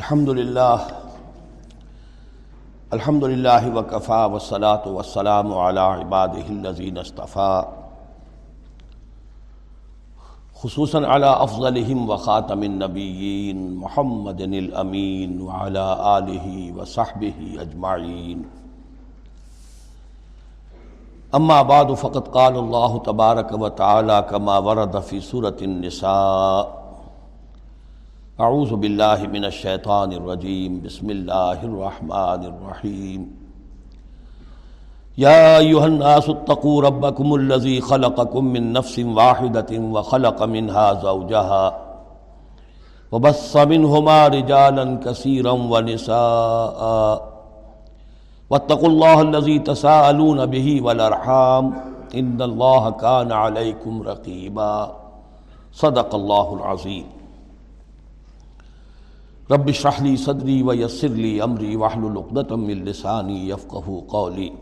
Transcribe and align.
الحمد 0.00 0.28
للہ 0.28 0.76
الحمد 2.90 3.22
للہ 3.22 3.66
وکفا 3.74 4.26
وسلاۃ 4.26 4.86
وسلام 4.86 5.52
علی 5.58 5.80
عباد 5.80 6.28
الذین 6.48 6.98
اصطفیٰ 6.98 7.62
خصوصاً 10.62 11.04
علی 11.04 11.26
افضلہم 11.38 12.10
وخاتم 12.10 12.60
النبیین 12.60 13.74
محمد 13.74 14.40
الامین 14.40 15.40
وعلی 15.40 15.84
آلہ 15.98 16.76
وصحبہ 16.76 17.60
اجمعین۔ 17.60 18.42
اما 21.32 21.62
بعد 21.62 21.84
فقط 22.00 22.32
قال 22.32 22.56
اللہ 22.56 22.98
تبارک 23.04 23.62
و 23.62 23.68
تعالی 23.68 24.20
کما 24.28 24.58
ورد 24.58 24.96
فی 25.06 25.20
سورة 25.20 25.58
النساء۔ 25.60 26.79
اعوذ 28.40 28.72
باللہ 28.72 29.22
من 29.32 29.44
الشیطان 29.44 30.10
الرجیم، 30.12 30.78
بسم 30.78 31.08
اللہ 31.08 31.62
الرحمن 31.62 32.44
الرحیم۔ 32.46 33.24
یا 35.16 35.56
ایوہ 35.56 35.82
الناس 35.82 36.28
اتقوا 36.28 36.82
ربکم 36.82 37.32
الذی 37.32 37.80
خلقکم 37.80 38.52
من 38.52 38.62
نفس 38.62 38.98
واحدة 38.98 39.92
وخلق 39.92 40.42
منها 40.42 40.92
زوجها 40.92 41.70
وبص 43.12 43.56
منهما 43.56 44.28
رجالا 44.28 44.84
كثيرا 45.04 45.50
ونساء۔ 45.50 47.16
واتقوا 48.50 48.88
الله 48.88 49.28
الذي 49.28 49.58
تساءلون 49.58 50.38
به 50.50 50.78
والارحام۔ 50.82 51.70
ان 52.12 52.42
الله 52.42 52.90
كان 53.00 53.32
عليكم 53.32 54.02
رقيبا 54.02 54.86
صدق 55.72 56.14
الله 56.14 56.54
العظيم 56.60 57.19
رب 59.52 59.68
اشرح 59.68 60.02
لي 60.02 60.16
صدري 60.16 60.62
ويسر 60.62 61.08
لي 61.08 61.44
امري 61.44 61.76
واحلل 61.76 62.18
عقدة 62.18 62.56
من 62.56 62.84
لساني 62.84 63.48
يفقهوا 63.48 64.00
قولي. 64.08 64.52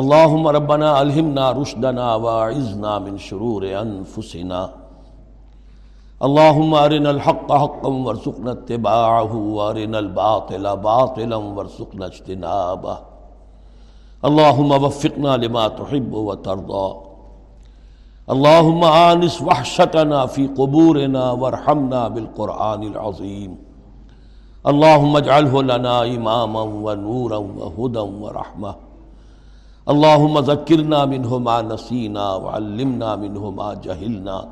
اللهم 0.00 0.44
ربنا 0.46 1.02
الهمنا 1.02 1.50
رشدنا 1.52 2.14
واعذنا 2.14 2.98
من 2.98 3.18
شرور 3.18 3.62
انفسنا 3.80 4.62
اللهم 6.26 6.74
ارنا 6.74 7.10
الحق 7.10 7.52
حقا 7.52 7.88
وارزقنا 7.88 8.52
اتباعه 8.52 9.34
وارنا 9.36 9.98
الباطل 9.98 10.76
باطلا 10.76 11.36
وارزقنا 11.36 12.06
اجتنابه. 12.06 12.98
اللهم 14.28 14.70
وفقنا 14.84 15.36
لما 15.36 15.68
تحب 15.68 16.12
وترضى. 16.12 16.88
اللهم 18.30 18.84
آنس 18.84 19.42
وحشتنا 19.42 20.26
في 20.26 20.46
قبورنا 20.46 21.30
وارحمنا 21.32 22.08
بالقرآن 22.08 22.82
العظيم 22.82 23.56
اللهم 24.66 25.16
اجعله 25.16 25.62
لنا 25.62 26.04
إماما 26.04 26.60
ونورا 26.62 27.36
وهدى 27.36 27.98
ورحمة 27.98 28.74
اللهم 29.88 30.38
ذكرنا 30.38 31.04
منه 31.04 31.38
ما 31.38 31.62
نسينا 31.62 32.34
وعلمنا 32.34 33.16
منه 33.16 33.50
ما 33.50 33.74
جهلنا 33.74 34.48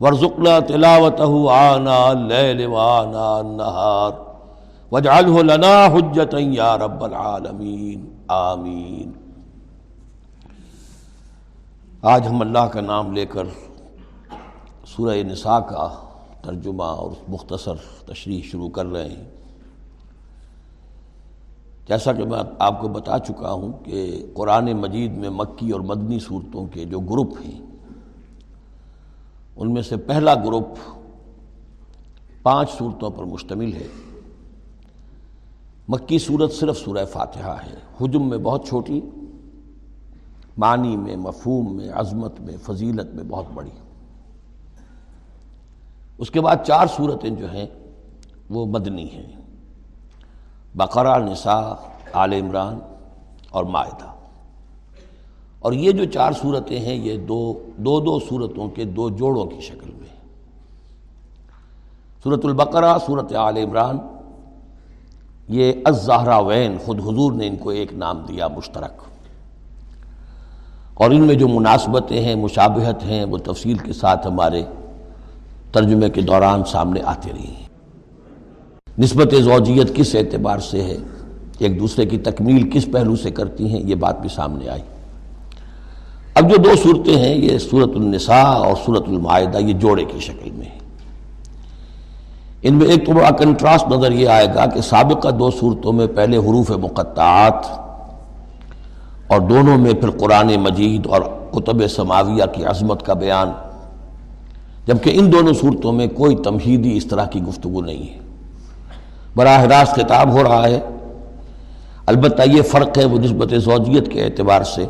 وارزقنا 0.00 0.60
تلاوته 0.60 1.32
آناء 1.76 2.12
الليل 2.12 2.66
وآناء 2.66 3.40
النهار 3.40 4.14
واجعله 4.90 5.42
لنا 5.42 5.74
حجة 5.88 6.38
يا 6.38 6.76
رب 6.76 7.04
العالمين 7.04 8.00
آمين 8.30 9.21
آج 12.02 12.26
ہم 12.26 12.40
اللہ 12.40 12.58
کا 12.58 12.80
نام 12.80 13.12
لے 13.12 13.26
کر 13.26 13.44
سورہ 14.86 15.16
نساء 15.16 15.58
کا 15.58 16.06
ترجمہ 16.42 16.82
اور 16.82 17.10
مختصر 17.28 17.74
تشریح 18.06 18.42
شروع 18.44 18.68
کر 18.68 18.86
رہے 18.86 19.08
ہیں۔ 19.08 19.24
جیسا 21.88 22.12
کہ 22.12 22.24
میں 22.24 22.38
آپ 22.58 22.80
کو 22.80 22.88
بتا 22.88 23.18
چکا 23.18 23.52
ہوں 23.52 23.72
کہ 23.84 24.26
قرآن 24.34 24.72
مجید 24.72 25.16
میں 25.16 25.30
مکی 25.30 25.70
اور 25.70 25.80
مدنی 25.80 26.18
صورتوں 26.18 26.66
کے 26.66 26.84
جو 26.84 27.00
گروپ 27.00 27.32
ہیں، 27.44 27.60
ان 29.56 29.74
میں 29.74 29.82
سے 29.82 29.96
پہلا 29.96 30.34
گروپ 30.34 30.66
پانچ 32.42 32.70
صورتوں 32.70 33.10
پر 33.10 33.24
مشتمل 33.24 33.72
ہے۔ 33.72 33.86
مکی 35.88 36.18
صورت 36.18 36.52
صرف 36.52 36.78
سورہ 36.78 37.04
فاتحہ 37.04 37.56
ہے۔ 37.66 37.76
حجم 38.00 38.28
میں 38.28 38.38
بہت 38.38 38.66
چھوٹی 38.68 39.00
معنی 40.58 40.96
میں، 40.96 41.16
مفہوم 41.16 41.76
میں، 41.76 41.88
عظمت 41.94 42.40
میں، 42.40 42.56
فضیلت 42.62 43.14
میں 43.14 43.24
بہت 43.24 43.44
بڑی 43.54 43.70
اس 46.18 46.30
کے 46.30 46.40
بعد 46.40 46.56
چار 46.66 46.86
صورتیں 46.86 47.30
جو 47.30 47.52
ہیں، 47.52 47.66
وہ 48.50 48.66
مدنی 48.66 49.10
ہیں۔ 49.10 49.32
بقرہ، 50.74 51.18
نساء، 51.18 51.72
آل 52.12 52.32
عمران 52.32 52.78
اور 53.50 53.64
معاہدہ 53.64 54.12
اور 55.58 55.72
یہ 55.72 55.92
جو 55.92 56.04
چار 56.04 56.32
صورتیں 56.32 56.80
ہیں، 56.80 56.94
یہ 56.94 57.16
دو 57.16 57.52
دو 57.76 58.00
دو 58.00 58.18
صورتوں 58.18 58.68
کے 58.68 58.84
دو 58.84 59.10
جوڑوں 59.10 59.46
کی 59.46 59.60
شکل 59.60 59.90
میں 59.92 60.08
صورت 62.24 62.44
البقرہ، 62.44 62.98
صورت 63.06 63.32
آل 63.34 63.56
عمران، 63.56 63.98
یہ 65.48 65.72
الزہرا 65.84 66.38
وین 66.38 66.78
خود 66.84 67.00
حضور 67.00 67.32
نے 67.32 67.46
ان 67.46 67.56
کو 67.56 67.70
ایک 67.70 67.92
نام 67.92 68.18
دیا، 68.28 68.48
مشترک۔ 68.48 69.11
اور 70.94 71.10
ان 71.10 71.22
میں 71.22 71.34
جو 71.34 71.48
مناسبتیں 71.48 72.24
ہیں، 72.24 72.34
مشابہت 72.34 73.04
ہیں، 73.04 73.24
وہ 73.24 73.38
تفصیل 73.38 73.76
کے 73.76 73.92
ساتھ 73.92 74.26
ہمارے 74.26 74.62
ترجمے 75.72 76.10
کے 76.10 76.20
دوران 76.20 76.62
سامنے 76.64 77.00
آتے 77.04 77.30
رہی 77.32 77.46
ہیں۔ 77.46 77.68
نسبت 78.98 79.34
زوجیت 79.38 79.94
کس 79.94 80.14
اعتبار 80.14 80.58
سے 80.58 80.82
ہے؟ 80.82 80.96
ایک 81.58 81.80
دوسرے 81.80 82.06
کی 82.06 82.18
تکمیل 82.18 82.70
کس 82.70 82.86
پہلو 82.92 83.16
سے 83.16 83.30
کرتی 83.30 83.72
ہیں؟ 83.72 83.80
یہ 83.84 83.94
بات 83.94 84.20
بھی 84.20 84.28
سامنے 84.28 84.68
آئی۔ 84.68 84.82
اب 86.34 86.50
جو 86.50 86.56
دو 86.56 86.70
صورتیں 86.82 87.16
ہیں، 87.16 87.34
یہ 87.34 87.58
صورت 87.58 87.90
النساء 87.94 88.42
اور 88.42 88.74
صورت 88.86 89.08
المعاہدہ 89.08 89.58
یہ 89.58 89.72
جوڑے 89.72 90.04
کی 90.04 90.20
شکل 90.20 90.50
میں 90.50 90.66
ہیں۔ 90.66 90.78
ان 92.62 92.74
میں 92.74 92.86
ایک 92.86 93.06
تو 93.06 93.12
بڑا 93.12 93.30
کنٹراسٹ 93.30 93.92
نظر 93.92 94.12
یہ 94.12 94.28
آئے 94.28 94.46
گا 94.54 94.66
کہ 94.66 94.80
سابقہ 94.80 95.28
دو 95.28 95.50
صورتوں 95.50 95.92
میں 95.92 96.06
پہلے 96.06 96.36
حروف 96.36 96.70
مقطعات 96.70 97.66
اور 99.26 99.40
دونوں 99.40 99.78
میں 99.78 99.92
پھر 99.92 100.10
قرآن 100.10 100.46
مجید 100.46 101.06
اور 101.06 101.20
کتب 101.50 101.88
سماویہ 101.88 102.44
کی 102.52 102.64
عظمت 102.64 103.06
کا 103.06 103.12
بیان۔ 103.12 103.50
جبکہ 104.86 105.10
ان 105.14 105.32
دونوں 105.32 105.52
صورتوں 105.52 105.92
میں 105.92 106.06
کوئی 106.06 106.36
تمہیدی 106.36 106.96
اس 106.96 107.06
طرح 107.06 107.26
کی 107.26 107.42
گفتگو 107.42 107.80
نہیں 107.80 108.14
ہے۔ 108.14 108.18
براہ 109.36 109.62
راست 109.62 109.94
خطاب 109.94 110.32
ہو 110.32 110.42
رہا 110.42 110.68
ہے۔ 110.68 110.80
البتہ 112.06 112.42
یہ 112.46 112.62
فرق 112.62 112.98
ہے 112.98 113.04
وہ 113.04 113.18
نسبت 113.18 113.50
زوجیت 113.50 114.12
کے 114.12 114.24
اعتبار 114.24 114.62
سے 114.62 114.86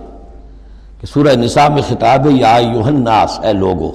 کہ 1.01 1.07
سورہ 1.07 1.37
نساء 1.37 1.69
میں 1.69 1.83
خطاب 1.89 2.27
ہے، 2.27 2.33
یا 2.33 2.57
الناس 2.57 3.41
اے 3.43 3.53
لوگو۔ 3.53 3.93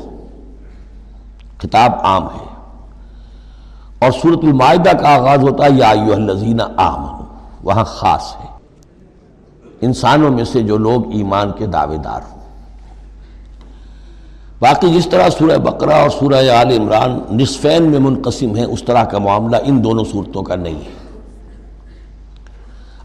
خطاب 1.57 1.91
عام 2.03 2.25
ہے۔ 2.25 2.45
اور 3.99 4.11
صورت 4.21 4.39
المائدہ 4.43 4.89
کا 4.89 5.15
آغاز 5.15 5.39
ہوتا 5.39 5.65
ہے، 5.65 5.69
یا 5.71 5.89
الذین 5.89 6.61
آمنو۔ 6.77 7.23
وہاں 7.63 7.83
خاص 7.83 8.35
ہے۔ 8.35 8.46
انسانوں 9.81 10.29
میں 10.29 10.43
سے 10.43 10.61
جو 10.61 10.77
لوگ 10.77 11.13
ایمان 11.13 11.51
کے 11.57 11.65
دعوے 11.65 11.97
دار 11.97 12.21
ہوں۔ 12.31 12.37
باقی 14.59 14.93
جس 14.93 15.07
طرح 15.07 15.29
سورہ 15.29 15.57
بقرہ 15.57 15.93
اور 15.93 16.09
سورہ 16.09 16.35
آل 16.35 16.71
عمران 16.79 17.19
نصفین 17.31 17.83
میں 17.83 17.99
منقسم 17.99 18.55
ہیں، 18.55 18.65
اس 18.65 18.83
طرح 18.83 19.03
کا 19.03 19.17
معاملہ 19.17 19.57
ان 19.65 19.83
دونوں 19.83 20.05
صورتوں 20.11 20.43
کا 20.43 20.55
نہیں 20.55 20.75
ہے۔ 20.75 21.07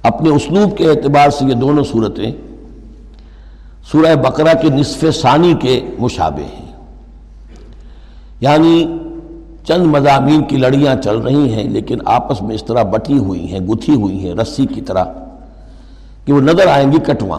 اپنے 0.02 0.30
اسلوب 0.30 0.78
کے 0.78 0.90
اعتبار 0.90 1.30
سے 1.30 1.44
یہ 1.44 1.54
دونوں 1.54 1.84
صورتیں 1.84 2.32
سورہ 3.92 4.14
بقرہ 4.14 4.54
کے 4.62 4.68
نصف 4.68 5.04
ثانی 5.22 5.54
کے 5.60 5.80
مشابہ 5.98 6.40
ہیں۔ 6.40 6.72
یعنی 8.40 8.98
چند 9.66 9.86
مضامین 9.86 10.44
کی 10.44 10.56
لڑیاں 10.56 10.96
چل 11.02 11.18
رہی 11.18 11.52
ہیں، 11.52 11.64
لیکن 11.64 11.98
آپس 12.04 12.42
میں 12.42 12.54
اس 12.54 12.64
طرح 12.64 12.82
بٹی 12.82 13.18
ہوئی 13.18 13.52
ہیں، 13.52 13.60
گتھی 13.60 13.94
ہوئی 13.94 14.26
ہیں، 14.26 14.34
رسی 14.34 14.66
کی 14.66 14.80
طرح۔ 14.80 15.04
کہ 16.24 16.32
وہ 16.32 16.40
نظر 16.40 16.66
آئیں 16.66 16.92
گی 16.92 16.98
کٹواں۔ 16.98 17.38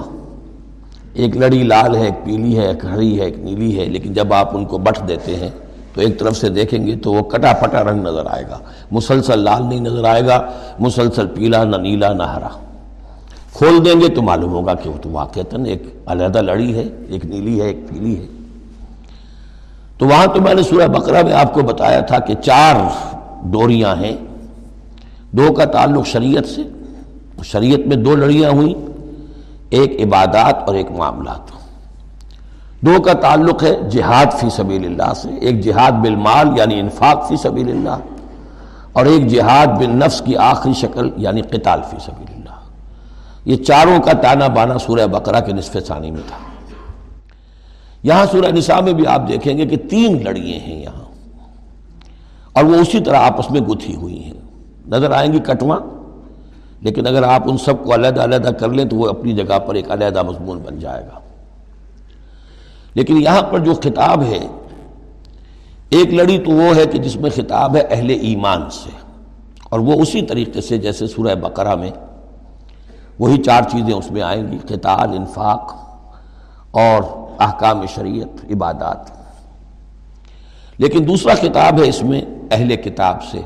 ایک 1.13 1.38
لڑی 1.38 1.63
لال 1.63 1.95
ہے، 1.95 2.06
ایک 2.06 2.25
پیلی 2.25 2.57
ہے، 2.57 2.68
ایک 2.68 2.85
ہری 2.85 3.19
ہے، 3.19 3.25
ایک 3.25 3.39
نیلی 3.39 3.80
ہے، 3.80 3.85
لیکن 3.85 4.13
جب 4.13 4.33
آپ 4.33 4.57
ان 4.57 4.65
کو 4.65 4.77
بٹ 4.77 5.07
دیتے 5.07 5.35
ہیں 5.35 5.50
تو 5.94 6.01
ایک 6.01 6.19
طرف 6.19 6.38
سے 6.38 6.50
دیکھیں 6.50 6.88
گے 6.88 6.95
تو 6.95 7.13
وہ 7.13 7.21
کٹا 7.21 7.53
پٹا 7.53 7.83
رنگ 7.83 8.01
نظر 8.01 8.24
آئے 8.25 8.44
گا۔ 8.50 8.59
مسلسل 8.91 9.39
لال 9.39 9.65
نہیں 9.65 9.80
نظر 9.80 10.03
آئے 10.03 10.25
گا، 10.25 10.41
مسلسل 10.80 11.27
پیلا، 11.27 11.63
نہ 11.63 11.75
نیلا، 11.75 12.13
نہ 12.13 12.24
ہرا۔ 12.24 12.47
کھول 13.53 13.85
دیں 13.85 14.01
گے 14.01 14.07
تو 14.07 14.21
معلوم 14.21 14.51
ہوگا 14.51 14.74
کہ 14.74 14.89
وہ 14.89 14.97
تو 15.01 15.09
واقعتاً 15.09 15.65
ایک 15.65 15.83
علیحدہ 16.06 16.41
لڑی 16.41 16.75
ہے، 16.75 16.83
ایک 17.07 17.25
نیلی 17.25 17.62
ہے، 17.62 17.68
ایک 17.68 17.89
پیلی 17.89 18.19
ہے۔ 18.19 18.25
تو 19.97 20.06
وہاں 20.06 20.27
تو 20.27 20.41
میں 20.41 20.53
نے 20.53 20.63
سورہ 20.63 20.88
بقرہ 20.88 21.24
میں 21.24 21.33
آپ 21.33 21.53
کو 21.53 21.62
بتایا 21.62 22.00
تھا 22.00 22.19
کہ 22.19 22.33
چار 22.36 22.75
ڈوریاں 23.44 23.95
ہیں۔ 23.95 24.18
دو 25.31 25.53
کا 25.53 25.65
تعلق 25.65 26.07
شریعت 26.07 26.45
سے 26.45 26.62
شریعت 27.41 27.88
میں 27.88 27.97
دو 27.97 28.15
لڑیاں 28.15 28.50
ہوئیں 28.51 28.74
ایک 29.69 30.00
عبادات 30.01 30.68
اور 30.68 30.75
ایک 30.75 30.91
معاملات۔ 30.91 31.51
دو 32.81 33.01
کا 33.01 33.13
تعلق 33.21 33.63
ہے 33.63 33.74
جہاد 33.91 34.33
فی 34.39 34.50
سبیل 34.50 34.85
اللہ 34.85 35.13
سے، 35.15 35.30
ایک 35.38 35.62
جہاد 35.63 35.91
بالمال 36.03 36.57
یعنی 36.57 36.80
انفاق 36.80 37.27
فی 37.27 37.35
سبیل 37.38 37.69
اللہ، 37.69 37.97
اور 38.91 39.06
ایک 39.06 39.27
جہاد 39.27 39.68
بن 39.80 39.97
نفس 40.00 40.21
کی 40.25 40.35
آخری 40.38 40.74
شکل 40.74 41.09
یعنی 41.18 41.41
قتال 41.41 41.81
فی 41.89 41.97
سبیل 42.06 42.33
اللہ۔ 42.33 42.59
یہ 43.45 43.63
چاروں 43.63 44.00
کا 44.01 44.12
تانا 44.21 44.47
بانا 44.47 44.77
سورہ 44.77 45.07
بقرہ 45.07 45.39
کے 45.39 45.53
نصف 45.53 45.77
ثانی 45.88 46.12
میں 46.12 46.21
تھا۔ 46.27 46.38
یہاں 48.03 48.25
سورہ 48.31 48.51
نساء 48.51 48.79
میں 48.79 48.94
بھی 48.94 49.07
آپ 49.07 49.27
دیکھیں 49.27 49.57
گے 49.57 49.65
کہ 49.65 49.77
تین 49.89 50.24
لڑیے 50.24 50.59
ہیں 50.59 50.81
یہاں، 50.81 51.06
اور 52.53 52.63
وہ 52.63 52.75
اسی 52.75 53.00
طرح 53.00 53.19
آپس 53.21 53.51
میں 53.51 53.62
گتھی 53.62 53.95
ہوئی 53.95 54.24
ہیں۔ 54.24 54.39
نظر 54.88 55.12
آئیں 55.12 55.31
گی 55.33 55.39
کٹواں 55.39 55.79
لیکن 56.83 57.07
اگر 57.07 57.24
آپ 57.24 57.44
ان 57.45 57.57
سب 57.57 57.83
کو 57.83 57.94
علیحدہ 57.94 58.24
علیحدہ 58.24 58.50
کر 58.50 58.69
لیں 58.69 58.85
تو 58.85 58.95
وہ 58.95 59.07
اپنی 59.09 59.33
جگہ 59.33 59.59
پر 59.59 59.75
ایک 59.75 59.91
علیحدہ 59.91 60.24
مضمون 60.24 60.59
بن 60.59 60.80
جائے 60.80 61.03
گا۔ 61.03 61.19
لیکن 62.95 63.21
یہاں 63.21 63.41
پر 63.41 63.59
جو 63.59 63.74
خطاب 63.74 64.24
ہے، 64.24 64.39
ایک 65.89 66.13
لڑی 66.13 66.38
تو 66.38 66.51
وہ 66.51 66.75
ہے 66.75 66.85
کہ 66.85 67.00
جس 67.00 67.15
میں 67.15 67.30
خطاب 67.35 67.75
ہے 67.75 67.81
اہل 67.81 68.09
ایمان 68.09 68.69
سے، 68.69 68.89
اور 69.69 69.80
وہ 69.80 69.94
اسی 70.01 70.21
طریقے 70.21 70.62
سے 70.62 70.77
جیسے 70.77 71.07
سورہ 71.07 71.35
بقرہ 71.35 71.75
میں 71.75 71.91
وہی 73.19 73.41
چار 73.44 73.62
چیزیں 73.71 73.94
اس 73.94 74.12
میں 74.12 74.21
آئیں 74.21 74.51
گی، 74.51 74.57
قتال، 74.57 75.09
انفاق 75.18 75.74
اور 76.71 77.03
احکام 77.39 77.86
شریعت، 77.95 78.45
عبادات۔ 78.51 79.12
لیکن 80.77 81.07
دوسرا 81.07 81.33
خطاب 81.33 81.81
ہے 81.83 81.89
اس 81.89 82.03
میں 82.03 82.21
اہل 82.51 82.75
کتاب 82.75 83.24
سے، 83.24 83.41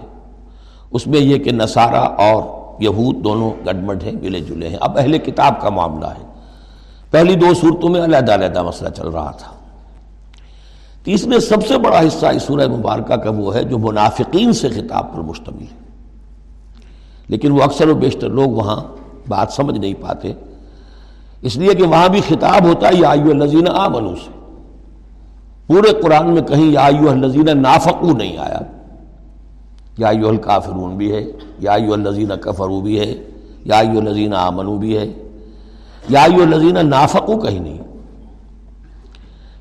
اس 0.92 1.08
میں 1.08 1.20
یہ 1.20 1.38
کہ 1.38 1.52
نصارہ 1.52 2.06
اور 2.22 2.44
یہود 2.80 3.24
دونوں 3.24 3.52
گڈمڈ 3.66 4.04
ہیں، 4.04 4.12
ملے 4.22 4.40
جلے 4.40 4.70
ہیں۔ 4.70 4.78
اب 4.82 4.98
اہل 4.98 5.18
کتاب 5.18 5.62
کا 5.62 5.70
معاملہ 5.70 6.06
ہے۔ 6.06 6.28
پہلی 7.12 7.36
دو 7.36 7.54
صورتوں 7.54 7.90
میں 7.90 8.04
علیحدہ 8.04 8.34
علیحدہ 8.34 8.64
مسئلہ 8.64 8.90
چل 8.90 9.08
رہا 9.08 9.32
تھا۔ 9.32 9.52
تیسرے 11.04 11.40
سب 11.40 11.68
سے 11.68 11.78
بڑا 11.78 12.00
حصہ 12.00 12.26
اس 12.26 12.44
سورہ 12.44 12.68
مبارکہ 12.68 13.16
کا 13.16 13.30
وہ 13.30 13.56
ہے 13.56 13.64
جو 13.64 13.78
منافقین 13.78 14.54
سے 14.54 14.70
خطاب 14.70 15.14
پر 15.14 15.20
مشتمل 15.20 15.62
ہے۔ 15.62 15.88
لیکن 17.28 17.52
وہ 17.52 17.64
اکثر 17.64 17.88
و 17.88 17.96
بیشتر 17.96 18.30
لوگ 18.30 18.50
وہاں 18.50 18.84
بات 19.28 19.52
سمجھ 19.52 19.80
نہیں 19.80 19.94
پاتے۔ 19.94 20.34
اس 21.42 21.56
لیے 21.56 21.74
کہ 21.74 21.84
وہاں 21.84 22.10
بھی 22.10 22.22
خطاب 22.28 22.66
ہوتا 22.66 22.88
ہے، 22.88 22.94
یا 22.94 23.10
آئیو 23.10 23.32
الزین 23.32 23.68
آمنو 23.68 24.16
سے۔ 24.16 24.30
پورے 25.68 26.02
قرآن 26.02 26.34
میں 26.34 26.42
کہیں 26.42 26.72
یا 26.72 26.82
آئیو 26.82 27.10
الزین 27.10 27.62
نافقو 27.62 28.12
نہیں 28.12 28.38
آیا۔ 28.38 28.60
یا 29.98 30.08
آئیو 30.08 30.28
الکافرون 30.28 30.96
بھی 30.96 31.12
ہے، 31.12 31.32
یا 31.60 31.72
آئیو 31.72 31.94
الزین 31.94 32.32
کفرو 32.42 32.82
بھی 32.82 33.00
ہے، 33.00 33.24
یا 33.66 33.78
آئیو 33.78 34.00
الزین 34.00 34.34
آمنو 34.34 34.78
بھی 34.78 34.98
ہے، 34.98 35.14
یا 36.10 36.22
آئیو 36.22 36.42
الزین 36.42 36.90
نافقو 36.90 37.38
کہیں 37.38 37.60
نہیں۔ 37.60 37.78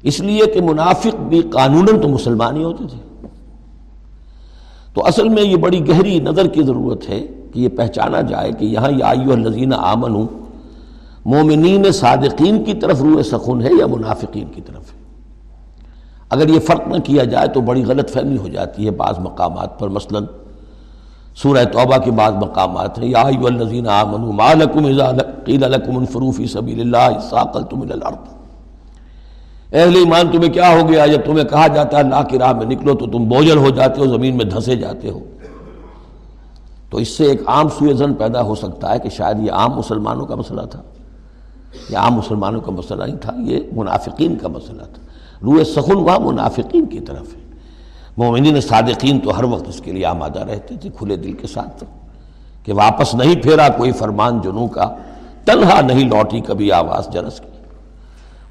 اس 0.02 0.20
لیے 0.20 0.46
کہ 0.46 0.60
منافق 0.60 1.16
بھی 1.28 1.42
قانون 1.42 1.86
تو 2.02 2.08
مسلمان 2.08 2.56
ہی 2.56 2.64
ہوتے 2.64 2.84
تھے۔ 2.90 3.28
تو 4.94 5.06
اصل 5.06 5.28
میں 5.28 5.42
یہ 5.42 5.56
بڑی 5.56 5.88
گہری 5.88 6.18
نظر 6.18 6.46
کی 6.46 6.62
ضرورت 6.62 7.08
ہے 7.08 7.26
کہ 7.52 7.60
یہ 7.60 7.68
پہچانا 7.68 8.20
جائے 8.20 8.52
کہ 8.52 8.64
یہاں 8.64 8.90
یا 8.90 9.06
آئیو 9.06 9.32
الزین 9.32 9.72
آمنو 9.72 10.26
مومنین 11.24 11.92
صادقین 11.92 12.64
کی 12.64 12.74
طرف 12.74 13.02
روح 13.02 13.22
سخن 13.22 13.62
ہے 13.62 13.70
یا 13.80 13.86
منافقین 13.86 14.44
کی 14.54 14.60
طرف 14.60 14.94
ہے۔ 14.94 15.05
اگر 16.30 16.48
یہ 16.48 16.58
فرق 16.58 16.88
نہ 16.88 16.98
کیا 16.98 17.24
جائے 17.24 17.48
تو 17.48 17.60
بڑی 17.60 17.84
غلط 17.84 18.10
فہمی 18.10 18.36
ہو 18.36 18.48
جاتی 18.48 18.86
ہے 18.86 18.90
بعض 18.90 19.18
مقامات 19.18 19.78
پر۔ 19.78 19.88
مثلا 19.88 20.18
سورہ 21.36 21.64
توبہ 21.64 21.98
کے 21.98 22.10
بعض 22.10 22.32
مقامات 22.32 22.98
ہیں۔ 22.98 23.06
یا 23.06 23.20
ایو 23.20 23.46
الذین 23.46 23.88
آمنوا 23.88 24.32
ما 24.32 24.54
لکم 24.54 24.86
اذا 24.86 25.10
قیل 25.44 25.60
لکم 25.60 25.96
انفروا 25.96 26.30
فی 26.36 26.46
سبیل 26.46 26.80
اللہ 26.80 27.18
ساقلتم 27.30 27.80
الى 27.80 27.92
الارض۔ 27.92 28.36
اہل 29.72 29.96
ایمان، 29.96 30.26
تمہیں 30.32 30.52
کیا 30.52 30.68
ہو 30.68 30.88
گیا؟ 30.88 31.06
جب 31.06 31.20
تمہیں 31.24 31.44
کہا 31.44 31.66
جاتا 31.66 31.96
ہے 31.96 32.02
اللہ 32.02 32.22
کی 32.28 32.38
راہ 32.38 32.52
میں 32.52 32.66
نکلو 32.66 32.94
تو 32.94 33.06
تم 33.06 33.28
بوجھل 33.28 33.56
ہو 33.56 33.70
جاتے 33.70 34.00
ہو، 34.00 34.06
زمین 34.06 34.36
میں 34.36 34.44
دھسے 34.44 34.76
جاتے 34.76 35.10
ہو۔ 35.10 35.18
تو 36.90 36.98
اس 36.98 37.08
سے 37.08 37.24
ایک 37.24 37.42
عام 37.46 37.68
سوئے 37.68 37.94
زن 37.94 38.14
پیدا 38.14 38.42
ہو 38.42 38.54
سکتا 38.54 38.94
ہے 38.94 38.98
کہ 38.98 39.08
شاید 39.08 39.40
یہ 39.40 39.52
عام 39.52 39.70
مسلمانوں 39.70 40.26
کا 40.26 40.34
مسئلہ 40.34 40.62
تھا۔ 40.62 40.82
یہ 41.90 41.98
عام 41.98 42.14
مسلمانوں 42.14 42.60
کا 42.60 42.72
مسئلہ 42.72 43.04
نہیں 43.04 43.16
تھا، 43.16 43.32
یہ 43.38 43.60
منافقین 43.72 44.36
کا 44.36 44.48
مسئلہ 44.48 44.82
تھا۔ 44.82 45.05
روح 45.42 45.64
سخن 45.64 45.94
وہاں 45.94 46.18
منافقین 46.18 46.86
کی 46.86 47.00
طرف 47.00 47.34
ہے۔ 47.34 47.46
مومنین 48.16 48.60
صادقین 48.60 49.20
تو 49.20 49.38
ہر 49.38 49.44
وقت 49.44 49.68
اس 49.68 49.80
کے 49.84 49.92
لیے 49.92 50.06
آمادہ 50.06 50.38
رہتے 50.38 50.76
تھے، 50.76 50.90
کھلے 50.98 51.16
دل 51.16 51.32
کے 51.32 51.46
ساتھ 51.46 51.84
کہ 52.62 52.72
واپس 52.72 53.14
نہیں 53.14 53.42
پھیرا 53.42 53.68
کوئی 53.68 53.92
فرمان 53.92 54.40
جنوں 54.40 54.68
کا، 54.68 54.94
تنہا 55.44 55.80
نہیں 55.80 56.08
لوٹی 56.08 56.40
کبھی 56.40 56.72
آواز 56.72 57.08
جرس 57.12 57.40
کی۔ 57.40 57.48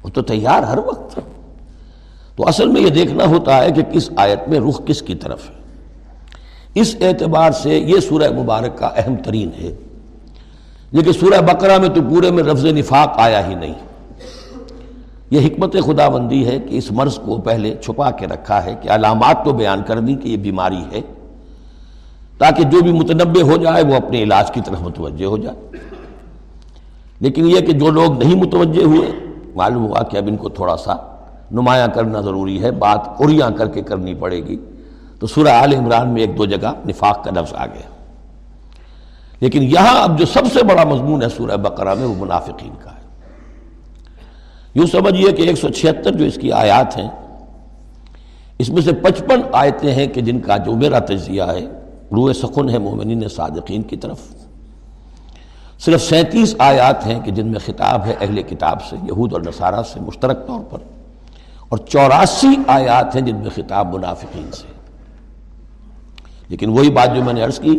وہ 0.02 0.08
تو 0.08 0.22
تیار 0.22 0.62
ہر 0.62 0.78
وقت 0.78 1.20
تو 2.36 2.48
اصل 2.48 2.68
میں 2.68 2.80
یہ 2.80 2.88
دیکھنا 2.88 3.24
ہوتا 3.24 3.64
ہے 3.64 3.70
کہ 3.70 3.82
کس 3.82 4.10
آیت 4.16 4.48
میں 4.48 4.60
رخ 4.60 4.80
کس 4.86 5.02
کی 5.02 5.14
طرف 5.14 5.50
ہے۔ 5.50 5.54
اس 6.74 6.96
اعتبار 7.00 7.50
سے 7.50 7.78
یہ 7.78 8.00
سورہ 8.00 8.42
مبارک 8.42 8.78
کا 8.78 8.86
اہم 8.86 9.16
ترین 9.16 9.50
ہے۔ 9.60 9.76
لیکن 10.90 11.12
سورہ 11.12 11.40
بقرہ 11.40 11.78
میں 11.78 11.88
تو 11.88 12.00
پورے 12.10 12.30
میں 12.30 12.42
لفظ 12.42 12.66
نفاق 12.66 13.08
آیا 13.14 13.48
ہی 13.48 13.54
نہیں۔ 13.54 13.74
یہ 15.30 15.46
حکمت 15.46 15.76
خدا 15.86 16.08
بندی 16.08 16.46
ہے 16.46 16.58
کہ 16.58 16.78
اس 16.78 16.92
مرض 16.92 17.18
کو 17.18 17.36
پہلے 17.36 17.74
چھپا 17.84 18.10
کے 18.10 18.26
رکھا 18.26 18.64
ہے 18.64 18.74
کہ 18.80 18.88
علامات 18.88 19.44
تو 19.44 19.52
بیان 19.52 19.82
کر 19.86 20.00
دی 20.00 20.14
کہ 20.14 20.28
یہ 20.28 20.36
بیماری 20.36 20.82
ہے، 20.92 21.00
تاکہ 22.38 22.62
جو 22.62 22.80
بھی 22.80 22.92
متنبع 22.92 23.42
ہو 23.42 23.56
جائے 23.56 23.82
وہ 23.82 23.94
اپنے 23.94 24.22
علاج 24.22 24.52
کی 24.52 24.60
طرف 24.64 24.82
متوجہ 24.82 25.24
ہو 25.24 25.36
جائے۔ 25.36 25.56
لیکن 27.20 27.48
یہ 27.48 27.60
کہ 27.60 27.72
جو 27.72 27.90
لوگ 27.90 28.24
نہیں 28.24 28.34
متوجہ 28.34 28.84
ہوئے، 28.84 29.08
معلوم 29.54 29.86
ہوا 29.86 30.02
کہ 30.02 30.16
اب 30.16 30.24
ان 30.26 30.36
کو 30.36 30.48
تھوڑا 30.48 30.76
سا 30.76 30.94
نمایاں 31.50 31.88
کرنا 31.88 32.20
ضروری 32.20 32.62
ہے، 32.62 32.70
بات 32.70 33.00
اریاں 33.18 33.50
کر 33.50 33.68
کے 33.68 33.82
کرنی 33.82 34.14
پڑے 34.14 34.36
گی۔ 34.36 34.56
تو 35.18 35.26
سورہ 35.26 35.48
آل 35.48 35.74
عمران 35.74 36.08
میں 36.08 36.20
ایک 36.20 36.38
دو 36.38 36.44
جگہ 36.44 36.72
نفاق 36.88 37.24
کا 37.24 37.30
لفظ 37.30 37.54
آ 37.54 37.66
گیا۔ 37.66 38.06
لیکن 39.40 39.62
یہاں 39.62 40.02
اب 40.02 40.18
جو 40.18 40.26
سب 40.26 40.42
سے 40.52 40.62
بڑا 40.62 40.84
مضمون 40.84 41.22
ہے 41.22 41.28
سورہ 41.28 41.56
بقرہ 41.56 41.94
میں، 41.94 42.06
وہ 42.06 42.14
منافقین 42.18 42.72
کا۔ 42.84 42.90
ہے 42.90 42.95
یوں 44.76 44.86
سمجھئے 44.86 45.32
کہ 45.32 45.42
ایک 45.42 45.58
سو 45.58 45.68
چھہتر 45.68 46.12
جو 46.12 46.24
اس 46.24 46.38
کی 46.40 46.52
آیات 46.52 46.98
ہیں، 46.98 47.08
اس 48.58 48.68
میں 48.68 48.82
سے 48.82 48.92
پچپن 48.92 49.40
آیتیں 49.52 49.92
ہیں 49.92 50.06
کہ 50.06 50.20
جن 50.20 50.40
کا 50.40 50.56
جو 50.56 50.76
میرا 50.76 50.98
تجزیہ 50.98 51.42
ہے 51.42 51.66
روح 52.12 52.32
سخن 52.32 52.70
ہے 52.70 52.78
مومنین 52.78 53.28
صادقین 53.28 53.82
کی 53.82 53.96
طرف۔ 53.96 54.18
صرف 55.78 56.02
سینتیس 56.02 56.54
آیات 56.58 57.06
ہیں 57.06 57.20
کہ 57.20 57.30
جن 57.30 57.46
میں 57.46 57.60
خطاب 57.66 58.04
ہے 58.04 58.14
اہل 58.20 58.42
کتاب 58.42 58.84
سے، 58.84 58.96
یہود 59.02 59.32
اور 59.32 59.40
نصارہ 59.40 59.82
سے 59.92 60.00
مشترک 60.00 60.46
طور 60.46 60.60
پر۔ 60.70 60.78
اور 61.68 61.78
چوراسی 61.78 62.56
آیات 62.66 63.14
ہیں 63.14 63.22
جن 63.22 63.36
میں 63.36 63.50
خطاب 63.54 63.94
منافقین 63.94 64.52
سے۔ 64.52 64.72
لیکن 66.48 66.68
وہی 66.68 66.90
بات 66.90 67.16
جو 67.16 67.24
میں 67.24 67.34
نے 67.34 67.42
عرض 67.42 67.60
کی 67.60 67.78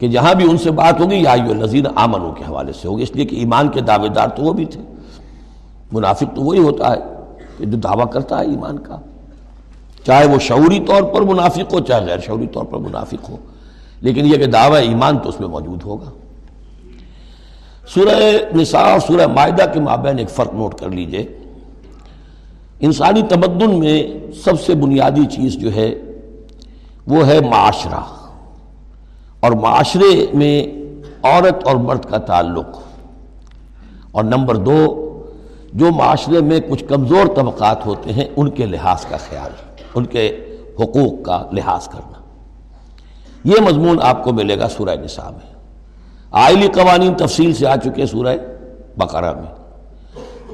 کہ 0.00 0.08
جہاں 0.08 0.34
بھی 0.34 0.50
ان 0.50 0.58
سے 0.58 0.70
بات 0.70 1.00
ہوگی، 1.00 1.16
یا 1.16 1.36
نذیر 1.36 1.84
آمنوں 1.94 2.32
کے 2.32 2.44
حوالے 2.48 2.72
سے 2.72 2.88
ہوگی، 2.88 3.02
اس 3.02 3.12
لیے 3.12 3.24
کہ 3.24 3.36
ایمان 3.36 3.68
کے 3.68 3.80
دعوے 3.80 4.08
دار 4.08 4.28
تو 4.28 4.42
وہ 4.42 4.52
بھی 4.52 4.64
تھے۔ 4.64 4.80
منافق 5.92 6.36
تو 6.36 6.42
وہی 6.42 6.58
ہوتا 6.58 6.90
ہے 6.90 7.00
کہ 7.58 7.66
جو 7.66 7.78
دعویٰ 7.78 8.10
کرتا 8.10 8.38
ہے 8.38 8.44
ایمان 8.44 8.78
کا۔ 8.78 8.96
چاہے 10.06 10.26
وہ 10.26 10.38
شعوری 10.38 10.80
طور 10.80 11.02
پر 11.02 11.20
منافق 11.20 11.72
ہو، 11.72 11.80
چاہے 11.80 12.06
غیر 12.06 12.18
شعوری 12.18 12.46
طور 12.46 12.64
پر 12.64 12.78
منافق 12.78 13.30
ہو۔ 13.30 13.36
لیکن 14.00 14.26
یہ 14.26 14.36
کہ 14.36 14.46
دعویٰ 14.46 14.80
ایمان 14.80 15.18
تو 15.18 15.28
اس 15.28 15.40
میں 15.40 15.48
موجود 15.48 15.82
ہوگا۔ 15.84 16.10
سورہ 17.88 18.56
نساء 18.56 18.90
اور 18.90 19.00
سورہ 19.00 19.26
معدہ 19.26 19.62
کے 19.72 19.80
مابین 19.80 20.18
ایک 20.18 20.30
فرق 20.30 20.54
نوٹ 20.54 20.74
کر 20.74 20.88
لیجیے۔ 20.88 21.26
انسانی 22.80 23.22
تمدن 23.22 23.78
میں 23.78 24.26
سب 24.44 24.60
سے 24.60 24.74
بنیادی 24.74 25.26
چیز 25.26 25.52
جو 25.52 25.74
ہے، 25.74 25.94
وہ 27.06 27.26
ہے 27.26 27.40
معاشرہ۔ 27.40 28.00
اور 29.40 29.52
معاشرے 29.52 30.26
میں 30.34 30.66
عورت 31.22 31.64
اور 31.64 31.76
مرد 31.76 32.04
کا 32.04 32.18
تعلق۔ 32.18 32.66
اور 34.12 34.24
نمبر 34.24 34.56
دو 34.56 35.04
جو 35.72 35.90
معاشرے 35.90 36.40
میں 36.40 36.60
کچھ 36.70 36.84
کمزور 36.84 37.26
طبقات 37.36 37.86
ہوتے 37.86 38.12
ہیں، 38.12 38.24
ان 38.36 38.50
کے 38.50 38.66
لحاظ 38.66 39.06
کا 39.06 39.16
خیال، 39.16 39.50
ان 39.94 40.06
کے 40.06 40.44
حقوق 40.74 41.22
کا 41.22 41.44
لحاظ 41.52 41.88
کرنا۔ 41.88 42.18
یہ 43.44 43.60
مضمون 43.60 43.98
آپ 44.02 44.24
کو 44.24 44.32
ملے 44.32 44.58
گا 44.58 44.68
سورہ 44.68 44.96
نساء 45.04 45.30
میں۔ 45.30 45.54
آئلی 46.30 46.68
قوانین 46.68 47.14
تفصیل 47.14 47.54
سے 47.54 47.66
آ 47.66 47.76
چکے 47.76 48.06
سورہ 48.06 48.36
بقرہ 48.96 49.32
میں۔ 49.32 49.58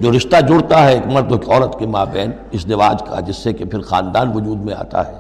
جو 0.01 0.13
رشتہ 0.13 0.41
جڑتا 0.41 0.85
ہے 0.85 0.93
ایک 0.93 1.07
مرد 1.07 1.33
و 1.33 1.53
عورت 1.53 1.79
کے 1.79 1.87
مابین 1.87 2.31
اس 2.51 2.67
نواج 2.67 3.03
کا، 3.09 3.21
جس 3.21 3.37
سے 3.37 3.53
کہ 3.53 3.65
پھر 3.65 3.81
خاندان 3.81 4.33
وجود 4.35 4.65
میں 4.65 4.75
آتا 4.75 5.07
ہے۔ 5.09 5.13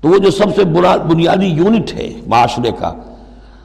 تو 0.00 0.08
وہ 0.08 0.18
جو 0.18 0.30
سب 0.30 0.56
سے 0.56 0.64
بنیادی 0.98 1.46
یونٹ 1.46 1.94
ہے 1.94 2.12
معاشرے 2.26 2.70
کا، 2.78 2.92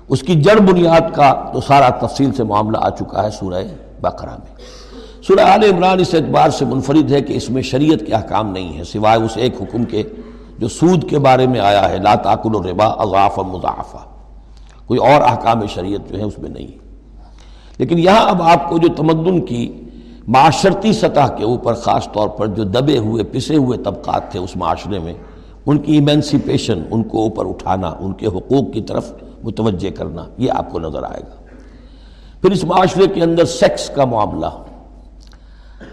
اس 0.07 0.21
کی 0.21 0.41
جڑ 0.41 0.59
بنیاد 0.59 1.15
کا 1.15 1.49
تو 1.53 1.61
سارا 1.61 1.89
تفصیل 1.89 2.33
سے 2.33 2.43
معاملہ 2.43 2.77
آ 2.81 2.89
چکا 2.89 3.23
ہے 3.23 3.29
سورہ 3.29 3.63
بقرہ 4.01 4.29
میں۔ 4.29 4.55
سورہ 5.27 5.39
آل 5.39 5.63
عمران 5.63 5.99
اس 5.99 6.13
اعتبار 6.13 6.49
سے 6.49 6.65
منفرد 6.65 7.11
ہے 7.11 7.21
کہ 7.21 7.33
اس 7.33 7.49
میں 7.49 7.61
شریعت 7.61 8.05
کے 8.07 8.13
احکام 8.13 8.51
نہیں 8.51 8.77
ہے 8.77 8.83
سوائے 8.83 9.19
اس 9.21 9.37
ایک 9.37 9.61
حکم 9.61 9.83
کے 9.83 10.03
جو 10.57 10.67
سود 10.67 11.09
کے 11.09 11.19
بارے 11.19 11.47
میں 11.47 11.59
آیا 11.59 11.89
ہے، 11.89 11.97
لا 11.97 12.15
تاکل 12.15 12.55
الربا 12.55 12.85
اضاف 12.85 13.39
مضافہ 13.39 13.97
کوئی 14.85 14.99
اور 14.99 15.21
احکام 15.21 15.65
شریعت 15.67 16.09
جو 16.09 16.17
ہے 16.17 16.23
اس 16.23 16.39
میں 16.39 16.49
نہیں 16.49 16.67
لیکن 17.77 17.99
یہاں 17.99 18.29
اب 18.29 18.41
آپ 18.41 18.69
کو 18.69 18.77
جو 18.77 18.87
تمدن 18.87 19.41
کی 19.41 19.81
معاشرتی 20.27 20.93
سطح 20.93 21.27
کے 21.37 21.43
اوپر 21.43 21.73
خاص 21.73 22.11
طور 22.11 22.27
پر 22.27 22.47
جو 22.47 22.63
دبے 22.63 22.97
ہوئے، 22.97 23.23
پسے 23.23 23.55
ہوئے 23.55 23.77
طبقات 23.77 24.31
تھے 24.31 24.39
اس 24.39 24.55
معاشرے 24.55 24.99
میں، 24.99 25.13
ان 25.65 25.77
کی 25.77 25.93
ایمینسیپیشن 25.93 26.83
ان 26.91 27.03
کو 27.03 27.21
اوپر 27.21 27.45
اٹھانا، 27.45 27.93
ان 27.99 28.13
کے 28.13 28.27
حقوق 28.27 28.73
کی 28.73 28.81
طرف 28.81 29.13
متوجہ 29.43 29.89
کرنا، 29.89 30.25
یہ 30.37 30.51
آپ 30.51 30.71
کو 30.71 30.79
نظر 30.79 31.03
آئے 31.03 31.21
گا۔ 31.21 31.35
پھر 32.41 32.51
اس 32.51 32.63
معاشرے 32.63 33.07
کے 33.07 33.23
اندر 33.23 33.45
سیکس 33.45 33.89
کا 33.89 34.05
معاملہ۔ 34.05 34.47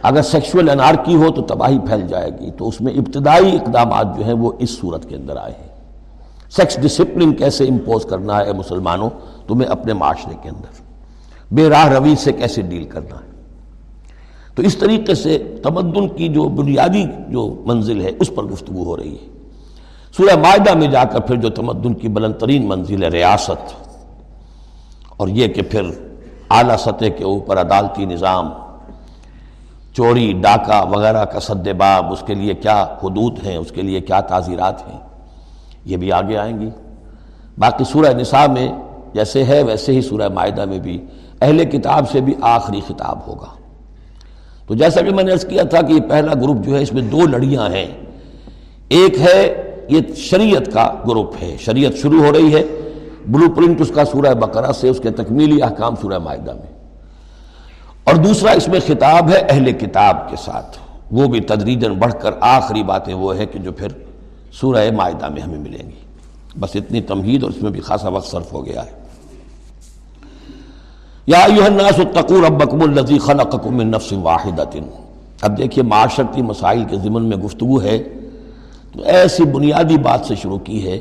اگر 0.02 0.22
سیکشول 0.22 0.70
انارکی 0.70 1.14
ہو 1.14 1.30
تو 1.30 1.42
تباہی 1.42 1.78
پھیل 1.78 2.06
جائے 2.08 2.30
گی۔ 2.40 2.50
تو 2.50 2.68
اس 2.68 2.80
میں 2.80 2.92
ابتدائی 2.92 3.56
اقدامات 3.56 4.18
جو 4.18 4.24
ہیں 4.24 4.32
وہ 4.32 4.52
اس 4.58 4.70
صورت 4.70 5.08
کے 5.08 5.16
اندر 5.16 5.36
آئے 5.36 5.52
ہیں۔ 5.60 5.68
سیکس 6.50 6.80
ڈسپلن 6.80 7.34
کیسے 7.34 7.64
امپوز 7.64 8.04
کرنا 8.04 8.38
ہے 8.38 8.52
مسلمانوں؟ 8.52 9.10
تمہیں 9.48 9.70
اپنے 9.70 9.92
معاشرے 9.92 10.34
کے 10.42 10.48
اندر۔ 10.48 10.82
بے 11.54 11.68
راہ 11.68 11.88
روی 11.88 12.16
سے 12.16 12.32
کیسے 12.32 12.62
ڈیل 12.62 12.84
کرنا 12.84 13.16
ہے؟ 13.16 13.28
تو 14.54 14.62
اس 14.62 14.76
طریقے 14.76 15.14
سے 15.14 15.56
تمدن 15.62 16.08
کی 16.08 16.28
جو 16.28 16.44
بنیادی 16.44 17.04
جو 17.28 17.62
منزل 17.66 18.00
ہے، 18.00 18.10
اس 18.20 18.30
پر 18.34 18.42
گفتگو 18.42 18.84
ہو 18.84 18.96
رہی 18.96 19.14
ہے۔ 19.14 19.28
سورہ 20.16 20.36
معاہدہ 20.36 20.74
میں 20.74 20.88
جا 20.88 21.04
کر 21.04 21.20
پھر 21.20 21.36
جو 21.36 21.48
تمدن 21.48 21.94
کی 21.94 22.08
بلند 22.08 22.34
ترین 22.34 22.68
منزل 22.68 23.02
ہے، 23.02 23.08
ریاست۔ 23.08 23.88
اور 25.16 25.28
یہ 25.28 25.48
کہ 25.48 25.62
پھر 25.62 25.82
اعلیٰ 26.50 26.76
سطح 26.76 27.04
کے 27.16 27.24
اوپر 27.24 27.60
عدالتی 27.60 28.04
نظام 28.04 28.50
چوری 29.98 30.32
ڈاکہ 30.32 30.86
وغیرہ 30.90 31.24
کا 31.24 31.40
سد 31.40 31.68
باب، 31.78 32.12
اس 32.12 32.22
کے 32.26 32.34
لیے 32.34 32.54
کیا 32.54 32.82
حدود 32.82 33.46
ہیں، 33.46 33.56
اس 33.56 33.70
کے 33.70 33.82
لیے 33.82 34.00
کیا 34.00 34.20
تعزیرات 34.20 34.88
ہیں؟ 34.88 35.00
یہ 35.84 35.96
بھی 35.96 36.12
آگے 36.12 36.36
آئیں 36.36 36.60
گی۔ 36.60 36.70
باقی 37.58 37.84
سورہ 37.84 38.12
نساء 38.12 38.46
میں 38.46 38.68
جیسے 39.14 39.44
ہے، 39.44 39.62
ویسے 39.62 39.92
ہی 39.92 40.02
سورہ 40.02 40.28
معاہدہ 40.28 40.64
میں 40.64 40.78
بھی 40.78 41.04
اہل 41.40 41.64
کتاب 41.64 42.10
سے 42.10 42.20
بھی 42.20 42.34
آخری 42.40 42.80
خطاب 42.88 43.18
ہوگا۔ 43.26 43.46
تو 44.66 44.74
جیسا 44.74 45.00
کہ 45.00 45.10
میں 45.10 45.24
نے 45.24 45.32
کیا 45.48 45.62
تھا 45.62 45.80
کہ 45.80 45.92
یہ 45.92 46.00
پہلا 46.00 46.34
گروپ 46.34 46.56
جو 46.56 46.76
ہے، 46.76 46.82
اس 46.82 46.92
میں 46.92 47.02
دو 47.02 47.26
لڑیاں 47.26 47.68
ہیں۔ 47.68 47.86
ایک 48.88 49.20
ہے، 49.20 49.62
یہ 49.88 50.14
شریعت 50.16 50.72
کا 50.72 50.90
گروپ 51.08 51.34
ہے۔ 51.42 51.56
شریعت 51.60 51.92
شروع 51.92 52.24
ہو 52.24 52.32
رہی 52.32 52.54
ہے، 52.54 52.64
بلو 53.26 53.50
پرنٹ 53.50 53.80
اس 53.80 53.92
کا 53.94 54.04
سورہ 54.04 54.34
بقرہ 54.34 54.72
سے، 54.72 54.88
اس 54.88 55.00
کے 55.00 55.10
تکمیلی 55.10 55.62
احکام 55.62 55.94
سورہ 55.96 56.18
معاہدہ 56.18 56.52
میں۔ 56.52 56.77
اور 58.08 58.16
دوسرا 58.16 58.50
اس 58.50 58.68
میں 58.68 58.80
خطاب 58.86 59.30
ہے 59.30 59.36
اہل 59.36 59.72
کتاب 59.72 60.30
کے 60.30 60.36
ساتھ۔ 60.36 60.78
وہ 61.10 61.26
بھی 61.26 61.40
تدریجن 61.40 61.92
بڑھ 61.92 62.14
کر 62.22 62.30
آخری 62.40 62.82
باتیں 62.82 63.14
وہ 63.14 63.36
ہے 63.36 63.46
کہ 63.46 63.58
جو 63.58 63.72
پھر 63.72 63.88
سورہ 64.52 64.90
معاہدہ 64.96 65.28
میں 65.28 65.42
ہمیں 65.42 65.58
ملیں 65.58 65.86
گی۔ 65.86 66.00
بس 66.60 66.70
اتنی 66.74 67.00
تمہید 67.00 67.42
اور 67.42 67.50
اس 67.50 67.62
میں 67.62 67.70
بھی 67.70 67.80
خاصا 67.80 68.08
وقت 68.08 68.30
صرف 68.30 68.52
ہو 68.52 68.66
گیا 68.66 68.86
ہے۔ 68.86 68.90
یا 71.26 71.44
الناس 71.44 72.00
اتقوا 72.00 72.48
ربکم 72.48 72.82
الذی 72.82 73.18
خلقکم 73.18 73.76
من 73.76 73.86
نفس 73.86 74.12
واحدۃ۔ 74.12 74.80
اب 75.42 75.58
دیکھیے 75.58 75.82
معاشرتی 75.82 76.42
مسائل 76.42 76.84
کے 76.84 76.96
ضمن 76.96 77.24
میں 77.24 77.36
گفتگو 77.36 77.82
ہے۔ 77.82 77.98
تو 78.92 79.02
ایسی 79.02 79.44
بنیادی 79.44 79.98
بات 79.98 80.20
سے 80.26 80.34
شروع 80.34 80.58
کی 80.58 80.86
ہے۔ 80.86 81.00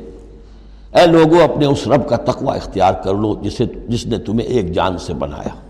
اے 0.96 1.08
لوگوں 1.08 1.40
اپنے 1.40 1.66
اس 1.66 1.88
رب 1.88 2.10
کا 2.10 2.16
تقوی 2.16 2.58
اختیار 2.58 2.94
کر 2.94 3.14
لو، 3.14 3.36
جسے 3.42 3.66
جس 3.88 4.06
نے 4.06 4.18
تمہیں 4.18 4.48
ایک 4.48 4.72
جان 4.72 4.98
سے 4.98 5.14
بنایا۔ 5.14 5.67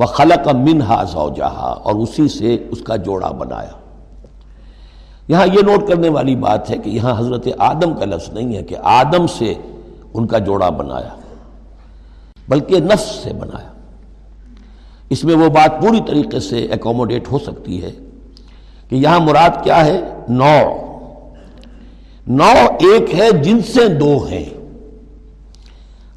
وہ 0.00 0.06
خلق 0.06 0.48
منہا 0.48 1.04
زوجہا 1.04 1.80
اور 1.82 1.94
اسی 1.94 2.28
سے 2.28 2.56
اس 2.70 2.82
کا 2.82 2.96
جوڑا 2.96 3.28
بنایا۔ 3.28 3.70
یہاں 5.28 5.46
یہ 5.46 5.62
نوٹ 5.62 5.88
کرنے 5.88 6.08
والی 6.08 6.36
بات 6.36 6.70
ہے 6.70 6.78
کہ 6.78 6.90
یہاں 6.90 7.18
حضرت 7.18 7.48
آدم 7.58 7.94
کا 7.94 8.04
لفظ 8.04 8.30
نہیں 8.30 8.56
ہے 8.56 8.62
کہ 8.62 8.76
آدم 8.82 9.26
سے 9.26 9.54
ان 10.14 10.26
کا 10.26 10.38
جوڑا 10.38 10.68
بنایا، 10.68 11.08
بلکہ 12.48 12.80
نفس 12.80 13.20
سے 13.22 13.32
بنایا۔ 13.32 13.72
اس 15.08 15.24
میں 15.24 15.34
وہ 15.34 15.48
بات 15.48 15.82
پوری 15.82 16.00
طریقے 16.06 16.40
سے 16.40 16.64
اکوموڈیٹ 16.64 17.32
ہو 17.32 17.38
سکتی 17.38 17.82
ہے 17.82 17.90
کہ 18.88 18.94
یہاں 18.94 19.20
مراد 19.20 19.64
کیا 19.64 19.86
ہے؟ 19.86 20.00
نو 20.28 20.56
نو 22.26 22.52
ایک 22.80 23.14
ہے، 23.14 23.30
جن 23.30 23.62
سے 23.62 23.88
دو 23.88 24.24
ہیں۔ 24.24 24.48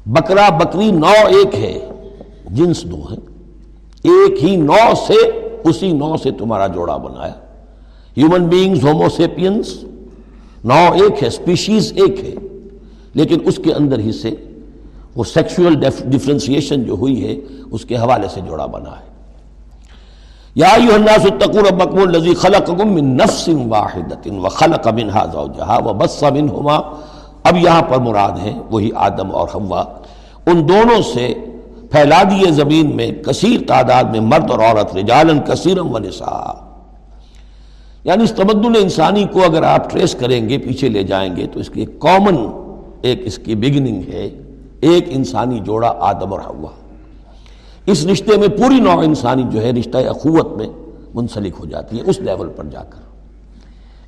بکرا 0.06 0.48
بکری 0.48 0.90
نو 0.90 1.12
ایک 1.26 1.54
ہے، 1.54 1.88
جنس 2.50 2.84
دو 2.84 3.00
ہے 3.10 3.33
ایک 4.04 4.44
ہی 4.44 4.56
نو 4.56 4.94
سے 5.06 5.14
اسی 5.64 5.92
نو 5.92 6.16
سے 6.16 6.30
تمہارا 6.30 6.66
جوڑا 6.66 6.96
بنایا۔ 6.96 7.32
ہیومن 8.16 8.46
بینگز 8.46 8.84
ہوموسیپینس 8.84 9.84
نو 10.64 10.92
ایک 10.92 11.22
ہے 11.22 11.28
اسپیشیز 11.28 11.92
ایک 11.96 12.24
ہے۔ 12.24 12.34
لیکن 13.14 13.38
اس 13.44 13.60
کے 13.64 13.72
اندر 13.72 13.98
ہی 13.98 14.12
سے 14.12 14.30
وہ 15.16 15.24
سیکشول 15.24 15.74
ڈفرینسیشن 16.04 16.84
جو 16.84 16.92
ہوئی 16.92 17.28
ہے، 17.28 17.36
اس 17.70 17.84
کے 17.84 17.96
حوالے 17.96 18.28
سے 18.28 18.40
جوڑا 18.40 18.66
بنا 18.66 18.90
ہے۔ 18.90 19.14
یا 20.54 20.68
الناس 20.68 21.26
اتقوا 21.26 21.62
ربکم 21.70 21.98
الذی 21.98 22.34
خلقکم 22.34 22.94
من 22.94 23.16
نفس 23.16 23.48
واحدۃ 23.48 24.26
وخلق 24.26 24.88
منها 24.88 25.24
زوجها 25.32 25.78
وبث 25.84 26.22
منهما 26.22 26.76
اب 27.42 27.56
یہاں 27.56 27.82
پر 27.82 27.98
مراد 27.98 28.38
ہیں 28.38 28.60
وہی 28.70 28.90
آدم 28.94 29.30
اور 29.32 29.48
حوا۔ 29.54 29.84
ان 30.46 30.68
دونوں 30.68 31.02
سے 31.02 31.34
پھیلا 31.94 32.22
دیے 32.30 32.50
زمین 32.52 32.96
میں 32.96 33.10
کثیر 33.22 33.60
تعداد 33.66 34.04
میں 34.04 34.20
مرد 34.20 34.50
اور 34.50 34.58
عورت، 34.58 34.94
رجالا، 34.96 35.32
کثیرا 35.46 35.82
ونساء 35.82 36.52
یعنی 38.04 38.24
اس 38.24 38.32
تمدن 38.32 38.76
انسانی 38.80 39.24
کو 39.32 39.44
اگر 39.44 39.62
آپ 39.62 39.90
ٹریس 39.90 40.14
کریں 40.14 40.48
گے، 40.48 40.58
پیچھے 40.58 40.88
لے 40.88 41.02
جائیں 41.02 41.36
گے، 41.36 41.46
تو 41.46 41.60
اس 41.60 41.70
کی 41.70 41.80
ایک 41.80 41.98
کامن 42.00 42.36
ایک 43.02 43.20
اس 43.24 43.38
کی 43.38 43.54
بگننگ 43.54 44.02
ہے، 44.12 44.28
ایک 44.80 45.04
انسانی 45.08 45.60
جوڑا 45.60 45.92
آدم 46.00 46.32
اور 46.32 46.40
ہوا 46.40 46.70
اس 47.86 48.04
رشتے 48.06 48.36
میں 48.36 48.48
پوری 48.48 48.80
نوع 48.80 49.00
انسانی 49.02 49.44
جو 49.50 49.62
ہے، 49.62 49.70
رشتہ 49.70 49.98
اخوت 50.08 50.56
میں 50.56 50.68
منسلک 51.14 51.54
ہو 51.60 51.66
جاتی 51.66 51.98
ہے، 51.98 52.02
اس 52.06 52.20
لیول 52.20 52.48
پر 52.56 52.64
جا 52.64 52.82
کر۔ 52.82 53.02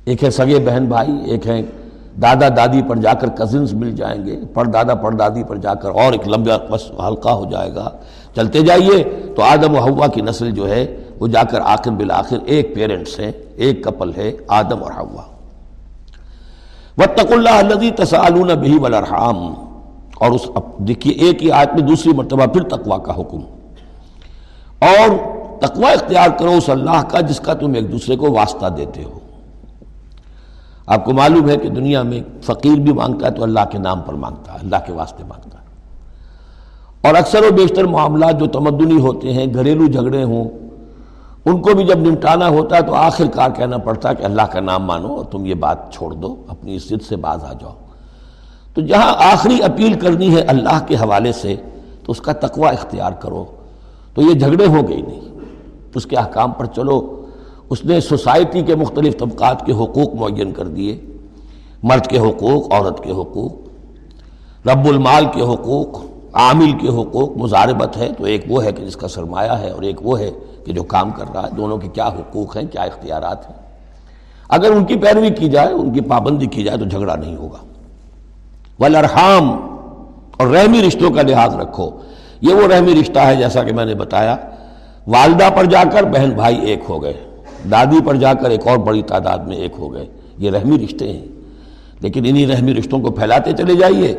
ایک 0.05 0.23
ہے 0.23 0.29
سگے 0.29 0.59
بہن 0.65 0.85
بھائی، 0.85 1.31
ایک 1.31 1.47
ہے 1.47 1.61
دادا 2.21 2.49
دادی 2.49 2.81
پر 2.81 2.95
جا 2.95 3.13
کر 3.13 3.29
کزنز 3.29 3.73
مل 3.73 3.91
جائیں 3.91 4.25
گے، 4.25 4.39
پر 4.53 4.65
دادا 4.65 4.95
پر 4.95 5.11
دادی 5.11 5.43
پر 5.43 5.55
جا 5.55 5.73
کر 5.73 5.89
اور 5.89 6.11
ایک 6.11 6.27
لمبا 6.27 7.07
ہلکا 7.07 7.33
ہو 7.33 7.45
جائے 7.51 7.75
گا۔ 7.75 7.89
چلتے 8.35 8.61
جائیے 8.61 9.03
تو 9.35 9.43
آدم 9.43 9.75
و 9.75 9.79
ہوا 9.79 10.07
کی 10.07 10.21
نسل 10.21 10.51
جو 10.51 10.69
ہے، 10.69 10.97
وہ 11.19 11.27
جا 11.27 11.43
کر 11.43 11.59
آخر 11.59 11.91
بالآخر 11.91 12.37
ایک 12.45 12.75
پیرنٹس 12.75 13.19
ہیں، 13.19 13.31
ایک 13.55 13.83
کپل 13.83 14.11
ہے، 14.17 14.31
آدم 14.47 14.83
اور 14.83 14.91
ہوا 14.91 15.21
وطق 16.97 17.31
اللہ 17.31 17.49
الذي 17.49 17.89
تسالون 17.89 18.47
به 18.47 18.77
والارحام۔ 18.81 19.53
اور 20.15 20.31
اس 20.31 20.49
دیکھیے، 20.77 21.13
ایک 21.13 21.43
ہی 21.43 21.51
آیت 21.51 21.69
میں 21.73 21.81
دوسری 21.81 22.13
مرتبہ 22.13 22.45
پھر 22.45 22.63
تقوا 22.63 22.97
کا 22.97 23.11
حکم۔ 23.13 23.39
اور 24.79 25.09
تقوا 25.61 25.91
اختیار 25.91 26.29
کرو 26.37 26.51
اس 26.51 26.69
اللہ 26.69 27.01
کا، 27.07 27.21
جس 27.21 27.39
کا 27.39 27.53
تم 27.53 27.73
ایک 27.73 27.91
دوسرے 27.91 28.15
کو 28.15 28.31
واسطہ 28.31 28.65
دیتے 28.67 29.03
ہو۔ 29.03 29.19
آپ 30.87 31.05
کو 31.05 31.13
معلوم 31.13 31.49
ہے 31.49 31.57
کہ 31.57 31.69
دنیا 31.69 32.01
میں 32.01 32.21
فقیر 32.41 32.79
بھی 32.79 32.93
مانگتا 32.93 33.25
ہے 33.27 33.31
تو 33.31 33.43
اللہ 33.43 33.59
کے 33.71 33.77
نام 33.77 34.01
پر 34.01 34.13
مانگتا 34.13 34.53
ہے، 34.53 34.57
اللہ 34.61 34.75
کے 34.85 34.91
واسطے 34.91 35.23
مانگتا 35.27 35.57
ہے۔ 35.57 35.65
اور 37.07 37.15
اکثر 37.15 37.39
و 37.43 37.53
بیشتر 37.53 37.83
معاملات 37.83 38.39
جو 38.39 38.47
تمدنی 38.47 39.01
ہوتے 39.01 39.33
ہیں، 39.33 39.53
گھریلو 39.53 39.87
جھگڑے 39.87 40.23
ہوں، 40.23 40.49
ان 41.45 41.61
کو 41.61 41.73
بھی 41.73 41.83
جب 41.83 41.99
نمٹانا 41.99 42.47
ہوتا 42.47 42.75
ہے 42.75 42.81
تو 42.81 42.93
آخر 42.93 43.25
کار 43.33 43.49
کہنا 43.55 43.77
پڑتا 43.77 44.09
ہے 44.09 44.15
کہ 44.15 44.23
اللہ 44.23 44.41
کا 44.41 44.59
نام 44.59 44.83
مانو 44.83 45.07
اور 45.07 45.25
تم 45.25 45.45
یہ 45.45 45.53
بات 45.53 45.93
چھوڑ 45.93 46.13
دو، 46.13 46.35
اپنی 46.47 46.75
عزت 46.75 47.03
سے 47.09 47.15
باز 47.15 47.43
آ 47.43 47.53
جاؤ۔ 47.53 47.73
تو 48.73 48.81
جہاں 48.81 49.33
آخری 49.33 49.63
اپیل 49.63 49.93
کرنی 49.93 50.35
ہے 50.35 50.41
اللہ 50.41 50.79
کے 50.87 50.95
حوالے 50.95 51.31
سے، 51.31 51.55
تو 52.05 52.11
اس 52.11 52.21
کا 52.21 52.33
تقوی 52.33 52.67
اختیار 52.67 53.11
کرو۔ 53.11 53.45
تو 54.13 54.21
یہ 54.21 54.33
جھگڑے 54.33 54.65
ہو 54.65 54.87
گئی 54.87 55.01
نہیں، 55.01 55.21
اس 55.95 56.05
کے 56.05 56.15
احکام 56.15 56.51
پر 56.51 56.65
چلو۔ 56.65 57.16
اس 57.69 57.85
نے 57.85 57.99
سوسائٹی 57.99 58.61
کے 58.61 58.75
مختلف 58.75 59.17
طبقات 59.17 59.65
کے 59.65 59.71
حقوق 59.71 60.13
معین 60.13 60.51
کر 60.51 60.67
دیے۔ 60.67 61.01
مرد 61.83 62.07
کے 62.07 62.19
حقوق، 62.19 62.73
عورت 62.73 63.03
کے 63.03 63.11
حقوق، 63.11 63.51
رب 64.67 64.85
المال 64.85 65.25
کے 65.25 65.41
حقوق، 65.41 66.05
عامل 66.33 66.71
کے 66.71 66.87
حقوق 66.87 67.37
مزاربت 67.37 67.97
ہے۔ 67.97 68.09
تو 68.17 68.23
ایک 68.23 68.45
وہ 68.49 68.63
ہے 68.63 68.71
کہ 68.71 68.85
جس 68.85 68.95
کا 68.95 69.07
سرمایہ 69.07 69.51
ہے 69.51 69.69
اور 69.69 69.81
ایک 69.81 69.95
وہ 70.01 70.19
ہے 70.19 70.31
کہ 70.65 70.73
جو 70.73 70.83
کام 70.83 71.11
کر 71.11 71.25
رہا 71.33 71.43
ہے۔ 71.43 71.51
دونوں 71.57 71.77
کے 71.77 71.87
کیا 71.87 72.07
حقوق 72.07 72.57
ہیں، 72.57 72.63
کیا 72.71 72.81
اختیارات 72.81 73.49
ہیں؟ 73.49 73.57
اگر 74.49 74.71
ان 74.71 74.85
کی 74.85 74.95
پیروی 74.95 75.29
کی 75.29 75.49
جائے، 75.49 75.67
ان 75.67 75.93
کی 75.93 76.01
پابندی 76.01 76.45
کی 76.45 76.63
جائے 76.63 76.77
تو 76.77 76.85
جھگڑا 76.85 77.15
نہیں 77.15 77.35
ہوگا۔ 77.35 77.57
ولرحام 78.79 79.51
اور 80.37 80.47
رحمی 80.47 80.87
رشتوں 80.87 81.11
کا 81.11 81.21
لحاظ 81.21 81.55
رکھو۔ 81.55 81.89
یہ 82.41 82.53
وہ 82.53 82.67
رحمی 82.67 83.01
رشتہ 83.01 83.19
ہے 83.19 83.35
جیسا 83.35 83.63
کہ 83.63 83.73
میں 83.73 83.85
نے 83.85 83.95
بتایا۔ 83.95 84.35
والدہ 85.07 85.49
پر 85.55 85.65
جا 85.65 85.83
کر 85.83 86.03
بہن 86.03 86.29
بھائی 86.29 86.59
ایک 86.59 86.79
ہو 86.89 87.03
گئے۔ 87.03 87.26
دادی 87.71 87.97
پر 88.05 88.15
جا 88.15 88.33
کر 88.33 88.49
ایک 88.49 88.67
اور 88.67 88.77
بڑی 88.77 89.01
تعداد 89.01 89.37
میں 89.37 89.57
ایک 89.57 89.71
ہو 89.79 89.93
گئے۔ 89.93 90.05
یہ 90.37 90.51
رحمی 90.51 90.85
رشتے 90.85 91.13
ہیں۔ 91.13 91.25
لیکن 91.99 92.25
انہی 92.27 92.47
رحمی 92.47 92.73
رشتوں 92.73 92.99
کو 92.99 93.11
پھیلاتے 93.11 93.51
چلے 93.57 93.75
جائیے۔ 93.75 94.15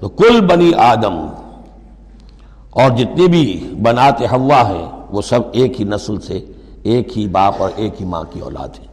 تو 0.00 0.08
کل 0.08 0.40
بنی 0.40 0.74
آدم 0.74 1.26
اور 2.70 2.90
جتنی 2.90 3.26
بھی 3.26 3.74
بنات 3.82 4.20
ہوا 4.20 4.68
ہیں، 4.68 4.86
وہ 5.10 5.22
سب 5.22 5.40
ایک 5.52 5.80
ہی 5.80 5.84
نسل 5.84 6.20
سے 6.20 6.40
ایک 6.82 7.18
ہی 7.18 7.26
باپ 7.26 7.54
اور 7.58 7.70
ایک 7.76 8.00
ہی 8.00 8.06
ماں 8.06 8.24
کی 8.32 8.40
اولاد 8.40 8.68
ہے 8.80 8.90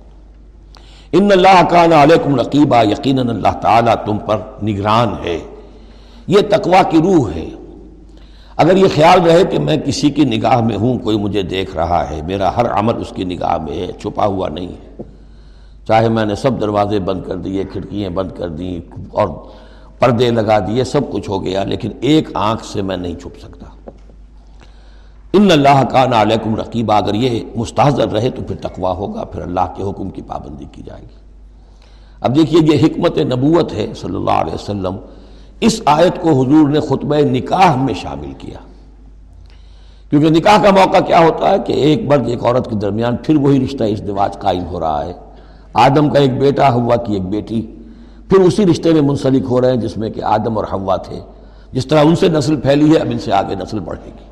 ان 1.11 1.31
اللہ 1.31 1.61
کا 1.69 2.03
علیکم 2.03 2.35
رقیبہ 2.35 2.83
یقیناً 2.83 3.29
اللہ 3.29 3.59
تعالیٰ 3.61 3.95
تم 4.05 4.17
پر 4.17 4.37
نگران 4.63 5.07
ہے۔ 5.23 5.39
یہ 6.27 6.39
تقوا 6.49 6.83
کی 6.83 6.97
روح 6.97 7.31
ہے۔ 7.31 7.49
اگر 8.57 8.77
یہ 8.77 8.85
خیال 8.95 9.21
رہے 9.21 9.43
کہ 9.43 9.59
میں 9.59 9.77
کسی 9.77 10.09
کی 10.09 10.25
نگاہ 10.25 10.61
میں 10.61 10.77
ہوں، 10.77 10.99
کوئی 10.99 11.17
مجھے 11.17 11.41
دیکھ 11.41 11.75
رہا 11.75 12.09
ہے، 12.09 12.21
میرا 12.21 12.55
ہر 12.55 12.71
عمل 12.71 13.01
اس 13.01 13.13
کی 13.15 13.23
نگاہ 13.23 13.57
میں 13.57 13.73
ہے، 13.73 13.87
چھپا 13.91 14.25
ہوا 14.25 14.49
نہیں 14.49 14.67
ہے۔ 14.67 15.03
چاہے 15.87 16.09
میں 16.09 16.25
نے 16.25 16.35
سب 16.35 16.61
دروازے 16.61 16.99
بند 16.99 17.23
کر 17.23 17.35
دیے، 17.35 17.63
کھڑکیاں 17.63 18.09
بند 18.09 18.31
کر 18.31 18.49
دیں 18.49 18.79
اور 19.11 19.27
پردے 19.99 20.31
لگا 20.31 20.59
دیے، 20.59 20.83
سب 20.83 21.01
کچھ 21.11 21.29
ہو 21.29 21.43
گیا، 21.43 21.63
لیکن 21.63 21.89
ایک 22.01 22.29
آنکھ 22.33 22.65
سے 22.65 22.81
میں 22.81 22.97
نہیں 22.97 23.15
چھپ 23.15 23.39
سکتا۔ 23.39 23.89
ان 25.33 25.51
اللہ 25.51 25.83
کا 25.83 26.21
علیکم 26.21 26.55
رقیبہ 26.55 26.93
اگر 26.93 27.13
یہ 27.13 27.43
مستحضر 27.55 28.07
رہے 28.07 28.29
تو 28.29 28.41
پھر 28.43 28.55
تقوا 28.55 28.91
ہوگا، 28.91 29.23
پھر 29.23 29.41
اللہ 29.41 29.73
کے 29.75 29.83
حکم 29.83 30.09
کی 30.09 30.21
پابندی 30.21 30.65
کی 30.71 30.81
جائے 30.85 31.01
گی۔ 31.01 31.15
اب 32.21 32.35
دیکھیے، 32.35 32.59
یہ 32.63 32.85
حکمت 32.85 33.17
نبوت 33.17 33.73
ہے 33.73 33.87
صلی 33.95 34.15
اللہ 34.15 34.31
علیہ 34.31 34.53
وسلم۔ 34.53 34.95
اس 35.59 35.81
آیت 35.85 36.21
کو 36.21 36.29
حضور 36.29 36.69
نے 36.69 36.79
خطبہ 36.79 37.15
نکاح 37.15 37.75
میں 37.75 37.93
شامل 37.93 38.33
کیا۔ 38.37 38.57
کیونکہ 40.09 40.29
نکاح 40.29 40.63
کا 40.63 40.69
موقع 40.69 40.97
کیا 40.97 41.19
ہوتا 41.19 41.49
ہے 41.49 41.59
کہ 41.59 41.73
ایک 41.73 42.01
مرد 42.07 42.27
ایک 42.27 42.45
عورت 42.45 42.69
کے 42.69 42.75
درمیان 42.75 43.15
پھر 43.23 43.35
وہی 43.35 43.65
رشتہ 43.65 43.83
اس 43.83 44.07
دواج 44.07 44.39
قائم 44.39 44.65
ہو 44.65 44.79
رہا 44.79 45.05
ہے۔ 45.05 45.13
آدم 45.73 46.09
کا 46.09 46.19
ایک 46.19 46.39
بیٹا 46.39 46.73
ہوا 46.73 46.95
کی 46.95 47.13
ایک 47.13 47.29
بیٹی، 47.29 47.61
پھر 48.29 48.39
اسی 48.39 48.65
رشتے 48.65 48.93
میں 48.93 49.01
منسلک 49.01 49.43
ہو 49.49 49.61
رہے 49.61 49.69
ہیں 49.69 49.77
جس 49.77 49.97
میں 49.97 50.09
کہ 50.09 50.23
آدم 50.23 50.57
اور 50.57 50.65
ہوا 50.71 50.95
تھے۔ 50.95 51.19
جس 51.71 51.87
طرح 51.87 51.99
ان 52.03 52.15
سے 52.15 52.29
نسل 52.29 52.55
پھیلی 52.55 52.91
ہے، 52.91 52.97
اب 52.97 53.07
ان 53.11 53.19
سے 53.19 53.33
آگے 53.33 53.55
نسل 53.55 53.79
بڑھے 53.79 54.05
گی۔ 54.05 54.27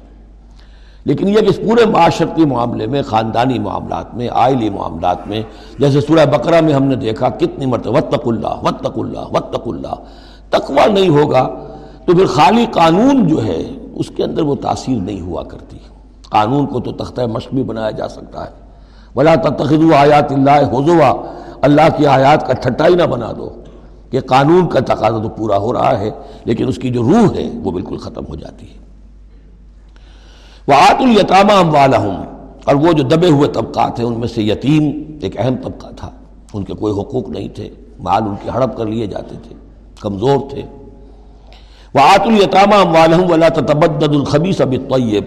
لیکن 1.06 1.28
یہ 1.28 1.34
کہ 1.34 1.46
اس 1.46 1.58
پورے 1.58 1.86
معاشرتی 1.86 2.46
معاملے 2.46 2.88
میں، 2.88 3.02
خاندانی 3.02 3.60
معاملات 3.60 4.16
میں، 4.16 4.28
آئلی 4.32 4.70
معاملات 4.70 5.28
میں، 5.28 5.42
جیسے 5.80 6.02
سورہ 6.02 6.26
بقرہ 6.26 6.62
میں 6.62 6.74
ہم 6.74 6.84
نے 6.84 6.96
دیکھا، 6.96 7.30
کتنی 7.30 7.66
مرتبہ 7.66 7.98
وطق 7.98 8.28
اللہ 8.28 8.64
وطق 8.64 9.00
اللہ 9.00 9.20
وطق 9.20 9.68
اللہ۔ 9.68 9.94
تقوی 10.60 10.94
نہیں 10.94 11.10
ہوگا 11.10 11.50
تو 12.06 12.16
پھر 12.16 12.26
خالی 12.26 12.66
قانون 12.72 13.28
جو 13.28 13.46
ہے 13.46 13.64
اس 13.94 14.12
کے 14.16 14.24
اندر 14.24 14.42
وہ 14.42 14.56
تاثیر 14.56 14.98
نہیں 14.98 15.22
ہوا 15.22 15.44
کرتی۔ 15.44 15.78
قانون 16.30 16.66
کو 16.66 16.80
تو 16.80 16.92
تختہ 16.92 17.22
مشق 17.22 17.54
بھی 17.54 17.64
بنایا 17.64 17.92
جا 17.92 18.08
سکتا 18.08 18.46
ہے۔ 18.46 18.52
بلا 19.16 19.36
تخذ 19.36 19.94
آیات 19.98 20.32
اللہ 20.32 20.60
حضوا 20.72 21.14
اللہ 21.62 21.82
کی 21.98 22.08
آیات 22.08 22.48
کا 22.48 22.54
ٹھٹا 22.54 22.88
ہی 22.88 22.96
نہ 22.96 23.04
بنا 23.04 23.32
دو 23.38 23.50
کہ 24.10 24.20
قانون 24.20 24.70
کا 24.70 24.80
تقاضا 24.80 25.18
تو 25.24 25.30
پورا 25.30 25.58
ہو 25.58 25.74
رہا 25.74 26.00
ہے، 26.00 26.10
لیکن 26.46 26.68
اس 26.68 26.78
کی 26.78 26.90
جو 26.90 27.04
روح 27.04 27.36
ہے 27.36 27.50
وہ 27.64 27.72
بالکل 27.72 27.98
ختم 27.98 28.26
ہو 28.30 28.36
جاتی 28.36 28.66
ہے۔ 28.66 28.86
وہ 30.68 30.74
آت 30.74 31.02
التامہ 31.02 31.52
ام 31.52 32.12
اور 32.66 32.76
وہ 32.76 32.94
جو 32.94 33.04
دبے 33.04 33.30
ہوئے 33.30 33.50
طبقات 33.50 34.00
ہیں، 34.00 34.06
ان 34.06 34.20
میں 34.20 34.28
سے 34.28 34.42
یتیم 34.44 35.02
ایک 35.22 35.40
اہم 35.40 35.56
طبقہ 35.56 35.88
تھا۔ 35.98 36.10
ان 36.54 36.64
کے 36.64 36.74
کوئی 36.74 36.94
حقوق 36.94 37.30
نہیں 37.30 37.48
تھے۔ 37.48 37.70
مال 38.00 38.24
ان 38.24 38.36
کے 38.44 38.50
ہڑپ 38.50 38.78
کر 38.78 38.86
لیے 38.86 39.08
جاتے 39.08 39.36
تھے۔ 39.44 39.56
کمزور 40.00 40.50
تھے۔ 40.50 40.62
وہ 41.94 42.00
آت 42.00 42.22
التامہ 42.22 42.98
والم 42.98 43.32
ولا 43.32 43.48
تبد 43.48 44.04
الخبیس 44.04 44.62
اب 44.62 44.72
طیب 44.72 45.24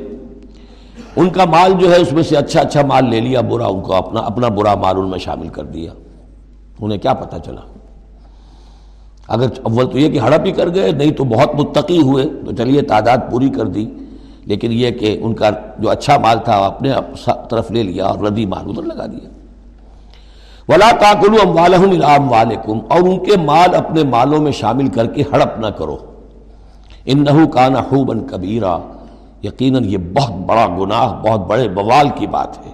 ان 1.16 1.30
کا 1.30 1.44
مال 1.44 1.72
جو 1.80 1.92
ہے 1.92 2.00
اس 2.00 2.12
میں 2.12 2.22
سے 2.22 2.36
اچھا 2.36 2.60
اچھا 2.60 2.82
مال 2.86 3.10
لے 3.10 3.20
لیا، 3.20 3.40
برا 3.40 3.66
ان 3.66 3.80
کو 3.80 3.94
اپنا 3.94 4.20
اپنا 4.20 4.48
برا 4.48 4.74
مال 4.74 4.96
ان 4.96 5.08
میں 5.10 5.18
شامل 5.18 5.48
کر 5.48 5.64
دیا۔ 5.64 5.92
انہیں 6.80 6.98
کیا 6.98 7.14
پتہ 7.14 7.36
چلا؟ 7.44 7.60
اگر 9.28 9.46
اول 9.62 9.90
تو 9.90 9.98
یہ 9.98 10.08
کہ 10.08 10.18
ہڑپ 10.18 10.46
ہی 10.46 10.52
کر 10.52 10.74
گئے، 10.74 10.92
نہیں 10.92 11.10
تو 11.10 11.24
بہت 11.24 11.54
متقی 11.54 12.02
ہوئے۔ 12.02 12.24
تو 12.46 12.52
چلیے، 12.52 12.82
تعداد 12.82 13.18
پوری 13.30 13.48
کر 13.48 13.66
دی۔ 13.66 13.86
لیکن 14.44 14.72
یہ 14.72 14.90
کہ 14.90 15.18
ان 15.22 15.34
کا 15.34 15.50
جو 15.78 15.90
اچھا 15.90 16.18
مال 16.18 16.38
تھا، 16.44 16.66
اپنے 16.66 16.92
طرف 17.50 17.70
لے 17.70 17.82
لیا 17.82 18.04
اور 18.04 18.18
ردی 18.18 18.46
مال 18.46 18.64
ادھر 18.68 18.82
لگا 18.82 19.06
دیا۔ 19.06 19.28
ولا 20.68 20.90
تاکلو 20.90 21.36
ام 21.42 21.56
والم 21.56 22.02
والم 22.30 22.78
اور 22.88 23.00
ان 23.00 23.18
کے 23.18 23.36
مال 23.36 23.74
اپنے 23.74 24.04
مالوں 24.04 24.40
میں 24.40 24.52
شامل 24.52 24.88
کر 24.88 25.06
کے 25.06 25.22
ہڑپ 25.32 25.58
نہ 25.58 25.66
کرو۔ 25.66 25.96
ان 27.04 27.24
نحو 27.24 27.46
کا 27.46 27.68
نحوبن 27.68 28.26
کبیرہ 28.26 28.78
یقیناً 29.42 29.84
یہ 29.84 29.98
بہت 29.98 30.32
بڑا 30.32 30.66
گناہ، 30.80 31.22
بہت 31.22 31.46
بڑے 31.46 31.68
بوال 31.68 32.08
کی 32.14 32.26
بات 32.26 32.66
ہے۔ 32.66 32.72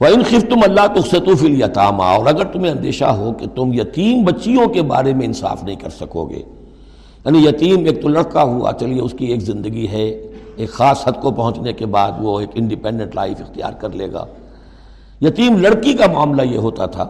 وہ 0.00 0.06
ان 0.06 0.22
خف 0.22 0.42
تم 0.42 0.60
اللہ 0.62 1.00
تخصطف 1.00 1.44
الیتامہ 1.44 2.02
اور 2.02 2.26
اگر 2.26 2.44
تمہیں 2.44 2.70
اندیشہ 2.70 3.04
ہو 3.04 3.32
کہ 3.32 3.46
تم 3.54 3.72
یتیم 3.72 4.24
بچیوں 4.24 4.68
کے 4.68 4.82
بارے 4.82 5.14
میں 5.14 5.26
انصاف 5.26 5.64
نہیں 5.64 5.76
کر 5.76 5.90
سکو 5.90 6.24
گے۔ 6.24 6.42
یعنی 7.24 7.46
یتیم 7.46 7.84
ایک 7.84 8.02
تو 8.02 8.08
لڑکا 8.08 8.42
ہوا، 8.42 8.72
چلیے 8.72 9.00
اس 9.00 9.14
کی 9.18 9.26
ایک 9.26 9.40
زندگی 9.40 9.88
ہے، 9.88 10.04
ایک 10.56 10.72
خاص 10.72 11.08
حد 11.08 11.22
کو 11.22 11.30
پہنچنے 11.30 11.72
کے 11.72 11.86
بعد 11.86 12.12
وہ 12.18 12.40
ایک 12.40 12.50
انڈیپینڈنٹ 12.54 13.14
لائف 13.14 13.40
اختیار 13.40 13.72
کر 13.72 13.90
لے 13.90 14.12
گا۔ 14.12 14.24
یتیم 15.22 15.58
لڑکی 15.58 15.92
کا 15.92 16.06
معاملہ 16.12 16.42
یہ 16.42 16.58
ہوتا 16.58 16.86
تھا 16.86 17.04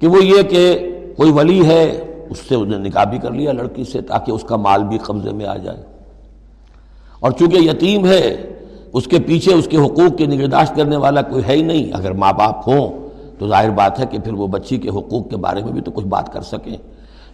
کہ 0.00 0.06
وہ 0.06 0.24
یہ 0.24 0.42
کہ 0.42 0.94
کوئی 1.16 1.30
ولی 1.30 1.66
ہے، 1.66 2.04
اس 2.30 2.38
سے 2.48 2.54
انہیں 2.54 2.80
نکاح 2.80 3.04
بھی 3.04 3.18
کر 3.18 3.30
لیا 3.30 3.52
لڑکی 3.52 3.84
سے 3.84 4.00
تاکہ 4.00 4.32
اس 4.32 4.42
کا 4.42 4.56
مال 4.56 4.84
بھی 4.84 4.98
قبضے 4.98 5.30
میں 5.30 5.46
آ 5.46 5.56
جائے۔ 5.56 5.82
اور 7.20 7.30
چونکہ 7.30 7.56
یتیم 7.56 8.06
ہے، 8.06 8.52
اس 8.92 9.04
کے 9.04 9.18
پیچھے 9.26 9.54
اس 9.54 9.68
کے 9.68 9.76
حقوق 9.76 10.18
کی 10.18 10.26
نگہداشت 10.26 10.76
کرنے 10.76 10.96
والا 10.96 11.22
کوئی 11.22 11.44
ہے 11.48 11.52
ہی 11.52 11.62
نہیں۔ 11.62 11.92
اگر 11.92 12.12
ماں 12.12 12.32
باپ 12.32 12.68
ہوں 12.68 13.08
تو 13.38 13.48
ظاہر 13.48 13.70
بات 13.70 14.00
ہے 14.00 14.04
کہ 14.10 14.18
پھر 14.18 14.32
وہ 14.32 14.46
بچی 14.46 14.78
کے 14.78 14.88
حقوق 14.88 15.30
کے 15.30 15.36
بارے 15.36 15.62
میں 15.64 15.72
بھی 15.72 15.80
تو 15.80 15.90
کچھ 15.90 16.06
بات 16.06 16.32
کر 16.32 16.40
سکیں۔ 16.40 16.76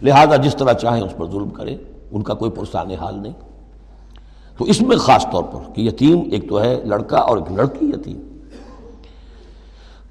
لہذا 0.01 0.35
جس 0.35 0.55
طرح 0.55 0.73
چاہیں 0.73 1.03
اس 1.03 1.17
پر 1.17 1.25
ظلم 1.25 1.49
کریں، 1.49 1.77
ان 2.11 2.21
کا 2.21 2.33
کوئی 2.33 2.51
پرسان 2.51 2.91
حال 2.91 3.19
نہیں۔ 3.19 3.33
تو 4.57 4.65
اس 4.65 4.81
میں 4.81 4.97
خاص 4.97 5.25
طور 5.31 5.43
پر 5.43 5.73
کہ 5.73 5.81
یتیم 5.81 6.19
ایک 6.31 6.49
تو 6.49 6.61
ہے 6.61 6.81
لڑکا 6.83 7.17
اور 7.17 7.37
ایک 7.37 7.51
لڑکی 7.51 7.85
یتیم۔ 7.85 8.24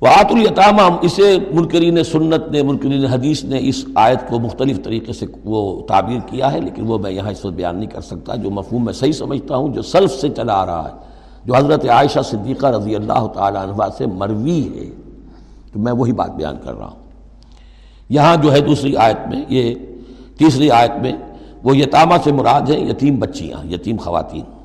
وعت 0.02 0.33
التامہ 0.33 0.83
اسے 1.02 1.38
منکرین 1.52 2.04
سنت 2.04 2.50
نے، 2.50 2.62
منکرین 2.62 3.04
حدیث 3.04 3.44
نے 3.44 3.59
اس 3.61 3.85
آیت 3.94 4.28
کو 4.28 4.38
مختلف 4.38 4.83
طریقے 4.83 5.12
سے 5.12 5.26
وہ 5.44 5.80
تعبیر 5.83 6.18
کیا 6.26 6.52
ہے، 6.52 6.61
لیکن 6.61 6.83
وہ 6.87 6.98
میں 6.98 7.11
یہاں 7.11 7.30
اس 7.30 7.44
وقت 7.44 7.54
بیان 7.54 7.76
نہیں 7.76 7.90
کر 7.90 8.00
سکتا، 8.00 8.35
جو 8.35 8.50
مفہوم 8.50 8.85
میں 8.85 8.92
صحیح 8.92 9.12
سمجھتا 9.12 9.57
ہوں، 9.57 9.68
جو 9.68 9.83
سلف 9.83 10.11
سے 10.11 10.28
چلا 10.28 10.54
آ 10.54 10.66
رہا 10.66 10.88
ہے، 10.88 10.98
جو 11.44 11.57
حضرت 11.57 11.88
عائشہ 11.88 12.20
صدیقہ 12.24 12.66
رضی 12.66 12.94
اللہ 12.94 13.26
تعالی 13.26 13.59
عنہ 13.62 13.83
سے 13.98 14.07
مروی 14.07 14.68
ہے۔ 14.78 14.90
تو 15.72 15.78
میں 15.80 15.92
وہی 15.92 16.12
بات 16.12 16.30
بیان 16.30 16.57
کر 16.64 16.74
رہا 16.74 16.87
ہوں۔ 16.87 17.02
یہاں 18.09 18.37
جو 18.37 18.52
ہے 18.52 18.61
دوسری 18.61 18.96
آیت 18.96 19.28
میں، 19.28 19.44
یہ 19.48 19.74
تیسری 20.38 20.70
آیت 20.70 20.92
میں، 21.02 21.12
وہ 21.62 21.76
یتامہ 21.76 22.14
سے 22.24 22.33
مراد 22.33 22.70
ہیں، 22.70 22.90
یتیم 22.90 23.16
بچیاں، 23.16 23.72
یتیم 23.72 23.96
خواتین۔ 23.96 24.63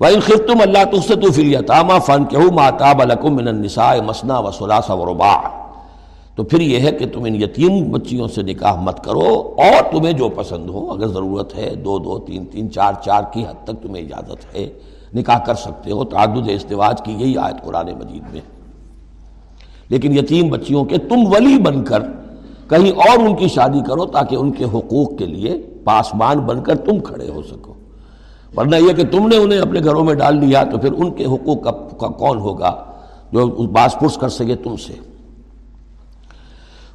وَإِن 0.00 0.20
خِفْتُمْ 0.20 0.60
اللہ 0.62 0.84
تُخْسَتُوا 0.84 1.32
فِي 1.32 1.42
الْيَتَامَ 1.42 1.92
فَانْكِحُوا 2.06 2.54
مَا 2.54 2.70
تَابَ 2.70 3.04
لَكُم 3.04 3.34
مِّنَ 3.34 3.48
النِّسَاءِ 3.48 4.00
مَثْنَىٰ 4.00 4.42
وَثُلَاثَ 4.42 4.92
وَرُبَاعَ 4.92 5.48
تو 6.34 6.44
پھر 6.44 6.60
یہ 6.60 6.80
ہے 6.80 6.92
کہ 6.92 7.06
تم 7.06 7.24
ان 7.24 7.34
یتیم 7.34 7.92
بچیوں 7.92 8.28
سے 8.28 8.42
نکاح 8.42 8.74
مت 8.80 9.04
کرو 9.04 9.54
اور 9.56 9.92
تمہیں 9.92 10.12
جو 10.12 10.28
پسند 10.28 10.70
ہو، 10.70 10.92
اگر 10.92 11.06
ضرورت 11.06 11.58
ہے، 11.58 11.74
دو 11.74 11.98
دو، 11.98 12.18
تین 12.18 12.46
تین، 12.46 12.70
چار 12.70 12.92
چار 13.04 13.22
کی 13.32 13.42
حد 13.42 13.64
تک 13.64 13.82
تمہیں 13.82 14.04
اجازت 14.04 14.56
ہے، 14.56 14.68
نکاح 15.14 15.38
کر 15.38 15.54
سکتے 15.54 15.92
ہو۔ 15.92 16.04
تعدد 16.04 16.48
استواج 16.48 17.02
کی 17.02 17.12
یہی 17.12 17.36
آیت 17.36 17.64
قرآن 17.64 17.86
مجید 17.86 18.22
میں۔ 18.32 18.40
لیکن 19.88 20.18
یتیم 20.18 20.48
بچیوں 20.48 20.84
کے 20.84 20.98
تم 20.98 21.32
ولی 21.32 21.58
بن 21.58 21.84
کر 21.84 22.02
کہیں 22.68 22.90
اور 22.90 23.18
ان 23.18 23.36
کی 23.36 23.48
شادی 23.48 23.80
کرو 23.86 24.04
تاکہ 24.04 24.36
ان 24.36 24.50
کے 24.52 24.64
حقوق 24.64 25.18
کے 25.18 25.26
لیے 25.26 25.58
پاسمان 25.84 26.38
بن 26.38 26.62
کر 26.62 26.76
تم 26.76 27.00
کھڑے 27.00 27.30
ہو 27.30 27.42
سکو۔ 27.42 27.74
ورنہ 28.56 28.76
یہ 28.76 28.92
کہ 28.92 29.04
تم 29.04 29.28
نے 29.28 29.36
انہیں 29.36 29.58
اپنے 29.58 29.80
گھروں 29.84 30.04
میں 30.04 30.14
ڈال 30.14 30.42
دیا 30.42 30.64
تو 30.64 30.78
پھر 30.78 30.92
ان 30.92 31.10
کے 31.10 31.24
حقوق 31.24 31.62
کا 31.98 32.08
کون 32.08 32.38
ہوگا 32.38 32.84
جو 33.32 33.46
باس 33.46 33.98
پرس 34.00 34.16
کر 34.16 34.28
سکے 34.28 34.56
تم 34.56 34.76
سے؟ 34.76 34.92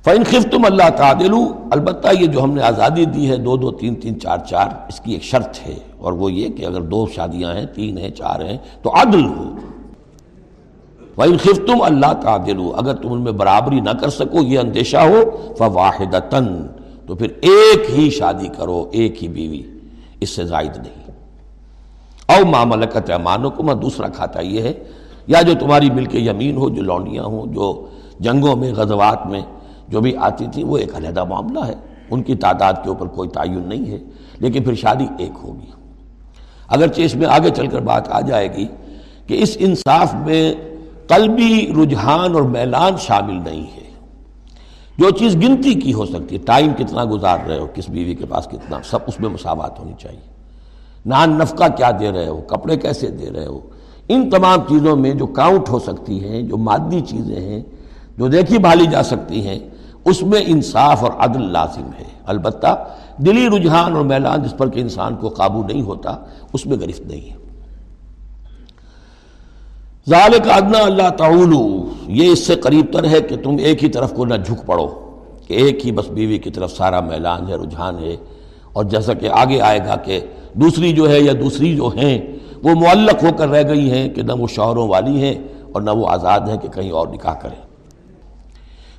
فن 0.03 0.23
خف 0.23 0.45
تم 0.51 0.65
اللہ 0.65 0.89
تعدلو 0.95 1.53
البتہ 1.71 2.07
یہ 2.19 2.25
جو 2.25 2.43
ہم 2.43 2.53
نے 2.53 2.61
آزادی 2.61 3.05
دی 3.05 3.29
ہے، 3.29 3.37
دو 3.37 3.57
دو، 3.57 3.71
تین 3.71 3.95
تین، 3.95 4.19
چار 4.19 4.37
چار، 4.37 4.67
اس 4.87 4.99
کی 4.99 5.13
ایک 5.13 5.23
شرط 5.23 5.67
ہے۔ 5.67 5.75
اور 5.97 6.13
وہ 6.13 6.31
یہ 6.31 6.49
کہ 6.49 6.65
اگر 6.65 6.81
دو 6.81 7.05
شادیاں 7.15 7.53
ہیں، 7.53 7.65
تین 7.65 7.97
ہیں، 7.97 8.09
چار 8.09 8.39
ہیں، 8.39 8.57
تو 8.81 8.91
عدل 9.01 9.25
ہو۔ 9.25 9.43
وَإِن 11.17 11.37
خِفْتُمْ 11.37 11.81
اللہ 11.81 12.13
تعدلو 12.21 12.71
اگر 12.75 12.93
تم 12.93 13.13
ان 13.13 13.21
میں 13.21 13.31
برابری 13.31 13.79
نہ 13.79 13.89
کر 13.89 14.09
سکو، 14.09 14.41
یہ 14.41 14.59
اندیشہ 14.59 14.97
ہو 14.97 15.53
فواحدتن 15.57 16.67
تو 17.07 17.15
پھر 17.15 17.27
ایک 17.41 17.89
ہی 17.89 18.09
شادی 18.09 18.47
کرو، 18.47 18.89
ایک 18.91 19.23
ہی 19.23 19.27
بیوی، 19.27 19.61
اس 20.19 20.29
سے 20.29 20.45
زائد 20.45 20.77
نہیں۔ 20.77 21.02
او 22.27 22.45
معملکت 22.45 23.09
امانوں 23.09 23.51
کو 23.51 23.63
میں 23.63 23.73
دوسرا 23.73 24.07
کھاتا 24.07 24.41
یہ 24.41 24.61
ہے، 24.61 24.73
یا 25.27 25.41
جو 25.41 25.53
تمہاری 25.59 25.89
مل 25.89 26.05
کے 26.05 26.19
یمین 26.19 26.57
ہو، 26.57 26.69
جو 26.69 26.81
لونڈیاں 26.81 27.23
ہوں، 27.23 27.53
جو 27.53 27.87
جنگوں 28.19 28.55
میں، 28.55 28.73
غزوات 28.73 29.27
میں 29.27 29.41
جو 29.87 30.01
بھی 30.01 30.17
آتی 30.17 30.45
تھی، 30.51 30.63
وہ 30.63 30.77
ایک 30.77 30.95
علیحدہ 30.95 31.23
معاملہ 31.23 31.59
ہے۔ 31.59 31.73
ان 32.11 32.23
کی 32.23 32.35
تعداد 32.35 32.73
کے 32.83 32.89
اوپر 32.89 33.07
کوئی 33.07 33.29
تعین 33.29 33.67
نہیں 33.67 33.91
ہے، 33.91 33.97
لیکن 34.39 34.63
پھر 34.63 34.75
شادی 34.75 35.05
ایک 35.17 35.31
ہوگی۔ 35.43 35.71
اگرچہ 36.67 37.01
اس 37.01 37.15
میں 37.15 37.27
آگے 37.27 37.49
چل 37.49 37.67
کر 37.67 37.81
بات 37.81 38.09
آ 38.09 38.21
جائے 38.21 38.53
گی 38.53 38.67
کہ 39.27 39.43
اس 39.43 39.57
انصاف 39.59 40.13
میں 40.13 40.53
قلبی 41.07 41.73
رجحان 41.83 42.33
اور 42.33 42.41
میلان 42.41 42.97
شامل 42.97 43.33
نہیں 43.33 43.63
ہے۔ 43.63 43.89
جو 44.97 45.09
چیز 45.09 45.35
گنتی 45.35 45.73
کی 45.73 45.93
ہو 45.93 46.05
سکتی 46.05 46.35
ہے، 46.35 46.41
ٹائم 46.45 46.73
کتنا 46.77 47.05
گزار 47.05 47.37
رہے 47.47 47.59
ہو، 47.59 47.67
کس 47.73 47.89
بیوی 47.89 48.15
کے 48.15 48.25
پاس 48.25 48.45
کتنا، 48.45 48.79
سب 48.83 48.99
اس 49.07 49.19
میں 49.19 49.29
مساوات 49.29 49.79
ہونی 49.79 49.93
چاہیے۔ 49.99 50.32
نان 51.05 51.37
نفقہ 51.37 51.63
کیا 51.77 51.91
دے 51.99 52.11
رہے 52.11 52.27
ہو؟ 52.27 52.41
کپڑے 52.41 52.77
کیسے 52.77 53.07
دے 53.07 53.29
رہے 53.31 53.45
ہو؟ 53.45 53.59
ان 54.09 54.29
تمام 54.29 54.59
چیزوں 54.69 54.95
میں 54.95 55.11
جو 55.11 55.27
کاؤنٹ 55.27 55.69
ہو 55.69 55.79
سکتی 55.79 56.23
ہیں، 56.23 56.41
جو 56.41 56.57
مادی 56.57 57.01
چیزیں 57.01 57.39
ہیں، 57.39 57.63
جو 58.17 58.27
دیکھی 58.27 58.57
بھالی 58.57 58.85
جا 58.85 59.03
سکتی 59.03 59.47
ہیں، 59.47 59.59
اس 60.05 60.23
میں 60.23 60.41
انصاف 60.45 61.03
اور 61.03 61.11
عدل 61.17 61.51
لازم 61.51 61.85
ہے۔ 61.99 62.03
البتہ 62.25 62.83
دلی 63.17 63.47
رجحان 63.47 63.95
اور 63.95 64.03
میلان 64.03 64.43
جس 64.43 64.57
پر 64.57 64.69
کہ 64.69 64.79
انسان 64.79 65.15
کو 65.15 65.29
قابو 65.29 65.63
نہیں 65.63 65.81
ہوتا، 65.81 66.15
اس 66.53 66.65
میں 66.65 66.77
گرفت 66.77 67.01
نہیں 67.01 67.29
ہے۔ 67.29 67.35
ظال 70.09 70.31
کا 70.43 70.55
ادنا 70.55 70.77
اللہ 70.77 71.09
تعولو، 71.09 71.89
یہ 72.07 72.31
اس 72.31 72.47
سے 72.47 72.55
قریب 72.55 72.85
تر 72.93 73.03
ہے 73.03 73.21
کہ 73.21 73.35
تم 73.35 73.55
ایک 73.59 73.83
ہی 73.83 73.89
طرف 73.89 74.13
کو 74.13 74.25
نہ 74.25 74.35
جھک 74.45 74.65
پڑو، 74.65 74.87
کہ 75.47 75.53
ایک 75.53 75.85
ہی 75.85 75.91
بس 75.91 76.07
بیوی 76.07 76.37
کی 76.37 76.49
طرف 76.49 76.71
سارا 76.71 76.99
میلان 76.99 77.47
ہے، 77.47 77.55
رجحان 77.55 77.99
ہے۔ 77.99 78.15
اور 78.73 78.83
جیسا 78.83 79.13
کہ 79.13 79.29
آگے 79.29 79.61
آئے 79.61 79.79
گا 79.79 79.95
کہ 79.95 80.19
دوسری 80.53 80.93
جو 80.93 81.11
ہے 81.11 81.19
یا 81.19 81.33
دوسری 81.41 81.75
جو 81.75 81.89
ہیں، 81.97 82.21
وہ 82.63 82.69
معلق 82.69 83.23
ہو 83.23 83.27
کر 83.37 83.49
رہ 83.49 83.69
گئی 83.69 83.91
ہیں 83.91 84.09
کہ 84.09 84.21
نہ 84.21 84.33
وہ 84.33 84.47
شوہروں 84.47 84.87
والی 84.87 85.21
ہیں 85.21 85.35
اور 85.73 85.81
نہ 85.81 85.91
وہ 85.91 86.07
آزاد 86.07 86.39
ہیں 86.39 86.57
کہ 86.57 86.67
کہیں 86.67 86.91
اور 86.91 87.07
نکاح 87.07 87.33
کریں۔ 87.33 87.61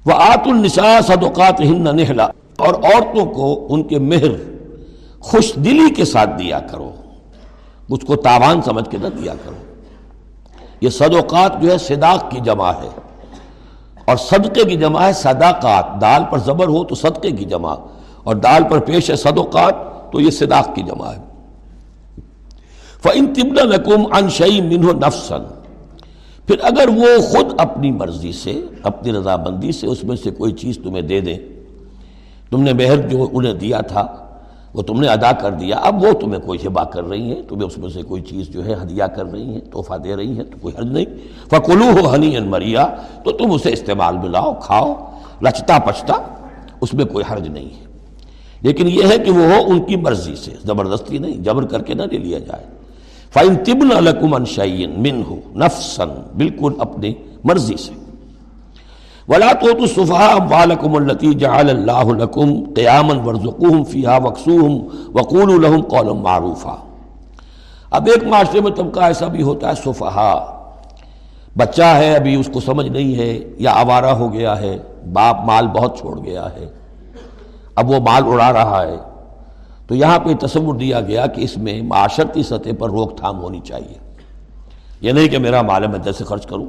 وہ 0.07 0.13
آت 0.13 0.47
النساء 0.47 1.01
صدقات 1.01 1.61
ہند 1.61 1.89
نہلا 1.89 2.25
اور 2.57 2.75
عورتوں 2.75 3.27
کو 3.27 3.67
ان 3.71 3.83
کے 3.83 3.99
مہر 3.99 4.55
خوش 5.21 5.55
دلی 5.55 5.95
کے 5.95 6.05
ساتھ 6.05 6.31
دیا 6.39 6.61
کرو۔ 6.61 6.91
اس 7.89 7.99
کو 8.07 8.17
تاوان 8.17 8.63
سمجھ 8.63 8.91
کے 8.91 8.97
نہ 9.01 9.07
دیا 9.07 9.35
کرو۔ 9.45 9.75
یہ 10.81 10.89
صدقات 10.89 11.63
جو 11.63 11.73
ہے 11.73 11.79
صداق 11.79 12.31
کی 12.31 12.41
جمع 12.41 12.71
ہے۔ 12.71 12.89
اور 14.05 14.17
صدقے 14.17 14.65
کی 14.65 14.77
جمع 14.77 15.03
ہے 15.03 15.13
صداقات۔ 15.13 16.01
دال 16.01 16.23
پر 16.31 16.39
زبر 16.39 16.69
ہو 16.69 16.85
تو 16.85 16.95
صدقے 16.95 17.31
کی 17.31 17.45
جمع۔ 17.45 17.75
اور 18.25 18.35
دال 18.35 18.63
پر 18.71 18.79
پیش 18.79 19.11
ہے 19.11 19.17
صدقات، 19.17 19.75
تو 20.13 20.21
یہ 20.21 20.31
صداق 20.31 20.75
کی 20.75 20.83
جمع 20.83 21.13
ہے 21.13 21.19
فَإِن 23.03 23.27
تِبْنَ 23.33 23.61
لَكُمْ 23.61 24.07
عَنْ 24.13 24.31
شَيْءٍ 24.31 24.65
مِّنْهُ 24.65 24.95
نَفْسًا۔ 24.95 25.61
پھر 26.47 26.57
اگر 26.63 26.89
وہ 26.89 27.23
خود 27.23 27.53
اپنی 27.59 27.91
مرضی 27.91 28.33
سے، 28.33 28.61
اپنی 28.83 29.13
رضامندی 29.13 29.73
سے 29.73 29.87
اس 29.87 30.05
میں 30.05 30.17
سے 30.17 30.31
کوئی 30.31 30.53
چیز 30.53 30.79
تمہیں 30.85 31.03
دے 31.03 31.21
دیں 31.21 31.39
تم 32.51 32.63
نے 32.63 32.73
مہر 32.73 32.97
جو 32.97 33.29
انہیں 33.33 33.53
دیا 33.53 33.81
تھا، 33.81 34.07
وہ 34.75 34.83
تم 34.83 35.01
نے 35.01 35.09
ادا 35.09 35.33
کر 35.33 35.51
دیا، 35.51 35.77
اب 35.77 36.05
وہ 36.05 36.13
تمہیں 36.13 36.41
کوئی 36.41 36.59
ہبا 36.67 36.85
کر 36.85 37.05
رہی 37.05 37.35
ہیں، 37.35 37.43
تمہیں 37.49 37.67
اس 37.67 37.79
میں 37.79 37.89
سے 37.89 38.03
کوئی 38.03 38.23
چیز 38.23 38.49
جو 38.49 38.65
ہے 38.65 38.75
ہدیہ 38.83 39.05
کر 39.05 39.25
رہی 39.33 39.43
ہیں، 39.43 39.61
تحفہ 39.61 39.95
دے 39.95 40.17
رہی 40.17 40.37
ہیں، 40.37 40.45
تو 40.45 40.57
کوئی 40.61 40.75
حرج 40.79 40.93
نہیں۔ 40.93 41.05
فکلو 41.51 41.85
ہو 42.01 42.15
ہنی 42.15 42.37
ان 42.37 42.51
مریا 42.51 42.87
تو 43.25 43.31
تم 43.31 43.53
اسے 43.53 43.73
استعمال 43.73 44.19
میں 44.19 44.29
لاؤ، 44.29 44.55
کھاؤ، 44.63 44.95
لچتا 45.43 45.79
پچتا، 45.79 46.15
اس 46.81 46.95
میں 46.95 47.05
کوئی 47.05 47.25
حرج 47.33 47.49
نہیں 47.49 47.81
ہے۔ 47.81 47.84
لیکن 48.65 48.89
یہ 48.89 49.03
ہے 49.11 49.19
کہ 49.19 49.31
وہ 49.31 49.45
ہو 49.45 49.63
ان 49.67 49.81
کی 49.81 49.97
مرضی 49.97 50.37
سے، 50.37 50.51
زبردستی 50.65 51.19
نہیں، 51.19 51.33
جبر 51.33 51.67
کر 51.67 51.83
کے 51.83 51.95
نہ 51.95 52.03
لے 52.03 52.19
لیا 52.19 52.39
جائے۔ 52.39 52.65
فائن 53.33 53.57
تبن 53.57 53.97
الکم 53.97 54.35
انشعین 54.35 54.91
من 54.97 55.23
ہو 55.31 55.37
نفسن 55.57 56.09
بالکل 56.37 56.73
اپنی 56.79 57.15
مرضی 57.45 57.77
سے۔ 57.77 57.93
ولا 59.29 59.53
تو 59.53 59.87
صفحہ 59.87 60.39
بالکم 60.39 60.95
التی 60.95 61.35
جعل 61.35 61.71
اللہ 61.71 62.13
لکم 62.13 62.65
قیامن 62.75 63.19
ورزقوہم 63.21 63.85
فیہا 63.85 64.17
وقسوہم 64.17 64.75
وقول 65.15 65.63
لہم 65.63 65.81
قول 65.81 66.09
معروفا۔ 66.17 66.75
اب 67.91 68.07
ایک 68.07 68.25
معاشرے 68.25 68.61
میں 68.61 68.73
طبقہ 68.73 69.01
ایسا 69.01 69.27
بھی 69.27 69.43
ہوتا 69.43 69.69
ہے 69.69 69.75
صفحہ 69.85 70.57
بچہ 71.57 71.83
ہے، 71.83 72.17
ابھی 72.17 72.35
اس 72.35 72.51
کو 72.53 72.61
سمجھ 72.61 72.89
نہیں 72.89 73.17
ہے، 73.17 73.39
یا 73.59 73.73
آوارہ 73.73 74.15
ہو 74.15 74.33
گیا 74.33 74.61
ہے، 74.61 74.79
باپ 75.13 75.45
مال 75.45 75.67
بہت 75.67 75.99
چھوڑ 75.99 76.19
گیا 76.25 76.47
ہے۔ 76.57 76.84
اب 77.77 77.91
وہ 77.91 77.97
مال 77.99 78.23
اڑا 78.27 78.53
رہا 78.53 78.87
ہے۔ 78.87 78.97
تو 79.87 79.95
یہاں 79.95 80.19
پہ 80.19 80.47
تصور 80.47 80.75
دیا 80.75 81.01
گیا 81.01 81.27
کہ 81.27 81.41
اس 81.41 81.57
میں 81.57 81.83
معاشرتی 81.83 82.43
سطح 82.43 82.71
پر 82.79 82.91
روک 82.91 83.19
تھام 83.19 83.41
ہونی 83.41 83.61
چاہیے۔ 83.65 83.99
یہ 85.01 85.13
نہیں 85.13 85.29
کہ 85.29 85.39
میرا 85.39 85.63
مال 85.63 85.83
ہے، 85.83 85.89
میں 85.89 85.99
جیسے 85.99 86.25
خرچ 86.25 86.47
کروں۔ 86.47 86.67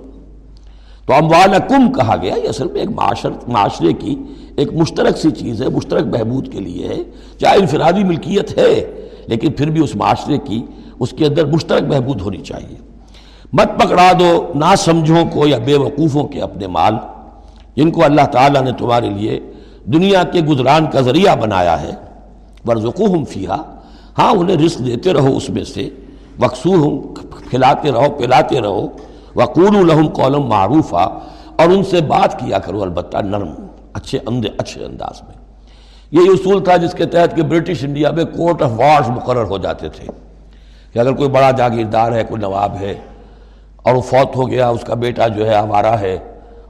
تو 1.06 1.14
اموالکم 1.14 1.94
کہا 1.94 2.16
گیا، 2.22 2.36
یہ 2.44 2.50
اصل 2.50 2.68
میں 2.68 2.80
ایک 2.80 2.90
معاشرت، 2.90 3.50
معاشرے 3.50 3.94
کی 3.94 4.16
ایک 4.56 4.74
مشترک 4.74 5.18
سی 5.18 5.32
چیز 5.32 5.62
ہے، 5.62 5.70
مشترک 5.70 6.04
بہبود 6.04 6.52
کے 6.52 6.60
لیے 6.60 6.88
ہے۔ 6.88 6.98
چاہے 7.38 7.58
انفرادی 7.58 8.04
ملکیت 8.04 8.58
ہے، 8.58 9.08
لیکن 9.28 9.52
پھر 9.52 9.70
بھی 9.70 9.84
اس 9.84 9.96
معاشرے 9.96 10.38
کی، 10.38 10.66
اس 11.00 11.12
کے 11.12 11.26
اندر 11.26 11.46
مشترک 11.46 11.84
بہبود 11.84 12.22
ہونی 12.22 12.38
چاہیے۔ 12.38 12.76
مت 13.54 13.84
پکڑا 13.84 14.12
دو 14.20 14.52
نہ 14.56 14.76
سمجھوں 14.78 15.26
کو 15.34 15.48
یا 15.48 15.58
بے 15.58 15.78
وقوفوں 15.78 16.24
کے 16.24 16.42
اپنے 16.42 16.68
مال، 16.68 16.94
جن 17.76 17.92
کو 17.92 18.06
اللہ 18.06 18.26
تعالیٰ 18.32 18.62
نے 18.62 18.72
تمہارے 18.72 19.10
لیے 19.10 19.40
دنیا 19.86 20.24
کے 20.24 20.42
گزران 20.42 20.86
کا 20.92 21.02
ذریعہ 21.02 21.36
بنایا 21.36 21.82
ہے۔ 21.82 21.92
ورژقوہم 22.68 23.26
فیہا 23.26 23.76
ہاں 24.18 24.32
انہیں 24.32 24.58
رزق 24.58 24.80
دیتے 24.86 25.14
رہو 25.14 25.38
اس 25.38 25.50
میں 25.50 25.64
سے۔ 25.64 25.90
وقصوہم 26.40 27.14
کھلاتے 27.50 27.92
رہو، 27.92 28.10
پلاتے 28.18 28.62
رہو۔ 28.62 28.88
وقول 29.36 29.78
الحم 29.78 30.08
قولم 30.08 30.44
معروفہ 30.44 31.20
اور 31.56 31.68
ان 31.68 31.84
سے 31.84 32.02
بات 32.02 32.40
کیا 32.40 32.60
کرو، 32.60 32.84
البتہ 32.84 33.18
نرم، 33.18 33.50
اچھے 33.94 34.20
اندے، 34.28 34.48
اچھے 34.58 34.86
انداز 34.86 35.22
میں۔ 35.22 35.46
یہی 36.12 36.30
اصول 36.30 36.64
تھا 36.64 36.76
جس 36.76 36.92
کے 36.92 37.06
تحت 37.06 37.36
کہ 37.36 37.42
برٹش 37.42 37.84
انڈیا 37.84 38.12
میں 38.12 38.26
کورٹ 38.26 38.62
آف 38.62 38.72
وارز 38.72 39.10
مقرر 39.10 39.44
ہو 39.44 39.58
جاتے 39.58 39.90
تھے۔ 39.90 40.08
کہ 40.94 41.00
اگر 41.00 41.14
کوئی 41.14 41.30
بڑا 41.30 41.52
جاگیردار 41.52 42.12
ہے، 42.12 42.24
کوئی 42.24 42.42
نواب 42.42 42.76
ہے 42.80 42.94
اور 43.84 43.96
وہ 43.96 44.02
فوت 44.02 44.36
ہو 44.36 44.50
گیا، 44.50 44.70
اس 44.70 44.82
کا 44.82 44.94
بیٹا 44.94 45.28
جو 45.28 45.50
ہے 45.50 45.56
ہمارا 45.56 46.00
ہے 46.00 46.18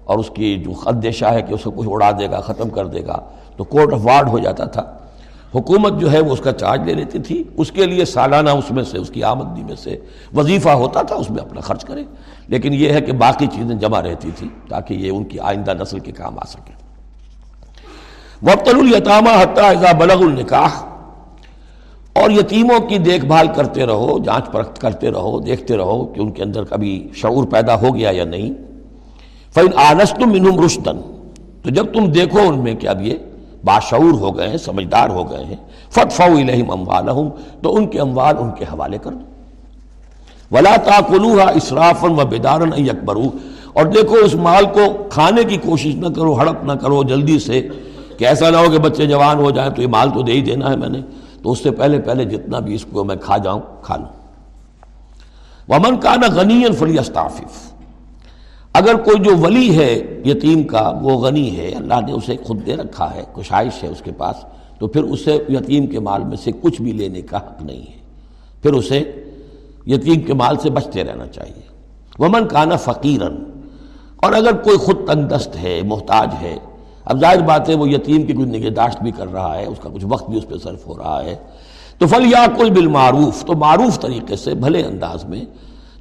اور 0.05 0.17
اس 0.17 0.29
کی 0.33 0.57
جو 0.57 0.73
خدشہ 0.73 1.25
ہے 1.25 1.41
کہ 1.41 1.53
اسے 1.53 1.69
کچھ 1.75 1.87
اڑا 1.91 2.11
دے 2.19 2.31
گا، 2.31 2.39
ختم 2.39 2.69
کر 2.69 2.85
دے 2.85 3.05
گا، 3.07 3.19
تو 3.57 3.63
کورٹ 3.63 3.93
آف 3.93 3.99
وارڈ 4.03 4.29
ہو 4.29 4.39
جاتا 4.39 4.65
تھا۔ 4.65 4.97
حکومت 5.55 5.99
جو 5.99 6.11
ہے 6.11 6.19
وہ 6.19 6.31
اس 6.31 6.39
کا 6.39 6.51
چارج 6.51 6.81
لے 6.85 6.93
لیتی 6.93 7.19
تھی۔ 7.19 7.43
اس 7.57 7.71
کے 7.71 7.85
لیے 7.85 8.05
سالانہ 8.05 8.49
اس 8.49 8.71
میں 8.71 8.83
سے، 8.83 8.97
اس 8.97 9.09
کی 9.09 9.23
آمدنی 9.23 9.63
میں 9.63 9.75
سے 9.75 9.97
وظیفہ 10.35 10.69
ہوتا 10.69 11.01
تھا، 11.01 11.15
اس 11.15 11.31
میں 11.31 11.43
اپنا 11.43 11.61
خرچ 11.61 11.85
کرے۔ 11.85 12.03
لیکن 12.47 12.73
یہ 12.73 12.89
ہے 12.89 13.01
کہ 13.01 13.11
باقی 13.11 13.47
چیزیں 13.47 13.75
جمع 13.75 14.01
رہتی 14.01 14.31
تھی 14.35 14.49
تاکہ 14.69 14.93
یہ 14.93 15.11
ان 15.11 15.23
کی 15.23 15.39
آئندہ 15.39 15.73
نسل 15.79 15.99
کے 15.99 16.11
کام 16.11 16.39
آ 16.39 16.45
سکے۔ 16.47 16.71
وقت 18.43 18.67
الیتامہ 18.67 19.29
حتیٰ 19.41 19.69
اذا 19.69 19.91
بلغ 19.91 20.21
النکاح 20.21 20.69
اور 22.13 22.31
یتیموں 22.31 22.79
کی 22.79 22.97
دیکھ 22.97 23.25
بھال 23.25 23.47
کرتے 23.55 23.85
رہو، 23.85 24.17
جانچ 24.19 24.51
پرکھ 24.51 24.79
کرتے 24.79 25.11
رہو، 25.11 25.39
دیکھتے 25.39 25.77
رہو 25.77 26.05
کہ 26.05 26.19
ان 26.19 26.31
کے 26.31 26.43
اندر 26.43 26.63
کبھی 26.63 27.09
شعور 27.13 27.47
پیدا 27.47 27.75
ہو 27.75 27.95
گیا 27.95 28.09
یا 28.11 28.23
نہیں۔ 28.23 28.64
فن 29.55 29.67
آنس 29.75 30.09
تم 30.09 30.31
انہم 30.33 30.63
رشتن 30.65 30.97
تو 31.63 31.69
جب 31.69 31.93
تم 31.93 32.05
دیکھو 32.05 32.39
ان 32.47 32.59
میں 32.59 32.75
کہ 32.75 32.87
اب 32.87 33.01
یہ 33.01 33.17
باشعور 33.63 34.13
ہو 34.13 34.37
گئے 34.37 34.49
ہیں، 34.49 34.57
سمجھدار 34.57 35.09
ہو 35.09 35.31
گئے 35.31 35.45
ہیں 35.45 35.55
فت 35.89 36.11
فو 36.11 36.23
الہم 36.23 36.71
اموالہم 36.71 37.29
تو 37.61 37.75
ان 37.75 37.87
کے 37.87 37.99
اموال 37.99 38.37
ان 38.37 38.51
کے 38.51 38.65
حوالے 38.65 38.97
کر 38.97 39.11
دو۔ 39.11 40.55
ولا 40.55 40.75
تاکلوہا 40.83 41.49
اسرافن 41.49 42.11
و 42.11 42.25
بیدارن 42.25 42.73
یکبرو 42.77 43.29
اور 43.73 43.85
دیکھو 43.85 44.15
اس 44.15 44.35
مال 44.35 44.65
کو 44.65 45.03
کھانے 45.09 45.43
کی 45.43 45.57
کوشش 45.57 45.95
نہ 45.95 46.07
کرو، 46.07 46.33
ہڑپ 46.33 46.63
نہ 46.63 46.71
کرو 46.71 47.03
جلدی 47.03 47.39
سے، 47.39 47.67
کہ 48.17 48.25
ایسا 48.25 48.49
نہ 48.49 48.57
ہو 48.57 48.71
کہ 48.71 48.77
بچے 48.77 49.05
جوان 49.05 49.37
ہو 49.37 49.51
جائیں 49.51 49.71
تو 49.71 49.81
یہ 49.81 49.87
مال 49.87 50.09
تو 50.09 50.21
دے 50.21 50.31
ہی 50.31 50.41
دینا 50.41 50.69
ہے 50.69 50.75
میں 50.75 50.89
نے۔ 50.89 51.01
تو 51.43 51.51
اس 51.51 51.63
سے 51.63 51.71
پہلے 51.71 51.99
پہلے 51.99 52.25
جتنا 52.25 52.59
بھی 52.59 52.75
اس 52.75 52.85
کو 52.91 53.03
میں 53.03 53.15
کھا 53.15 53.37
جاؤں، 53.37 53.59
کھا 53.81 53.95
لوں۔ 53.95 54.09
ومن 55.69 55.97
کا 55.97 56.15
نا 56.15 56.27
غنی 56.27 56.63
فلی 56.79 56.99
استافف 56.99 57.74
اگر 58.75 58.95
کوئی 58.95 59.23
جو 59.23 59.31
ولی 59.37 59.77
ہے 59.77 60.21
یتیم 60.25 60.63
کا، 60.63 60.99
وہ 61.01 61.09
غنی 61.09 61.57
ہے، 61.57 61.69
اللہ 61.69 61.93
نے 62.05 62.11
اسے 62.11 62.35
خود 62.43 62.65
دے 62.65 62.75
رکھا 62.75 63.15
ہے 63.15 63.23
کشائش 63.33 63.83
ہے 63.83 63.89
اس 63.89 64.01
کے 64.01 64.11
پاس، 64.11 64.35
تو 64.79 64.87
پھر 64.87 65.03
اسے 65.03 65.37
یتیم 65.49 65.87
کے 65.87 65.99
مال 65.99 66.23
میں 66.23 66.37
سے 66.37 66.51
کچھ 66.61 66.81
بھی 66.81 66.91
لینے 66.91 67.21
کا 67.21 67.37
حق 67.37 67.61
نہیں 67.61 67.81
ہے۔ 67.81 67.99
پھر 68.61 68.73
اسے 68.73 69.23
یتیم 69.87 70.21
کے 70.21 70.33
مال 70.33 70.57
سے 70.57 70.69
بچتے 70.69 71.03
رہنا 71.03 71.27
چاہیے۔ 71.27 71.61
ومن 72.19 72.47
کانا 72.47 72.75
فقیرن 72.75 73.35
اور 74.15 74.33
اگر 74.33 74.51
کوئی 74.51 74.77
خود 74.77 75.07
تنگ 75.07 75.23
دست 75.23 75.55
ہے، 75.55 75.81
محتاج 75.85 76.29
ہے، 76.41 76.57
اب 77.05 77.19
ظاہر 77.19 77.41
بات 77.41 77.69
ہے 77.69 77.75
وہ 77.75 77.89
یتیم 77.89 78.23
کی 78.23 78.33
کوئی 78.33 78.49
نگہداشت 78.49 79.03
بھی 79.03 79.11
کر 79.11 79.27
رہا 79.33 79.57
ہے، 79.57 79.65
اس 79.65 79.77
کا 79.81 79.89
کچھ 79.93 80.05
وقت 80.07 80.29
بھی 80.29 80.37
اس 80.37 80.47
پہ 80.47 80.55
صرف 80.63 80.87
ہو 80.87 80.97
رہا 80.97 81.23
ہے، 81.25 81.35
تو 81.97 82.07
فل 82.07 82.25
یا 82.25 82.45
کل 82.57 82.69
بالمعروف، 82.69 83.45
تو 83.45 83.53
معروف 83.53 83.99
طریقے 83.99 84.35
سے، 84.35 84.53
بھلے 84.53 84.81
انداز 84.83 85.25
میں 85.25 85.45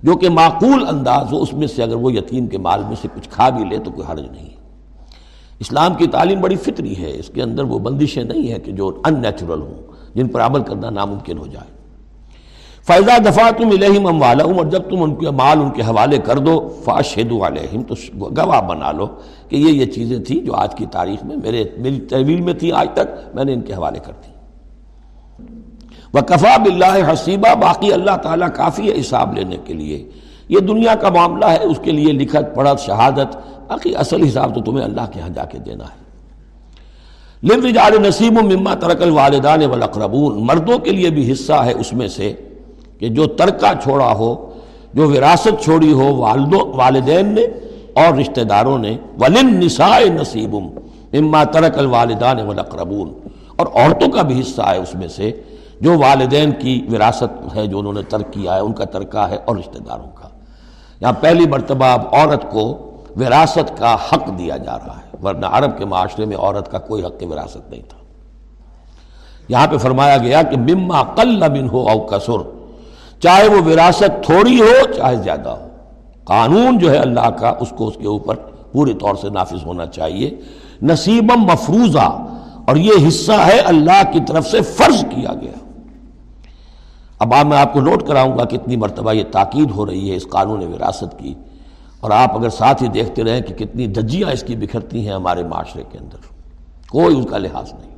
جو 0.04 0.16
کہ 0.16 0.28
معقول 0.28 0.88
انداز 0.88 1.32
ہو، 1.32 1.42
اس 1.42 1.52
میں 1.52 1.66
سے 1.66 1.82
اگر 1.82 1.94
وہ 1.94 2.12
یتیم 2.12 2.46
کے 2.46 2.58
مال 2.58 2.82
میں 2.84 2.96
سے 3.02 3.08
کچھ 3.14 3.28
کھا 3.28 3.48
بھی 3.48 3.64
لے 3.64 3.78
تو 3.78 3.90
کوئی 3.90 4.12
حرج 4.12 4.30
نہیں 4.30 4.46
ہے۔ 4.46 4.62
اسلام 5.60 5.94
کی 5.94 6.06
تعلیم 6.06 6.40
بڑی 6.40 6.56
فطری 6.56 6.96
ہے، 6.98 7.10
اس 7.18 7.30
کے 7.34 7.42
اندر 7.42 7.64
وہ 7.64 7.78
بندشیں 7.78 8.24
نہیں 8.24 8.52
ہیں 8.52 8.58
کہ 8.58 8.72
جو 8.72 9.00
ان 9.06 9.20
نیچرل 9.20 9.60
ہوں، 9.60 9.82
جن 10.14 10.28
پر 10.28 10.40
عمل 10.40 10.62
کرنا 10.62 10.90
ناممکن 10.90 11.38
ہو 11.38 11.46
جائے۔ 11.46 11.74
فیضا 12.86 13.18
دفاع 13.18 13.50
تم 13.50 13.68
الہم 13.68 14.06
اموالا 14.06 14.44
اور 14.44 14.64
جب 14.64 14.82
تم 14.90 15.02
ان 15.02 15.14
کے 15.14 15.30
مال 15.30 15.60
ان 15.60 15.70
کے 15.70 15.82
حوالے 15.82 16.18
کر 16.18 16.38
دو 16.38 16.76
فاشد 16.84 17.32
علیہم 17.42 17.82
تو 17.82 17.94
گواہ 18.20 18.60
بنا 18.60 18.92
لو 18.92 19.06
کہ 19.48 19.56
یہ 19.56 19.68
یہ 19.68 19.86
چیزیں 19.86 20.18
تھیں 20.18 20.40
جو 20.40 20.54
آج 20.54 20.74
کی 20.74 20.86
تاریخ 20.86 21.24
میں 21.24 21.36
میرے، 21.36 21.64
میری 21.78 22.00
تحویل 22.00 22.40
میں 22.40 22.54
تھی 22.54 22.72
آج 22.72 22.88
تک 22.94 23.36
میں 23.36 23.44
نے 23.44 23.52
ان 23.52 23.60
کے 23.60 23.74
حوالے 23.74 23.98
کر 23.98 24.12
دی۔ 24.12 24.34
وہ 26.14 26.20
کفا 26.20 26.57
بلّہ 26.57 27.12
حسیبہ 27.12 27.55
باقی 27.55 27.92
اللہ 27.92 28.16
تعالیٰ 28.16 28.48
کافی 28.55 28.92
ہے 28.92 29.00
حساب 29.00 29.35
لینے 29.35 29.57
کے 29.64 29.74
لیے۔ 29.74 30.09
یہ 30.48 30.59
دنیا 30.59 30.94
کا 30.94 31.09
معاملہ 31.09 31.44
ہے، 31.44 31.59
اس 31.62 31.81
کے 31.83 31.92
لیے 31.92 32.12
لکھت 32.12 32.55
پڑھت 32.55 32.81
شہادت۔ 32.81 33.37
باقی 33.68 33.96
اصل 33.96 34.22
حساب 34.22 34.55
تو 34.55 34.61
تمہیں 34.61 34.85
اللہ 34.85 35.00
کے 35.12 35.20
ہاں 35.20 35.29
جا 35.29 35.44
کے 35.44 35.59
دینا 35.59 35.85
ہے۔ 35.85 36.05
لم 37.42 37.66
نصیب 38.07 38.38
و 38.38 38.42
مما 38.42 38.74
ترکل 38.74 39.11
والدان 39.11 39.64
والاقربون۔ 39.64 40.44
مردوں 40.44 40.79
کے 40.79 40.90
لیے 40.90 41.11
بھی 41.11 41.33
حصہ 41.33 41.53
ہے 41.53 41.72
اس 41.72 41.92
میں 41.92 42.09
سے 42.09 42.33
کہ 42.98 43.09
جو 43.09 43.27
ترکہ 43.27 43.83
چھوڑا 43.83 44.12
ہو، 44.12 44.50
جو 44.94 45.09
وراثت 45.09 45.62
چھوڑی 45.62 45.92
ہو 45.92 46.16
والدوں، 46.16 46.72
والدین 46.77 47.27
نے 47.27 47.42
اور 47.92 48.18
رشتہ 48.18 48.40
داروں 48.40 48.79
نے۔ 48.79 48.96
ولن 49.18 49.57
نسائے 49.57 50.09
نصیب 50.09 50.57
اما 51.12 51.44
ترک 51.44 51.79
الوالدان 51.79 52.40
والاقربون۔ 52.46 53.12
اور 53.57 53.66
عورتوں 53.66 54.09
کا 54.09 54.22
بھی 54.22 54.40
حصہ 54.40 54.62
ہے 54.62 54.79
اس 54.79 54.94
میں 54.94 55.09
سے۔ 55.09 55.33
جو 55.80 55.98
والدین 55.98 56.52
کی 56.52 56.87
وراثت 56.92 57.56
ہے 57.56 57.66
جو 57.66 57.78
انہوں 57.78 57.92
نے 57.92 58.02
ترک 58.02 58.32
کیا 58.32 58.54
ہے، 58.54 58.60
ان 58.60 58.72
کا 58.72 58.84
ترکہ 58.84 59.26
ہے 59.30 59.38
اور 59.44 59.56
رشتہ 59.56 59.78
داروں 59.78 60.10
کا۔ 60.14 60.28
یہاں 61.00 61.12
پہلی 61.20 61.48
مرتبہ 61.48 61.84
اب 61.84 62.00
عورت 62.12 62.50
کو 62.50 62.90
وراثت 63.16 63.78
کا 63.78 63.94
حق 63.94 64.38
دیا 64.38 64.56
جا 64.56 64.78
رہا 64.78 64.98
ہے، 64.98 65.16
ورنہ 65.22 65.46
عرب 65.46 65.78
کے 65.78 65.84
معاشرے 65.84 66.24
میں 66.24 66.37
عورت 66.37 66.70
کا 66.70 66.78
کوئی 66.78 67.04
حق 67.04 67.22
وراثت 67.30 67.70
نہیں 67.70 67.82
تھا۔ 67.88 67.98
یہاں 69.48 69.66
پہ 69.66 69.76
فرمایا 69.76 70.18
گیا 70.18 70.42
کہ 70.42 70.56
مما 70.56 71.02
قل 71.02 71.48
من 71.48 71.68
ہو 71.68 71.88
او 71.88 71.98
کسر، 71.98 72.50
چاہے 73.20 73.48
وہ 73.48 73.62
وراثت 73.66 74.24
تھوڑی 74.24 74.60
ہو، 74.60 74.92
چاہے 74.96 75.16
زیادہ 75.16 75.48
ہو۔ 75.48 75.68
قانون 76.24 76.78
جو 76.78 76.90
ہے 76.90 76.96
اللہ 76.96 77.30
کا، 77.30 77.52
اس 77.60 77.72
کو 77.76 77.88
اس 77.88 77.94
کے 77.94 78.06
اوپر 78.06 78.34
پورے 78.72 78.92
طور 78.92 79.14
سے 79.14 79.30
نافذ 79.30 79.66
ہونا 79.66 79.87
چاہیے۔ 79.87 80.30
نصیبم 80.82 81.42
مفروضہ 81.42 82.24
اور 82.66 82.76
یہ 82.76 83.08
حصہ 83.08 83.32
ہے 83.32 83.58
اللہ 83.58 84.02
کی 84.12 84.20
طرف 84.28 84.46
سے 84.46 84.60
فرض 84.60 85.04
کیا 85.10 85.34
گیا۔ 85.40 85.63
اب 87.24 87.34
آپ 87.34 87.46
میں 87.46 87.58
آپ 87.58 87.72
کو 87.72 87.80
نوٹ 87.80 88.02
کراؤں 88.02 88.38
گا 88.38 88.44
کتنی 88.44 88.76
مرتبہ 88.76 89.12
یہ 89.12 89.22
تاکید 89.32 89.70
ہو 89.70 89.87
رہی 89.87 90.10
ہے 90.10 90.16
اس 90.16 90.26
قانون 90.28 90.72
وراثت 90.72 91.18
کی 91.18 91.34
اور 92.00 92.10
آپ 92.10 92.37
اگر 92.37 92.48
ساتھ 92.48 92.82
ہی 92.82 92.88
دیکھتے 92.88 93.24
رہیں 93.24 93.40
کہ 93.40 93.54
کتنی 93.54 93.87
دجیاں 93.87 94.30
اس 94.30 94.42
کی 94.42 94.56
بکھرتی 94.56 95.06
ہیں 95.06 95.14
ہمارے 95.14 95.44
معاشرے 95.44 95.82
کے 95.92 95.98
اندر، 95.98 96.16
کوئی 96.90 97.18
اس 97.18 97.26
کا 97.30 97.38
لحاظ 97.38 97.72
نہیں۔ 97.72 97.90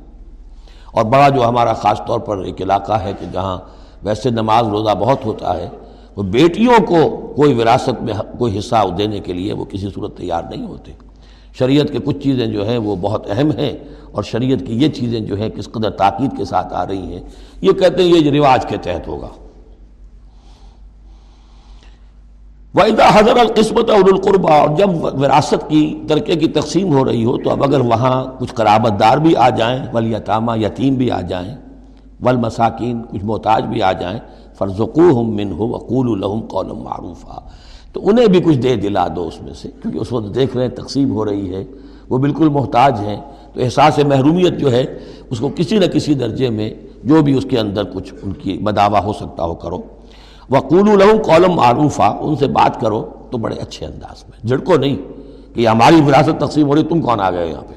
اور 0.91 1.05
بڑا 1.05 1.29
جو 1.29 1.47
ہمارا 1.47 1.73
خاص 1.73 2.01
طور 2.07 2.19
پر 2.19 2.37
ایک 2.37 2.61
علاقہ 2.61 2.93
ہے 2.93 3.13
کہ 3.19 3.25
جہاں 3.31 3.57
ویسے 4.03 4.29
نماز 4.29 4.67
روزہ 4.67 4.95
بہت 4.99 5.25
ہوتا 5.25 5.57
ہے، 5.57 5.69
وہ 6.15 6.23
بیٹیوں 6.23 6.85
کو 6.87 7.33
کوئی 7.35 7.53
وراثت 7.53 8.01
میں 8.01 8.13
کوئی 8.37 8.59
حصہ 8.59 8.75
دینے 8.97 9.19
کے 9.19 9.33
لیے 9.33 9.53
وہ 9.53 9.65
کسی 9.65 9.89
صورت 9.95 10.17
تیار 10.17 10.43
نہیں 10.49 10.67
ہوتے۔ 10.67 10.91
شریعت 11.59 11.91
کے 11.91 11.99
کچھ 12.05 12.17
چیزیں 12.23 12.45
جو 12.45 12.67
ہیں 12.67 12.77
وہ 12.77 12.95
بہت 13.01 13.29
اہم 13.31 13.51
ہیں 13.57 13.73
اور 14.11 14.23
شریعت 14.23 14.65
کی 14.67 14.73
یہ 14.83 14.89
چیزیں 14.89 15.19
جو 15.19 15.35
ہیں 15.37 15.49
کس 15.55 15.67
قدر 15.71 15.89
تاکید 15.97 16.37
کے 16.37 16.45
ساتھ 16.45 16.73
آ 16.73 16.85
رہی 16.87 17.13
ہیں، 17.13 17.21
یہ 17.61 17.71
کہتے 17.71 18.03
ہیں 18.03 18.09
یہ 18.09 18.31
رواج 18.31 18.65
کے 18.69 18.77
تحت 18.83 19.07
ہوگا۔ 19.07 19.27
وحدہ 22.73 23.05
حضر 23.13 23.37
القسمت 23.39 23.89
اور 23.89 24.11
القربہ 24.11 24.51
اور 24.53 24.75
جب 24.77 24.89
وراثت 25.21 25.69
کی 25.69 25.83
ترکے 26.09 26.35
کی 26.35 26.47
تقسیم 26.57 26.93
ہو 26.93 27.05
رہی 27.05 27.23
ہو، 27.25 27.37
تو 27.37 27.49
اب 27.49 27.63
اگر 27.63 27.79
وہاں 27.91 28.15
کچھ 28.39 28.53
قرابت 28.55 28.99
دار 28.99 29.17
بھی 29.17 29.35
آ 29.35 29.49
جائیں 29.57 29.79
ولیتامہ 29.93 30.57
یتیم 30.57 30.95
بھی 30.95 31.09
آ 31.11 31.21
جائیں 31.29 31.55
ولمساکین 32.25 33.01
کچھ 33.11 33.23
محتاج 33.25 33.65
بھی 33.71 33.81
آ 33.81 33.91
جائیں 33.99 34.19
فرزقو 34.57 35.09
ہم 35.19 35.35
من 35.35 35.51
ہو 35.51 35.67
وقول 35.67 36.07
الحم 36.13 36.45
قول 36.51 36.71
معروف 36.83 37.25
تو 37.97 38.09
انہیں 38.09 38.27
بھی 38.27 38.39
کچھ 38.39 38.57
دے 38.57 38.75
دلا 38.75 39.07
دو 39.15 39.27
اس 39.27 39.41
میں 39.41 39.53
سے، 39.53 39.69
کیونکہ 39.81 39.97
اس 39.97 40.11
وقت 40.11 40.35
دیکھ 40.35 40.57
رہے 40.57 40.65
ہیں، 40.65 40.75
تقسیم 40.75 41.11
ہو 41.11 41.25
رہی 41.25 41.55
ہے، 41.55 41.63
وہ 42.09 42.17
بالکل 42.17 42.49
محتاج 42.49 42.99
ہیں۔ 42.99 43.21
تو 43.53 43.61
احساس 43.61 43.99
محرومیت 44.07 44.57
جو 44.57 44.71
ہے، 44.71 44.85
اس 45.29 45.39
کو 45.39 45.49
کسی 45.55 45.79
نہ 45.79 45.85
کسی 45.85 46.13
درجے 46.13 46.49
میں 46.49 46.73
جو 47.03 47.21
بھی 47.21 47.37
اس 47.37 47.45
کے 47.49 47.59
اندر 47.59 47.83
کچھ 47.83 48.13
ان 48.23 48.31
کی 48.31 48.57
بداوا 48.57 49.03
ہو 49.03 49.13
سکتا 49.13 49.43
ہو، 49.43 49.53
کرو۔ 49.53 49.81
وقول 50.49 50.89
الحم 50.89 51.21
قولم 51.21 51.51
معروف 51.51 52.01
ان 52.19 52.35
سے 52.35 52.47
بات 52.47 52.81
کرو 52.81 53.09
تو 53.31 53.37
بڑے 53.37 53.55
اچھے 53.55 53.85
انداز 53.85 54.23
میں۔ 54.29 54.47
جھڑکو 54.47 54.75
نہیں 54.75 54.95
کہ 55.55 55.67
ہماری 55.67 55.95
وراثت 56.07 56.39
تقسیم 56.39 56.67
ہو 56.67 56.75
رہی 56.75 56.83
تم 56.83 57.01
کون 57.01 57.19
آ 57.19 57.31
گئے 57.31 57.47
یہاں 57.47 57.61
پہ؟ 57.61 57.73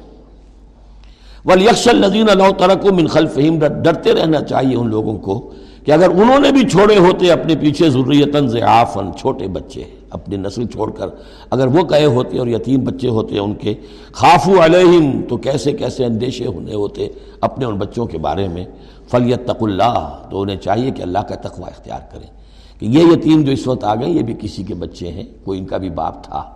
ولی 1.49 1.65
یکشل 1.65 1.97
نظین 1.97 2.29
اللہ 2.29 2.51
ترک 2.59 2.87
من 2.87 3.07
خلفہم 3.07 3.59
ڈرتے 3.83 4.13
رہنا 4.13 4.41
چاہیے 4.41 4.77
ان 4.77 4.89
لوگوں 4.89 5.19
کو 5.19 5.51
کہ 5.85 5.93
اگر 5.93 6.09
انہوں 6.09 6.39
نے 6.39 6.53
بھی 6.53 6.69
چھوڑے 6.69 6.99
ہوتے 6.99 7.33
اپنے 7.33 7.57
پیچھے 7.57 7.91
ضروریتاً 7.91 8.47
ضعافن 8.47 9.11
چھوٹے 9.19 9.47
بچے۔ 9.47 10.00
اپنی 10.11 10.37
نسل 10.37 10.67
چھوڑ 10.67 10.91
کر۔ 10.91 11.07
اگر 11.51 11.67
وہ 11.67 11.83
کہے 11.83 12.05
ہوتے 12.05 12.39
اور 12.39 12.47
یتیم 12.47 12.85
بچے 12.85 13.09
ہوتے 13.09 13.39
ان 13.39 13.55
کے 13.55 13.75
خافو 14.13 14.65
علیہم، 14.65 15.23
تو 15.29 15.37
کیسے 15.37 15.73
کیسے 15.73 16.05
اندیشے 16.05 16.47
ہونے 16.47 16.75
ہوتے 16.75 17.09
اپنے 17.41 17.65
ان 17.65 17.75
بچوں 17.75 18.07
کے 18.07 18.19
بارے 18.19 18.49
میں؟ 18.49 18.65
فلیت 19.11 19.47
تق 19.47 19.63
اللہ، 19.63 20.19
تو 20.31 20.41
انہیں 20.41 20.57
چاہیے 20.57 20.91
کہ 20.91 21.03
اللہ 21.03 21.19
کا 21.19 21.35
تقوی 21.35 21.65
اختیار 21.65 22.01
کریں۔ 22.13 22.41
کہ 22.79 22.87
یہ 22.87 23.13
یتیم 23.13 23.43
جو 23.43 23.53
اس 23.53 23.67
وقت 23.67 23.85
آ 23.85 23.95
گئے، 23.95 24.11
یہ 24.11 24.23
بھی 24.23 24.35
کسی 24.41 24.63
کے 24.63 24.75
بچے 24.75 25.13
ہیں، 25.13 25.25
کوئی 25.45 25.59
ان 25.59 25.67
کا 25.67 25.77
بھی 25.77 25.91
باپ 25.91 26.25
تھا، 26.25 26.55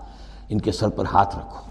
ان 0.48 0.60
کے 0.60 0.72
سر 0.72 0.88
پر 0.88 1.04
ہاتھ 1.12 1.36
رکھو۔ 1.36 1.64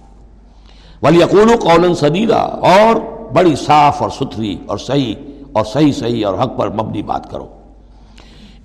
ولی 1.05 1.19
یقول 1.19 1.55
قول 1.55 1.95
صدیرہ 1.95 2.33
اور 2.33 2.95
بڑی 3.33 3.55
صاف 3.55 4.01
اور 4.01 4.09
ستھری 4.09 4.57
اور 4.65 4.77
صحیح 4.77 5.15
اور 5.51 5.65
صحیح 5.65 5.91
صحیح 5.91 6.25
اور 6.25 6.33
حق 6.33 6.57
پر 6.57 6.69
مبنی 6.69 7.03
بات 7.03 7.31
کرو۔ 7.31 7.47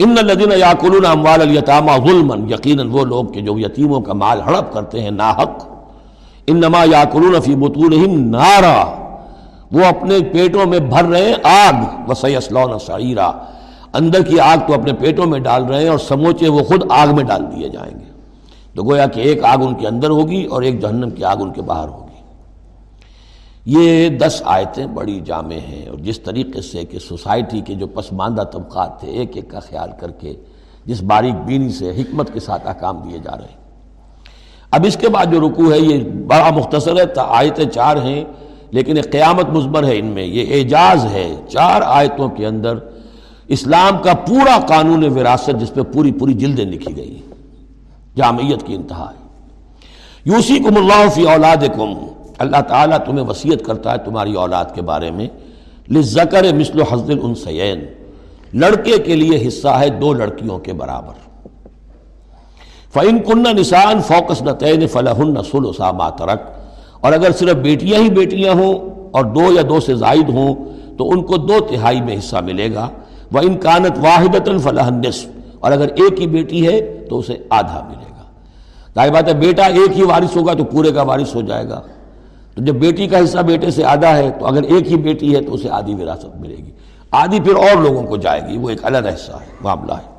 ان 0.01 0.15
الدین 0.19 0.53
یاقول 0.59 1.07
اموال 1.07 1.41
التامہ 1.41 1.93
ظلم 2.07 2.49
یقیناً 2.51 2.89
وہ 2.91 3.05
لوگ 3.05 3.25
کہ 3.25 3.41
جو 3.41 3.59
یتیموں 3.59 4.01
کا 4.01 4.13
مال 4.13 4.41
ہڑپ 4.41 4.73
کرتے 4.73 5.03
ہیں، 5.03 5.11
ناحق. 5.11 5.67
ان 6.47 6.63
یاقلون 6.91 7.41
فی 7.41 7.55
بطونہم 7.55 8.19
نارا. 8.31 8.79
وہ 9.73 9.85
اپنے 9.85 10.19
پیٹوں 10.33 10.67
میں 10.67 10.79
بھر 10.79 11.05
رہے 11.05 11.25
ہیں 11.25 11.35
آگ. 11.45 12.11
وسیسلون 12.11 12.79
سعیرہ 12.79 13.31
اندر 13.93 14.23
کی 14.23 14.41
آگ 14.41 14.59
تو 14.67 14.75
اپنے 14.75 14.93
پیٹوں 14.93 15.27
میں 15.27 15.41
ڈال 15.41 15.65
رہے 15.65 15.83
ہیں 15.83 15.89
اور 15.89 15.99
سموچے 15.99 16.49
وہ 16.49 16.63
خود 16.63 16.85
آگ 16.91 17.15
میں 17.15 17.25
ڈال 17.25 17.43
دیے 17.53 17.69
جائیں 17.69 17.95
گے. 17.99 18.07
تو 18.75 18.83
گویا 18.83 19.07
کہ 19.07 19.21
ایک 19.21 19.45
آگ 19.45 19.59
ان 19.61 19.75
کے 19.75 19.87
اندر 19.87 20.11
ہوگی 20.11 20.45
اور 20.45 20.63
ایک 20.63 20.81
جہنم 20.83 21.11
کی 21.11 21.25
آگ 21.25 21.37
ان 21.41 21.53
کے 21.53 21.63
باہر 21.63 21.89
ہوگی. 21.89 22.08
یہ 23.65 24.09
دس 24.09 24.43
آیتیں 24.45 24.87
بڑی 24.87 25.21
جامع 25.25 25.59
ہیں 25.69 25.89
اور 25.89 25.99
جس 25.99 26.21
طریقے 26.21 26.61
سے 26.61 26.85
کہ 26.85 26.99
سوسائٹی 26.99 27.61
کے 27.61 27.75
جو 27.75 27.87
پسماندہ 27.87 28.43
طبقات 28.43 29.01
تھے، 29.01 29.09
ایک 29.09 29.31
ایک 29.35 29.51
کا 29.51 29.61
خیال 29.61 29.91
کر 30.01 30.11
کے 30.11 30.35
جس 30.85 31.03
باریک 31.03 31.35
بینی 31.35 31.69
سے 31.69 31.91
حکمت 31.91 32.33
کے 32.33 32.41
ساتھ 32.41 32.67
احکام 32.67 33.09
دیے 33.09 33.19
جا 33.19 33.37
رہے 33.37 33.45
ہیں۔ 33.45 33.57
اب 34.71 34.85
اس 34.87 34.97
کے 34.97 35.09
بعد 35.09 35.27
جو 35.33 35.41
رکو 35.41 35.73
ہے، 35.73 35.79
یہ 35.79 36.05
بڑا 36.05 36.51
مختصر 36.51 36.97
ہے 36.97 37.21
آیتیں 37.27 37.65
چار 37.65 37.97
ہیں، 37.97 38.25
لیکن 38.71 38.97
ایک 38.97 39.13
قیامت 39.13 39.49
مزمر 39.49 39.85
ہے 39.85 39.99
ان 39.99 40.07
میں۔ 40.07 40.25
یہ 40.25 40.55
اعجاز 40.55 41.05
ہے، 41.05 41.35
چار 41.49 41.83
آیتوں 41.85 42.29
کے 42.29 42.47
اندر 42.47 42.79
اسلام 43.49 43.99
کا 44.03 44.15
پورا 44.15 44.59
قانون 44.67 45.05
وراثت 45.05 45.61
جس 45.61 45.75
پہ 45.75 45.83
پوری 45.83 46.13
پوری 46.13 46.35
جلدیں 46.35 46.65
لکھی 46.65 46.97
گئی 46.97 47.21
جامعیت 48.17 48.67
کی 48.67 48.75
انتہا 48.75 49.11
ہے۔ 49.11 49.27
یوسی 50.25 50.59
کم 50.59 50.77
اللہ 50.77 51.09
فی 51.15 51.29
اولاد 51.29 51.57
اللہ 52.39 52.61
تعالیٰ 52.69 52.99
تمہیں 53.07 53.27
وسیعت 53.27 53.67
کرتا 53.67 53.93
ہے 53.93 53.99
تمہاری 53.99 54.35
اولاد 54.35 54.65
کے 54.75 54.83
بارے 54.83 55.11
میں 55.11 55.29
لذکر 55.93 56.55
مثل 56.55 56.83
حضر 56.91 57.15
السین 57.23 57.85
لڑکے 58.55 58.99
کے 58.99 59.17
لیے 59.17 59.49
حصہ 59.49 59.69
ہے 59.69 59.89
دو 59.89 60.13
لڑکیوں 60.13 60.59
کے 60.59 60.73
برابر۔ 60.73 61.29
فعن 62.95 63.19
کن 63.19 63.57
نسان 63.57 64.01
فوکس 64.01 64.43
نتین 64.43 64.87
فلاح 64.87 65.19
سلسا 65.51 65.93
ماترک 65.93 66.41
اور 67.01 67.13
اگر 67.13 67.33
صرف 67.33 67.55
بیٹیاں 67.55 68.01
ہی 68.01 68.11
بیٹیاں 68.11 68.55
ہوں 68.55 68.75
اور 69.11 69.25
دو 69.25 69.53
یا 69.53 69.63
دو 69.69 69.81
سے 69.81 69.95
زائد 69.95 70.29
ہوں، 70.29 70.55
تو 70.99 71.11
ان 71.11 71.23
کو 71.23 71.37
دو 71.37 71.61
تہائی 71.61 72.01
میں 72.01 72.19
حصہ 72.19 72.37
ملے 72.37 72.75
گا۔ 72.75 72.89
وہ 73.33 73.39
ان 73.39 73.57
کانت 73.57 73.99
واحد 73.99 74.49
فلاح 74.63 74.91
نصف 74.91 75.27
اور 75.61 75.73
اگر 75.73 75.89
ایک 75.89 76.21
ہی 76.21 76.27
بیٹی 76.27 76.67
ہے، 76.67 76.81
تو 77.11 77.19
اسے 77.19 77.37
آدھا 77.51 77.85
ملے 77.89 78.11
گا۔ 78.11 78.23
ظاہر 78.95 79.13
بات 79.13 79.29
ہے، 79.29 79.35
بیٹا 79.35 79.67
ایک 79.67 79.99
ہی 79.99 80.03
وارث 80.03 80.37
ہوگا 80.37 80.53
تو 80.53 80.65
پورے 80.65 80.93
کا 80.93 81.03
وارث 81.03 81.35
ہو 81.35 81.41
جائے 81.41 81.69
گا۔ 81.69 81.81
تو 82.59 82.65
جب 82.65 82.75
بیٹی 82.75 83.07
کا 83.07 83.25
حصہ 83.25 83.39
بیٹے 83.39 83.71
سے 83.71 83.85
آدھا 83.85 84.17
ہے 84.17 84.31
تو 84.31 84.47
اگر 84.47 84.63
ایک 84.63 84.91
ہی 84.91 84.97
بیٹی 84.97 85.37
ہے 85.37 85.41
تو 85.41 85.55
اسے 85.55 85.71
آدھی 85.71 85.95
وراثت 85.95 86.41
ملے 86.41 86.57
گی۔ 86.57 86.71
آدھی 87.11 87.41
پھر 87.41 87.57
اور 87.57 87.83
لوگوں 87.83 88.03
کو 88.03 88.17
جائے 88.17 88.41
گی، 88.49 88.59
وہ 88.59 88.71
ایک 88.71 88.79
الگ 88.83 88.99
حصہ 88.99 89.33
ہے، 89.33 89.47
معاملہ 89.61 89.93
ہے۔ 89.93 90.19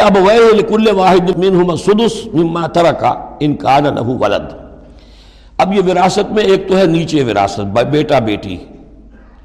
اب 0.00 0.16
کل 0.68 0.94
واحد 0.94 1.44
سدس 1.78 2.34
مما 2.34 2.66
ترکا 2.66 3.14
ان 3.40 3.56
کا 3.56 3.78
ولد۔ 4.20 4.54
اب 5.58 5.72
یہ 5.72 5.80
وراثت 5.90 6.32
میں 6.32 6.42
ایک 6.42 6.68
تو 6.68 6.76
ہے 6.76 6.84
نیچے 6.84 7.24
وراثت 7.24 7.60
بیٹا 7.60 8.18
بیٹی۔ 8.18 8.56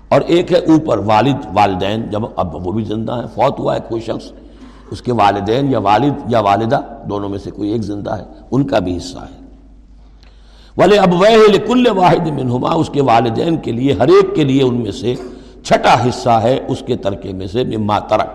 اور 0.09 0.21
ایک 0.21 0.51
ہے 0.51 0.57
اوپر 0.57 0.97
والد، 0.97 1.45
والدین۔ 1.53 2.09
جب 2.09 2.21
اب 2.35 2.67
وہ 2.67 2.71
بھی 2.71 2.83
زندہ 2.83 3.11
ہے 3.11 3.25
فوت 3.35 3.59
ہوا 3.59 3.75
ہے 3.75 3.79
کوئی 3.89 4.01
شخص، 4.01 4.31
اس 4.91 5.01
کے 5.01 5.13
والدین 5.13 5.71
یا 5.71 5.79
والد 5.79 6.13
یا 6.27 6.39
والدہ 6.39 6.79
دونوں 7.09 7.29
میں 7.29 7.39
سے 7.39 7.51
کوئی 7.51 7.69
ایک 7.69 7.81
زندہ 7.81 8.17
ہے، 8.17 8.23
ان 8.51 8.67
کا 8.67 8.79
بھی 8.79 8.97
حصہ 8.97 9.17
ہے۔ 9.17 9.44
والے 10.77 10.97
اب 10.97 11.13
وہ 11.13 11.57
کل 11.67 11.87
واحد 11.97 12.27
منہما 12.29 12.71
اس 12.75 12.89
کے 12.93 13.01
والدین 13.01 13.57
کے 13.57 13.71
لیے، 13.71 13.93
ہر 13.93 14.07
ایک 14.07 14.35
کے 14.35 14.43
لیے 14.43 14.63
ان 14.63 14.75
میں 14.75 14.91
سے 14.91 15.13
چھٹا 15.63 15.93
حصہ 16.07 16.29
ہے، 16.43 16.57
اس 16.67 16.83
کے 16.87 16.95
ترکے 16.95 17.33
میں 17.33 17.47
سے، 17.47 17.63
مما 17.65 17.99
ترک 18.09 18.31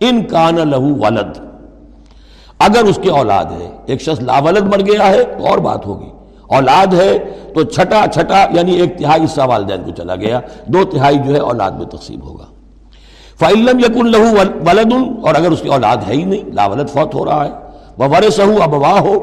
ان 0.00 0.22
کان 0.30 0.56
لہو 0.70 0.94
ولد. 1.04 1.38
اگر 2.58 2.84
اس 2.84 2.98
کے 3.02 3.10
اولاد 3.10 3.44
ہے، 3.52 3.70
ایک 3.86 4.00
شخص 4.00 4.20
لا 4.22 4.38
ولد 4.38 4.66
مر 4.72 4.80
گیا 4.86 5.08
ہے، 5.08 5.22
تو 5.24 5.46
اور 5.46 5.58
بات 5.58 5.86
ہوگی. 5.86 6.10
اولاد 6.56 6.94
ہے، 6.94 7.18
تو 7.54 7.62
چھٹا 7.64 8.04
چھٹا 8.12 8.44
یعنی 8.50 8.72
ایک 8.80 8.98
تہائی 8.98 9.24
حصہ 9.24 9.42
والدین 9.46 9.82
کو 9.84 9.90
چلا 9.96 10.16
گیا، 10.16 10.40
دو 10.66 10.84
تہائی 10.84 11.18
جو 11.18 11.34
ہے 11.34 11.40
اولاد 11.40 11.70
میں 11.70 11.86
تقسیم 11.86 12.20
ہوگا. 12.22 12.44
فعلم 13.40 13.78
یقن 13.78 14.10
لہو 14.10 14.34
ولد، 14.66 14.92
اور 15.24 15.34
اگر 15.34 15.50
اس 15.50 15.60
کی 15.62 15.68
اولاد 15.68 15.96
ہے 16.08 16.14
ہی 16.14 16.24
نہیں 16.24 16.50
لا 16.54 16.66
ولد 16.66 16.88
فوت 16.88 17.14
ہو 17.14 17.24
رہا 17.24 17.44
ہے. 17.44 17.50
وہ 17.98 18.08
ورث 18.08 18.38
ہو 18.40 18.62
ابواہ 18.62 18.98
ہو 18.98 19.14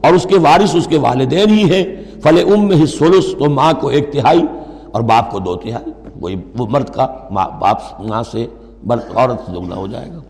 اور 0.00 0.12
اس 0.12 0.26
کے 0.28 0.38
وارث 0.38 0.74
اس 0.74 0.86
کے 0.86 0.98
والدین 0.98 1.50
ہی 1.50 1.64
ہیں۔ 1.72 1.84
فل 2.22 2.38
ام 2.52 2.68
میں 2.68 2.86
سلس 2.86 3.26
تو 3.38 3.50
ماں 3.50 3.72
کو 3.72 3.88
ایک 3.88 4.12
تہائی 4.12 4.42
اور 4.90 5.02
باپ 5.02 5.30
کو 5.30 5.38
دو 5.38 5.54
تہائی۔ 5.54 5.90
وہی 6.20 6.34
وہ 6.58 6.66
مرد 6.70 6.88
کا 6.88 7.06
ماں، 7.30 7.48
باپ 7.60 7.78
ماں 8.00 8.22
سے 8.22 8.46
مرد، 8.84 9.00
عورت 9.14 9.46
سے 9.46 9.52
دگنا 9.52 9.76
ہو 9.76 9.86
جائے 9.86 10.10
گا۔ 10.12 10.20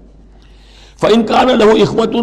فن 1.01 1.23
کان 1.23 1.47
لہو 1.47 1.71
اخوت 1.71 2.15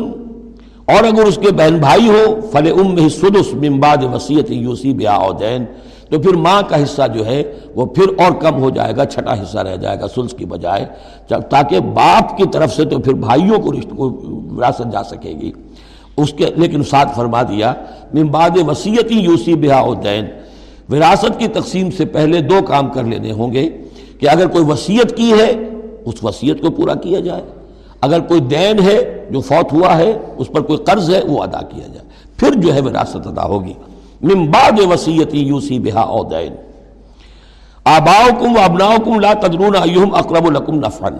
اور 0.85 1.03
اگر 1.03 1.25
اس 1.25 1.39
کے 1.41 1.51
بہن 1.51 1.77
بھائی 1.77 2.09
ہو، 2.09 2.39
فل 2.51 2.71
ام 2.79 2.95
میں 2.95 3.09
سدس 3.09 3.53
ممباد 3.53 4.03
وسیعت 4.13 4.51
یوسی 4.51 4.93
بیا 4.93 5.17
دین 5.39 5.65
تو 6.09 6.19
پھر 6.19 6.35
ماں 6.35 6.61
کا 6.69 6.83
حصہ 6.83 7.01
جو 7.13 7.25
ہے، 7.25 7.43
وہ 7.75 7.85
پھر 7.85 8.03
اور 8.17 8.31
کم 8.31 8.61
ہو 8.61 8.69
جائے 8.69 8.95
گا، 8.97 9.05
چھٹا 9.05 9.33
حصہ 9.33 9.57
رہ 9.57 9.75
جائے 9.75 9.99
گا 9.99 10.07
سلس 10.07 10.33
کی 10.33 10.45
بجائے 10.45 10.85
تاکہ 11.27 11.79
باپ 11.79 12.37
کی 12.37 12.43
طرف 12.51 12.75
سے 12.75 12.85
تو 12.85 12.99
پھر 12.99 13.13
بھائیوں 13.13 13.59
کو 13.59 13.71
رشت 13.71 13.89
کو 13.97 14.09
وراثت 14.55 14.91
جا 14.91 15.03
سکے 15.03 15.29
گی۔ 15.29 15.51
اس 16.17 16.33
کے 16.33 16.45
لیکن 16.55 16.83
ساتھ 16.83 17.15
فرما 17.15 17.41
دیا، 17.41 17.73
من 18.13 18.27
بعد 18.27 18.49
وسیعتی 18.67 19.19
یوسی 19.19 19.55
بہا 19.55 19.93
دین 20.03 20.25
وراثت 20.89 21.39
کی 21.39 21.47
تقسیم 21.47 21.91
سے 21.91 22.05
پہلے 22.05 22.41
دو 22.41 22.59
کام 22.67 22.89
کر 22.89 23.03
لینے 23.03 23.31
ہوں 23.31 23.53
گے 23.53 23.69
کہ 24.19 24.29
اگر 24.29 24.47
کوئی 24.47 24.65
وسیعت 24.65 25.17
کی 25.17 25.33
ہے، 25.33 25.51
اس 26.05 26.23
وسیعت 26.23 26.61
کو 26.61 26.69
پورا 26.69 26.93
کیا 26.93 27.19
جائے۔ 27.19 27.41
اگر 28.01 28.19
کوئی 28.19 28.39
دین 28.39 28.79
ہے 28.79 29.25
جو 29.29 29.41
فوت 29.41 29.73
ہوا 29.73 29.97
ہے، 29.97 30.17
اس 30.37 30.47
پر 30.47 30.61
کوئی 30.61 30.79
قرض 30.79 31.13
ہے، 31.15 31.21
وہ 31.27 31.43
ادا 31.43 31.61
کیا 31.61 31.87
جائے۔ 31.87 32.07
پھر 32.37 32.51
جو 32.55 32.73
ہے 32.73 32.81
وراثت 32.81 33.27
ادا 33.27 33.43
ہوگی۔ 33.43 33.73
من 34.21 34.51
بعد 34.51 34.79
وسیعتی 34.91 35.39
یوسی 35.39 35.79
بہا 35.79 36.01
او 36.01 36.23
دین 36.23 36.53
آباؤکم 37.83 38.55
و 38.55 38.59
ابناؤکم 38.59 39.19
لا 39.19 39.33
تدرون 39.33 39.75
ایہم 39.75 40.15
اقرب 40.15 40.51
لکم 40.51 40.75
نفعن 40.75 41.13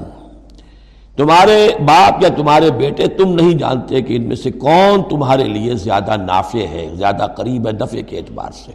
تمہارے 1.16 1.70
باپ 1.86 2.24
یا 2.24 2.30
تمہارے 2.30 2.72
بیٹے 2.72 3.08
تم 3.08 3.36
نہیں 3.36 3.54
جانتے 3.54 4.02
کہ 4.02 4.16
ان 4.16 4.24
میں 4.24 4.36
سے 4.36 4.52
کون 4.52 5.04
تمہارے 5.10 5.44
لیے 5.44 5.76
زیادہ 5.76 6.16
نافع 6.18 6.60
ہے، 6.60 6.90
زیادہ 6.94 7.28
قریب 7.36 7.68
ہے 7.68 7.72
نفع 7.72 7.98
کے 8.08 8.18
اعتبار 8.18 8.52
سے۔ 8.52 8.72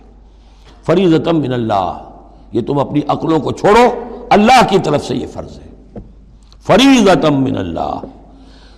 فریضتم 0.87 1.41
من 1.41 1.53
اللہ، 1.53 1.99
یہ 2.53 2.61
تم 2.67 2.79
اپنی 2.79 3.01
عقلوں 3.09 3.41
کو 3.41 3.53
چھوڑو، 3.53 4.05
اللہ 4.31 4.67
کی 4.69 4.79
طرف 4.79 5.05
سے 5.05 5.17
یہ 5.17 5.27
فرض 5.27 5.59
ہے۔ 5.59 5.99
فریضتم 6.61 7.45
من 7.45 7.57
اللہ۔ 7.57 8.01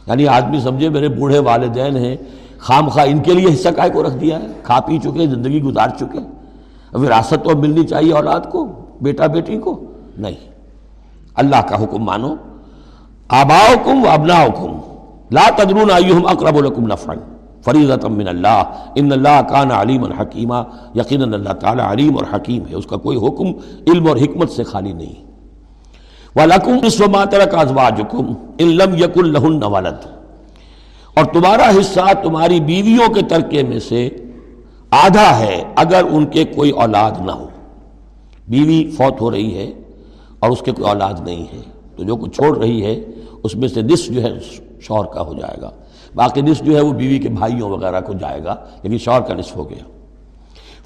یعنی 0.07 0.27
آدمی 0.27 0.61
سمجھے، 0.61 0.89
میرے 0.89 1.09
بوڑھے 1.09 1.39
والدین 1.39 1.97
ہیں، 1.97 2.17
خام 2.59 2.89
خواہ 2.89 3.07
ان 3.09 3.19
کے 3.19 3.35
لیے 3.35 3.55
حصہ 3.55 3.69
کائے 3.69 3.91
کو 3.91 4.03
رکھ 4.03 4.17
دیا 4.17 4.41
ہے؟ 4.41 4.47
کھا 4.63 4.81
پی 4.81 4.99
چکے، 4.99 5.27
زندگی 5.27 5.63
گزار 5.63 5.89
چکے۔ 5.99 6.19
وراثت 6.97 7.45
تو 7.45 7.59
ملنی 7.59 7.87
چاہیے 7.87 8.13
اولاد 8.13 8.41
کو، 8.41 8.67
بیٹا 9.01 9.27
بیٹی 9.27 9.59
کو؟ 9.59 9.85
نہیں۔ 10.19 10.51
اللہ 11.35 11.63
کا 11.69 11.85
حکم 11.85 12.05
مانو۔ 12.05 12.35
آباؤکم 13.33 14.05
و 14.05 14.09
ابناؤکم 14.11 14.79
لا 15.35 15.49
تدرون 15.57 15.91
ایہم 15.93 16.27
اقرب 16.29 16.57
لکم 16.65 16.87
نفعا 16.87 17.15
فریضتا 17.65 18.09
من 18.11 18.29
اللہ 18.29 18.63
ان 18.95 19.13
اللہ 19.13 19.41
کان 19.49 19.71
علیم 19.73 20.05
الحکیمہ 20.05 20.63
یقینا 20.95 21.25
اللہ 21.33 21.53
تعالی 21.61 21.83
علیم 21.83 22.17
اور 22.17 22.25
حکیم 22.33 22.67
ہے 22.69 22.75
اس 22.75 22.87
کا 22.87 22.97
کوئی 23.05 23.19
حکم 23.19 23.53
علم 23.87 24.09
اور 24.09 24.17
حکمت 24.17 24.51
سے 24.53 24.65
خالی 24.65 24.93
نہیں 24.95 25.15
وَلَكُمْ 26.37 26.85
نِصْفُ 26.85 27.09
مَا 27.09 27.25
تَرَكَ 27.27 27.55
أَزْوَاجُكُمْ 27.57 28.35
إِن 28.59 28.69
لَمْ 28.75 28.95
يَكُن 28.97 29.27
لَهُنَّ 29.27 29.65
وَلَدٌ 29.67 30.21
اور 31.17 31.25
تمہارا 31.33 31.71
حصہ 31.71 32.13
تمہاری 32.23 32.61
بیویوں 32.67 33.09
کے 33.15 33.23
ترکے 33.29 33.63
میں 33.65 33.81
سے 33.83 34.09
آدھا 34.93 35.29
ہے 35.39 35.63
اگر 35.79 36.05
ان 36.11 36.25
کے 36.29 36.45
کوئی 36.55 36.71
اولاد 36.83 37.21
نہ 37.25 37.33
ہو 37.33 37.49
بیوی 38.49 38.81
فوت 38.97 39.21
ہو 39.21 39.31
رہی 39.31 39.55
ہے 39.57 39.71
اور 40.39 40.51
اس 40.51 40.63
کے 40.63 40.73
کوئی 40.73 40.89
اولاد 40.89 41.21
نہیں 41.23 41.45
ہے 41.53 41.61
تو 41.97 42.05
جو 42.05 42.17
کچھ 42.17 42.37
چھوڑ 42.37 42.57
رہی 42.59 42.85
ہے، 42.85 42.95
اس 43.43 43.55
میں 43.55 43.69
سے 43.69 43.83
نصف 43.83 44.11
جو 44.11 44.23
ہے 44.23 44.33
شوہر 44.81 45.05
کا 45.15 45.21
ہو 45.21 45.35
جائے 45.35 45.61
گا۔ 45.63 45.71
باقی 46.15 46.41
نصف 46.41 46.65
جو 46.65 46.77
ہے 46.77 46.81
وہ 46.81 46.93
بیوی 46.93 47.19
کے 47.19 47.29
بھائیوں 47.29 47.69
وغیرہ 47.71 48.01
کو 48.01 48.13
جائے 48.13 48.43
گا، 48.45 48.55
لیکن 48.83 48.99
شوہر 48.99 49.21
کا 49.21 49.35
نصف 49.35 49.57
ہو 49.57 49.69
گیا۔ 49.71 49.85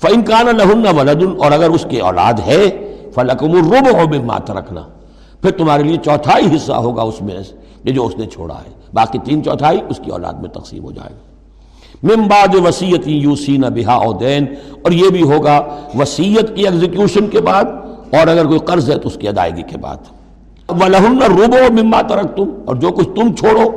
فعن 0.00 0.22
کان 0.22 0.46
لہن 0.56 0.86
ولد، 0.98 1.22
اور 1.42 1.52
اگر 1.52 1.70
اس 1.70 1.86
کی 1.90 1.98
اولاد 2.00 2.40
ہے 2.46 2.62
فلکم 3.14 3.52
الرب 3.52 3.86
ہو 3.98 4.06
بے 4.06 4.18
مات 4.20 4.50
رکھنا 4.50 4.82
پھر 5.42 5.50
تمہارے 5.50 5.82
لیے 5.82 5.96
چوتھائی 6.04 6.54
حصہ 6.54 6.72
ہوگا 6.84 7.02
اس 7.02 7.20
میں 7.22 7.34
یہ 7.84 7.92
جو 7.92 8.04
اس 8.06 8.16
نے 8.16 8.26
چھوڑا 8.26 8.54
ہے۔ 8.56 8.70
باقی 8.94 9.18
تین 9.24 9.42
چوتھائی 9.44 9.80
اس 9.88 10.00
کی 10.04 10.10
اولاد 10.10 10.34
میں 10.42 10.50
تقسیم 10.50 10.84
ہو 10.84 10.92
جائے 10.92 11.12
گا۔ 11.12 11.24
ممباد 12.02 12.54
وسیعت 12.64 13.06
یوسین 13.06 13.64
بہا 13.74 13.94
او 13.94 14.12
دین 14.12 14.46
اور 14.82 14.92
یہ 14.92 15.08
بھی 15.10 15.22
ہوگا 15.22 15.58
وسیعت 15.98 16.54
کی 16.56 16.64
ایگزیکیوشن 16.64 17.28
کے 17.30 17.40
بعد، 17.40 17.64
اور 18.14 18.26
اگر 18.26 18.46
کوئی 18.46 18.58
قرض 18.66 18.90
ہے 18.90 18.98
تو 18.98 19.08
اس 19.08 19.16
کی 19.20 19.28
ادائیگی 19.28 19.62
کے 19.62 19.78
بعد۔ 19.78 19.96
وَلَهُنَّ 20.68 21.24
الرُّبُعُ 21.24 21.70
مِمَّا 21.70 22.02
تَرَكْتُمْ۔ 22.02 22.46
اور 22.64 22.76
جو 22.76 22.88
کچھ 22.88 23.08
تم 23.14 23.34
چھوڑو، 23.34 23.70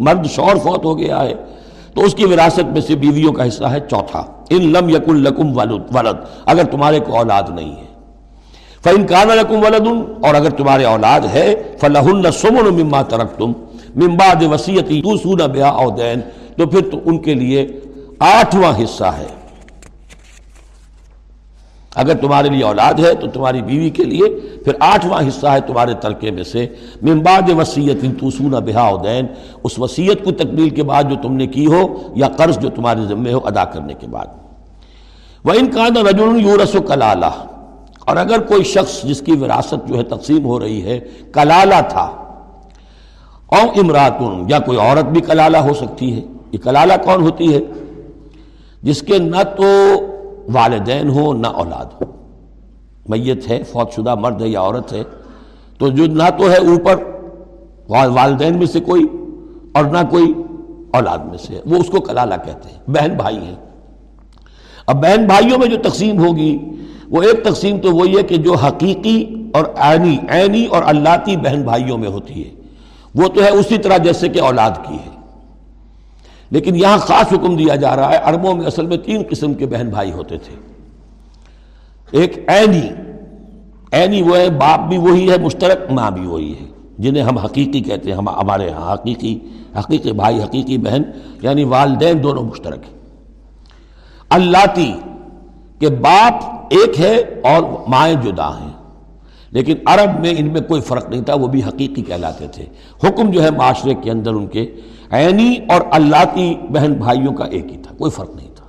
مرد 0.00 0.26
شور 0.26 0.56
فوت 0.56 0.84
ہو 0.84 0.98
گیا 0.98 1.22
ہے۔ 1.22 1.34
تو 1.94 2.02
اس 2.02 2.14
کی 2.14 2.24
وراثت 2.24 2.64
میں 2.64 2.80
سے 2.80 2.94
بیویوں 2.94 3.32
کا 3.32 3.48
حصہ 3.48 3.64
ہے 3.64 3.80
چوتھا۔ 3.80 4.26
ان 4.50 4.72
لم 4.72 4.88
یکن 4.88 5.16
لکم 5.16 5.58
ولد 5.58 5.96
اگر 6.46 6.64
تمہارے 6.64 7.00
کو 7.00 7.16
اولاد 7.16 7.42
نہیں 7.54 7.76
ہے۔ 7.76 7.86
فَإِن 8.84 9.06
كَانَ 9.06 9.32
لَكُمْ 9.32 9.66
وَلَدٌ 9.66 9.92
اور 10.22 10.34
اگر 10.34 10.50
تمہارے 10.50 10.84
اولاد 10.84 11.20
ہے، 11.20 11.54
فَلَهُنَّ 11.80 12.30
سُمُنُ 12.30 12.70
مِمَّا 12.70 13.02
تَرَكْتُمْ۔ 13.02 13.52
مِن 13.96 14.16
بَعْدِ 14.16 14.46
وَصِيَّةٍ 14.46 15.02
تُوصُونَ 15.02 15.42
بِهَا 15.42 15.84
أَوْ 15.84 15.98
دَيْنٍ 15.98 16.22
تو 16.56 16.66
پھر 16.66 16.90
تو 16.90 16.98
ان 17.04 17.18
کے 17.18 17.34
لیے 17.34 17.80
آٹھواں 18.18 18.82
حصہ 18.84 19.04
ہے۔ 19.04 19.35
اگر 21.96 22.14
تمہارے 22.14 22.48
لیے 22.48 22.64
اولاد 22.64 22.94
ہے 22.94 23.14
تو 23.14 23.26
تمہاری 23.26 23.62
بیوی 23.62 23.90
کے 23.90 24.04
لیے 24.04 24.28
پھر 24.64 24.72
آٹھواں 24.80 25.28
حصہ 25.28 25.46
ہے 25.46 25.60
تمہارے 25.60 25.94
ترکے 25.94 26.30
میں 26.30 26.44
سے۔ 26.44 26.66
ممباد 27.02 27.50
وسیعت 27.50 28.20
توسون 28.20 28.50
بہا 28.50 28.90
دین 29.04 29.26
اس 29.64 29.78
وسیعت 29.78 30.24
کو 30.24 30.30
تکمیل 30.30 30.70
کے 30.70 30.82
بعد 30.82 31.04
جو 31.10 31.16
تم 31.22 31.32
نے 31.32 31.46
کی 31.46 31.66
ہو 31.66 32.12
یا 32.16 32.28
قرض 32.28 32.58
جو 32.58 32.70
تمہارے 32.70 33.00
ذمے 33.08 33.32
ہو 33.32 33.40
ادا 33.44 33.64
کرنے 33.64 33.94
کے 33.94 34.06
بعد۔ 34.06 34.26
وہ 35.44 35.52
ان 35.52 35.66
کا 35.70 35.88
رجن 35.88 36.40
یورس 36.40 36.74
و 36.74 36.80
کلالہ۔ 36.80 37.46
اور 38.00 38.16
اگر 38.16 38.40
کوئی 38.40 38.64
شخص 38.64 39.02
جس 39.02 39.20
کی 39.20 39.32
وراثت 39.32 39.88
جو 39.88 39.98
ہے 39.98 40.02
تقسیم 40.02 40.44
ہو 40.44 40.60
رہی 40.60 40.82
ہے، 40.82 41.00
کلالہ 41.32 41.74
تھا، 41.88 42.12
او 43.46 43.70
امراتن، 43.76 44.44
یا 44.48 44.58
کوئی 44.58 44.78
عورت 44.78 45.04
بھی 45.04 45.20
کلالہ 45.20 45.56
ہو 45.56 45.74
سکتی 45.74 46.16
ہے، 46.16 46.20
یہ 46.52 46.58
کلالہ 46.58 46.92
کون 47.04 47.22
ہوتی 47.22 47.54
ہے؟ 47.54 47.60
جس 48.82 49.02
کے 49.02 49.18
نہ 49.18 49.42
تو 49.56 49.66
والدین 50.52 51.10
ہو 51.10 51.32
نہ 51.32 51.46
اولاد 51.46 51.84
ہو۔ 51.84 52.12
میت 53.08 53.50
ہے 53.50 53.62
فوت 53.62 53.92
شدہ 53.92 54.14
مرد 54.14 54.42
ہے 54.42 54.48
یا 54.48 54.60
عورت 54.60 54.92
ہے، 54.92 55.02
تو 55.78 55.88
جو 55.88 56.06
نہ 56.06 56.22
تو 56.38 56.50
ہے 56.50 56.56
اوپر 56.56 56.96
والدین 57.88 58.58
میں 58.58 58.66
سے 58.66 58.80
کوئی 58.80 59.06
اور 59.72 59.84
نہ 59.84 59.98
کوئی 60.10 60.34
اولاد 60.92 61.18
میں 61.18 61.38
سے۔ 61.38 61.60
وہ 61.66 61.76
اس 61.76 61.88
کو 61.88 62.00
کلالہ 62.00 62.34
کہتے 62.44 62.68
ہیں۔ 62.68 62.78
بہن 62.86 63.10
بھائی 63.16 63.36
ہیں۔ 63.36 63.54
اب 64.86 65.02
بہن 65.02 65.26
بھائیوں 65.26 65.58
میں 65.58 65.66
جو 65.66 65.76
تقسیم 65.76 66.26
ہوگی، 66.26 66.58
وہ 67.08 67.22
ایک 67.22 67.44
تقسیم 67.44 67.78
تو 67.78 67.92
وہی 67.92 68.16
ہے 68.16 68.22
کہ 68.22 68.36
جو 68.36 68.54
حقیقی 68.54 69.24
اور 69.54 69.64
عینی 69.76 70.18
عینی 70.28 70.66
اور 70.66 70.82
اللہ 70.86 71.08
بہن 71.26 71.62
بھائیوں 71.62 71.98
میں 71.98 72.08
ہوتی 72.08 72.44
ہے۔ 72.44 72.50
وہ 73.14 73.28
تو 73.28 73.42
ہے 73.42 73.50
اسی 73.50 73.78
طرح 73.78 73.96
جیسے 73.96 74.28
کہ 74.28 74.40
اولاد 74.40 74.70
کی 74.88 74.94
ہے۔ 74.94 75.15
لیکن 76.50 76.76
یہاں 76.76 76.98
خاص 76.98 77.32
حکم 77.32 77.56
دیا 77.56 77.76
جا 77.76 77.96
رہا 77.96 78.10
ہے، 78.10 78.16
عربوں 78.16 78.54
میں 78.54 78.66
اصل 78.66 78.86
میں 78.86 78.96
تین 78.96 79.22
قسم 79.30 79.54
کے 79.54 79.66
بہن 79.66 79.88
بھائی 79.88 80.12
ہوتے 80.12 80.38
تھے۔ 80.38 80.54
ایک 82.10 82.44
اینی 82.48 82.88
اینی 83.90 84.22
وہ 84.22 84.36
ہے، 84.36 84.50
باپ 84.50 84.80
بھی 84.80 84.98
وہی 84.98 85.30
ہے، 85.30 85.38
مشترک 85.38 85.92
ماں 85.92 86.10
بھی 86.10 86.26
وہی 86.26 86.52
ہے، 86.52 86.66
جنہیں 86.98 87.22
ہم 87.22 87.38
حقیقی 87.38 87.80
کہتے 87.80 88.10
ہیں، 88.10 88.16
ہم 88.16 88.28
ہمارے 88.28 88.70
ہاں 88.70 88.92
حقیقی 88.92 89.38
حقیقی 89.78 90.12
بھائی، 90.12 90.42
حقیقی 90.42 90.78
بہن 90.78 91.02
یعنی 91.42 91.64
والدین 91.64 92.22
دونوں 92.22 92.42
مشترک 92.42 92.84
ہیں۔ 92.84 92.96
اللہ 94.28 94.74
کہ 95.78 95.88
باپ 95.88 96.34
ایک 96.70 97.00
ہے 97.00 97.16
اور 97.44 97.62
مائیں 97.88 98.16
جدا 98.22 98.48
ہیں۔ 98.60 98.75
لیکن 99.50 99.74
عرب 99.86 100.20
میں 100.20 100.34
ان 100.38 100.52
میں 100.52 100.60
کوئی 100.60 100.80
فرق 100.80 101.08
نہیں 101.08 101.20
تھا، 101.20 101.34
وہ 101.34 101.46
بھی 101.46 101.62
حقیقی 101.62 102.02
کہلاتے 102.02 102.46
تھے۔ 102.48 102.66
حکم 103.04 103.30
جو 103.30 103.42
ہے 103.42 103.50
معاشرے 103.50 103.94
کے 103.94 104.10
اندر 104.10 104.30
ان 104.30 104.46
کے 104.46 104.74
عینی 105.10 105.56
اور 105.68 105.80
اللہ 105.90 106.24
کی 106.34 106.54
بہن 106.70 106.92
بھائیوں 106.92 107.32
کا 107.32 107.44
ایک 107.44 107.72
ہی 107.72 107.76
تھا، 107.76 107.94
کوئی 107.98 108.10
فرق 108.10 108.36
نہیں 108.36 108.48
تھا۔ 108.54 108.66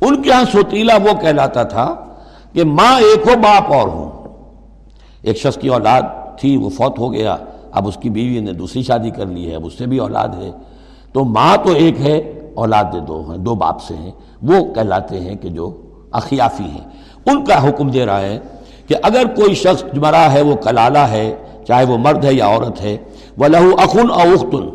ان 0.00 0.22
کے 0.22 0.32
ہاں 0.32 0.44
سوتیلا 0.52 0.94
وہ 0.96 1.20
کہلاتا 1.20 1.62
تھا 1.62 1.94
کہ 2.52 2.64
ماں 2.64 3.00
ایک 3.00 3.28
ہو، 3.28 3.40
باپ 3.42 3.72
اور 3.72 3.88
ہوں۔ 3.88 4.10
ایک 5.22 5.36
شخص 5.36 5.58
کی 5.58 5.68
اولاد 5.68 6.02
تھی، 6.38 6.56
وہ 6.56 6.68
فوت 6.68 6.98
ہو 6.98 7.12
گیا، 7.12 7.36
اب 7.72 7.88
اس 7.88 7.96
کی 7.96 8.10
بیوی 8.10 8.40
نے 8.40 8.52
دوسری 8.52 8.82
شادی 8.82 9.10
کر 9.10 9.26
لی 9.26 9.50
ہے، 9.50 9.54
اب 9.54 9.66
اس 9.66 9.78
سے 9.78 9.86
بھی 9.86 9.98
اولاد 9.98 10.28
ہے۔ 10.28 10.50
تو 11.12 11.24
ماں 11.24 11.56
تو 11.64 11.72
ایک 11.72 12.00
ہے، 12.00 12.40
اولاد 12.54 12.84
دو 13.08 13.30
ہیں، 13.30 13.38
دو 13.38 13.54
باپ 13.54 13.82
سے 13.82 13.94
ہیں۔ 13.96 14.10
وہ 14.42 14.74
کہلاتے 14.74 15.20
ہیں 15.20 15.34
کہ 15.34 15.48
جو 15.48 15.82
اخیافی 16.10 16.64
ہیں۔ 16.64 16.88
ان 17.26 17.44
کا 17.44 17.68
حکم 17.68 17.88
دے 17.88 18.06
رہا 18.06 18.20
ہے 18.20 18.38
کہ 18.88 18.94
اگر 19.02 19.26
کوئی 19.34 19.54
شخص 19.54 19.84
مرا 19.94 20.32
ہے، 20.32 20.42
وہ 20.42 20.54
کلالہ 20.64 21.04
ہے، 21.10 21.34
چاہے 21.66 21.84
وہ 21.86 21.98
مرد 21.98 22.24
ہے 22.24 22.32
یا 22.34 22.46
عورت 22.46 22.80
ہے 22.82 22.96
وہ 23.38 23.48
لہو 23.48 23.74
اخن 23.78 24.10
اوختن 24.10 24.68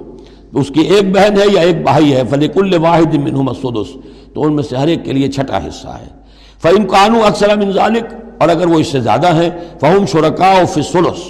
اس 0.59 0.69
کی 0.73 0.81
ایک 0.81 1.11
بہن 1.15 1.37
ہے 1.37 1.45
یا 1.53 1.61
ایک 1.61 1.81
بھائی 1.83 2.15
ہے 2.15 2.23
فلیک 2.29 2.57
واحد 2.81 3.15
منہم 3.15 3.49
السدس، 3.49 3.89
تو 4.33 4.43
ان 4.43 4.55
میں 4.55 4.63
سے 4.63 4.75
ہر 4.75 4.87
ایک 4.87 5.03
کے 5.05 5.13
لیے 5.13 5.27
چھٹا 5.31 5.57
حصہ 5.67 5.87
ہے۔ 5.87 6.09
فعم 6.61 6.85
قانو 6.87 7.23
اکثر 7.25 7.55
من 7.57 7.71
ذالک 7.71 8.13
اور 8.39 8.49
اگر 8.49 8.67
وہ 8.67 8.79
اس 8.79 8.87
سے 8.87 8.99
زیادہ 8.99 9.33
ہیں 9.35 9.49
فہم 9.81 10.05
شرکا 10.11 10.53
فی 10.73 10.81
الثلث 10.81 11.21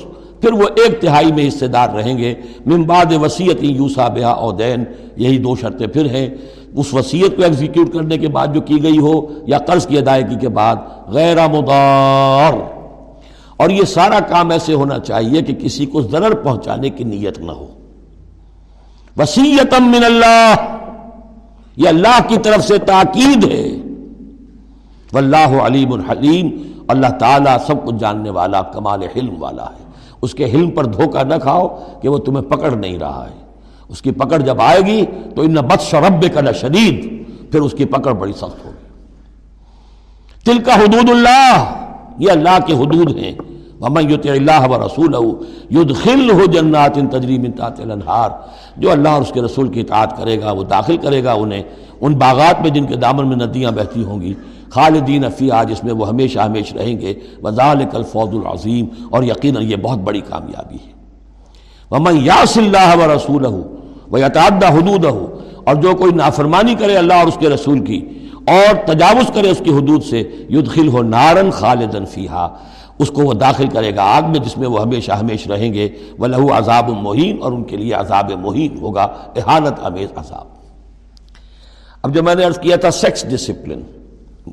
پھر 0.41 0.53
وہ 0.53 0.67
ایک 0.75 0.99
تہائی 1.01 1.32
میں 1.32 1.47
حصے 1.47 1.67
دار 1.67 1.89
رہیں 1.89 2.17
گے۔ 2.17 2.34
من 2.65 2.82
بعد 2.84 3.13
وسیعت 3.21 3.63
یوسا 3.63 4.07
بہا 4.07 4.32
او 4.32 4.51
دین، 4.51 4.84
یہی 5.15 5.38
دو 5.38 5.55
شرطیں 5.55 5.88
پھر 5.88 6.05
ہیں۔ 6.05 6.28
اس 6.76 6.93
وسیعت 6.93 7.38
کو 7.38 7.43
ایگزیکیوٹ 7.43 7.93
کرنے 7.93 8.18
کے 8.18 8.28
بعد 8.28 8.47
جو 8.53 8.61
کی 8.61 8.84
گئی 8.84 8.97
ہو 8.97 9.22
یا 9.47 9.57
قرض 9.57 9.88
کی 9.88 9.97
ادائیگی 9.97 10.36
کے 10.36 10.49
بعد، 10.49 10.76
غیر 11.07 11.38
مدار۔ 11.47 12.53
اور 13.57 13.70
یہ 13.70 13.84
سارا 13.84 14.20
کام 14.20 14.49
ایسے 14.49 14.74
ہونا 14.74 14.99
چاہیے 14.99 15.41
کہ 15.41 15.53
کسی 15.53 15.86
کو 15.86 16.01
ضرر 16.01 16.36
پہنچانے 16.36 16.89
کی 16.89 17.03
نیت 17.03 17.39
نہ 17.39 17.51
ہو۔ 17.51 17.68
وسیعتم 19.18 19.84
من 19.84 20.03
اللہ۔ 20.05 20.55
یہ 21.76 21.89
اللہ 21.89 22.20
کی 22.28 22.38
طرف 22.38 22.68
سے 22.68 22.78
تاکید 22.78 23.43
ہے۔ 23.51 23.68
واللہ 25.13 25.61
علیم 25.65 25.93
الحلیم 25.93 26.72
اللہ 26.88 27.07
تعالیٰ 27.20 27.57
سب 27.68 27.86
کچھ 27.86 27.95
جاننے 27.95 28.30
والا، 28.30 28.61
کمال 28.61 29.03
حلم 29.03 29.34
والا 29.39 29.63
ہے۔ 29.63 29.88
اس 30.22 30.34
کے 30.34 30.45
حلم 30.45 30.72
پر 30.72 30.86
دھوکہ 30.86 31.24
نہ 31.24 31.36
کھاؤ 31.41 31.68
کہ 32.01 32.09
وہ 32.09 32.18
تمہیں 32.18 32.49
پکڑ 32.49 32.72
نہیں 32.72 32.99
رہا 32.99 33.28
ہے۔ 33.30 33.47
اس 33.89 34.01
کی 34.01 34.11
پکڑ 34.11 34.38
جب 34.38 34.61
آئے 34.61 34.81
گی 34.81 35.05
تو 35.35 35.41
ان 35.41 35.53
بد 35.53 35.81
شرب 35.81 36.25
کا 36.33 36.51
شدید 36.51 37.17
پھر 37.51 37.61
اس 37.61 37.71
کی 37.77 37.85
پکڑ 37.85 38.13
بڑی 38.13 38.33
سخت 38.33 38.65
ہوگی۔ 38.65 38.88
تل 40.45 40.57
کا 40.59 40.75
حدود 40.75 41.09
اللہ، 41.09 41.85
یہ 42.17 42.31
اللہ 42.31 42.57
کے 42.65 42.73
حدود 42.73 43.17
ہیں۔ 43.17 43.33
ومن 43.81 44.11
یطع 44.11 44.29
اللہ 44.29 44.67
و 44.69 44.88
رسول 44.88 45.15
یدخلہ 45.75 46.45
جنات 46.45 46.99
تجری 47.11 47.38
من 47.38 47.51
تحت 47.51 47.79
الانہار۔ 47.79 48.29
جو 48.77 48.91
اللہ 48.91 49.09
اور 49.09 49.21
اس 49.21 49.31
کے 49.33 49.41
رسول 49.41 49.67
کی 49.67 49.79
اطاعت 49.79 50.17
کرے 50.17 50.41
گا، 50.41 50.51
وہ 50.51 50.63
داخل 50.63 50.97
کرے 50.97 51.23
گا 51.23 51.33
انہیں۔ 51.33 51.63
ان 52.01 52.13
باغات 52.13 52.61
میں 52.61 52.69
جن 52.69 52.85
کے 52.85 52.95
دامن 52.95 53.27
میں 53.27 53.35
ندیاں 53.35 53.71
بہتی 53.71 54.03
ہوں 54.03 54.21
گی، 54.21 54.33
خالدین 54.69 55.23
فیہا، 55.38 55.63
جس 55.63 55.83
میں 55.83 55.93
وہ 55.93 56.07
ہمیشہ 56.07 56.39
ہمیش 56.39 56.73
رہیں 56.73 57.01
گے۔ 57.01 57.13
وذالک 57.43 57.95
الفوز 57.95 58.33
العظیم، 58.33 58.85
اور 59.09 59.23
یقینا 59.23 59.59
یہ 59.59 59.75
بہت 59.75 59.97
بڑی 59.97 60.21
کامیابی 60.21 60.75
ہے۔ 60.75 60.91
ومن 61.91 62.17
یاس 62.25 62.57
اللہ 62.57 62.95
و 62.97 63.76
وہ 64.12 64.18
رسولہ 64.18 64.26
ویتعدى 64.26 64.66
حدودہ 64.66 65.41
اور 65.64 65.76
جو 65.76 65.95
کوئی 65.95 66.12
نافرمانی 66.12 66.76
کرے 66.76 66.97
اللہ 66.97 67.14
اور 67.14 67.28
اس 67.28 67.38
کے 67.39 67.49
رسول 67.49 67.80
کی 67.80 68.28
اور 68.47 68.76
تجاوز 68.86 69.32
کرے 69.34 69.49
اس 69.49 69.62
کی 69.64 69.74
حدود 69.74 70.03
سے 70.03 70.20
یدخلہ 70.49 71.01
نارن 71.01 71.51
خالدن 71.51 72.05
فیہا 72.05 72.58
اس 72.99 73.12
کو 73.12 73.22
وہ 73.22 73.34
داخل 73.34 73.68
کرے 73.68 73.95
گا 73.95 74.03
آگ 74.03 74.22
میں، 74.22 74.39
جس 74.39 74.58
میں 74.58 74.68
وہ 74.68 74.82
ہمیشہ 74.82 75.12
ہمیش 75.12 75.47
رہیں 75.47 75.74
گے۔ 75.74 75.89
وہ 76.18 76.28
لہو 76.28 76.58
عذاب 76.58 76.89
مہین 76.89 77.38
اور 77.41 77.51
ان 77.51 77.64
کے 77.64 77.78
لیے 77.78 77.93
عذاب 77.93 78.32
مہین 78.32 78.78
ہوگا۔ 78.82 79.03
احانت 79.36 79.74
امیز 79.84 80.10
عذاب۔ 80.16 80.45
اب 82.03 82.14
جو 82.14 82.24
میں 82.24 82.36
نے 82.36 82.43
عرض 82.43 82.60
کیا 82.60 82.76
تھا 82.76 82.91
سیکس 82.91 83.30
ڈسپلن 83.30 83.82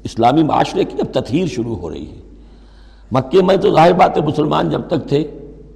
اسلامی 0.05 0.43
معاشرے 0.43 0.85
کی 0.85 0.97
جب 0.97 1.13
تطہیر 1.13 1.47
شروع 1.47 1.77
ہو 1.77 1.91
رہی 1.91 2.11
ہے۔ 2.11 2.21
مکے 3.13 3.43
میں 3.43 3.57
تو 3.57 3.75
ظاہر 3.75 3.93
بات 3.93 4.17
ہے، 4.17 4.23
مسلمان 4.23 4.71
جب 4.71 4.81
تک 4.87 5.09
تھے 5.09 5.25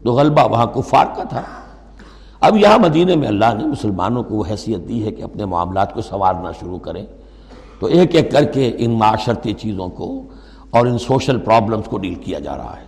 تو 0.05 0.13
غلبہ 0.13 0.49
وہاں 0.51 0.67
کفار 0.67 1.07
کا 1.17 1.23
تھا۔ 1.23 1.43
اب 2.41 2.57
یہاں 2.57 2.79
مدینہ 2.79 3.15
میں 3.15 3.29
اللہ 3.29 3.55
نے 3.59 3.65
مسلمانوں 3.67 4.23
کو 4.23 4.35
وہ 4.35 4.45
حیثیت 4.51 4.89
دی 4.89 5.05
ہے 5.05 5.11
کہ 5.11 5.23
اپنے 5.23 5.45
معاملات 5.45 5.95
کو 5.95 6.01
سنوارنا 6.01 6.53
شروع 6.53 6.79
کریں۔ 6.79 7.07
تو 7.81 7.87
ایک 7.87 8.15
ایک 8.15 8.33
کر 8.33 8.45
کے 8.45 8.73
ان 8.79 8.91
معاشرتی 8.91 9.53
چیزوں 9.53 9.89
کو 9.89 10.23
اور 10.71 10.87
ان 10.87 10.99
سوشل 10.99 11.39
پرابلمز 11.39 11.85
کو 11.85 11.99
ڈیل 11.99 12.15
کیا 12.15 12.39
جا 12.39 12.57
رہا 12.57 12.77
ہے۔ 12.81 12.85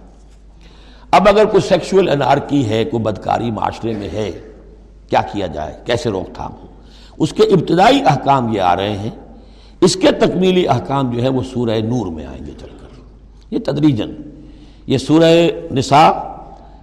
اب 1.10 1.28
اگر 1.28 1.44
کوئی 1.44 1.60
سیکشول 1.68 2.08
انارکی 2.08 2.68
ہے، 2.68 2.84
کوئی 2.84 3.02
بدکاری 3.02 3.50
معاشرے 3.50 3.94
میں 3.94 4.08
ہے، 4.08 4.32
کیا 5.08 5.22
کیا 5.32 5.46
جائے؟ 5.46 5.74
کیسے 5.84 6.10
روک 6.10 6.34
تھام 6.34 6.52
ہو؟ 6.52 6.66
اس 7.18 7.32
کے 7.32 7.42
ابتدائی 7.42 8.02
احکام 8.06 8.52
یہ 8.52 8.60
آ 8.60 8.76
رہے 8.76 8.96
ہیں۔ 8.96 9.10
اس 9.80 9.96
کے 9.96 10.12
تکمیلی 10.12 10.68
احکام 10.68 11.10
جو 11.10 11.22
ہے 11.22 11.28
وہ 11.28 11.42
سورہ 11.42 11.70
نور 11.70 12.06
میں 12.06 12.26
آئیں 12.26 12.46
گے 12.46 12.52
چل 12.60 12.68
کر۔ 12.80 13.00
یہ 13.50 13.58
تدریجن 13.64 14.12
یہ 14.86 14.98
سورہ 14.98 15.48
نساء، 15.72 16.10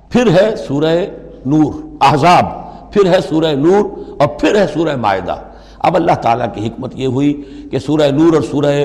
پھر 0.09 0.41
ہے 0.41 0.55
سورہ 0.55 1.05
نور۔ 1.45 1.86
احزاب 2.01 2.67
پھر 2.93 3.13
ہے 3.13 3.21
سورہ 3.29 3.55
نور 3.55 3.85
اور 4.19 4.27
پھر 4.27 4.55
ہے 4.55 4.65
سورہ 4.73 4.95
معاہدہ 4.95 5.35
اب 5.79 5.95
اللہ 5.95 6.11
تعالیٰ 6.11 6.47
کی 6.53 6.67
حکمت 6.67 6.91
یہ 6.95 7.07
ہوئی 7.07 7.43
کہ 7.71 7.79
سورہ 7.79 8.11
نور 8.11 8.33
اور 8.33 8.41
سورہ 8.41 8.83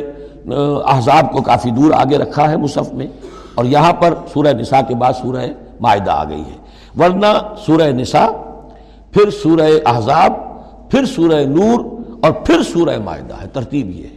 احزاب 0.84 1.32
کو 1.32 1.42
کافی 1.42 1.70
دور 1.70 1.90
آگے 1.90 2.18
رکھا 2.18 2.50
ہے 2.50 2.56
مصحف 2.56 2.92
میں 2.92 3.06
اور 3.54 3.64
یہاں 3.64 3.92
پر 3.92 4.14
سورہ 4.32 4.52
نساء 4.52 4.80
کے 4.88 4.94
بعد 4.94 5.12
سورہ 5.22 5.46
معاہدہ 5.80 6.10
آ 6.10 6.24
گئی 6.24 6.40
ہے۔ 6.40 6.56
ورنہ 6.98 7.54
سورہ 7.66 7.82
نساء، 7.82 8.26
پھر 9.12 9.30
سورہ 9.30 9.70
احزاب 9.86 10.32
پھر 10.90 11.04
سورہ 11.04 11.44
نور 11.44 11.84
اور 12.22 12.32
پھر 12.32 12.62
سورہ 12.62 12.98
معاہدہ 13.04 13.34
ہے۔ 13.42 13.48
ترتیب 13.52 13.90
یہ 13.90 14.02
ہے۔ 14.02 14.16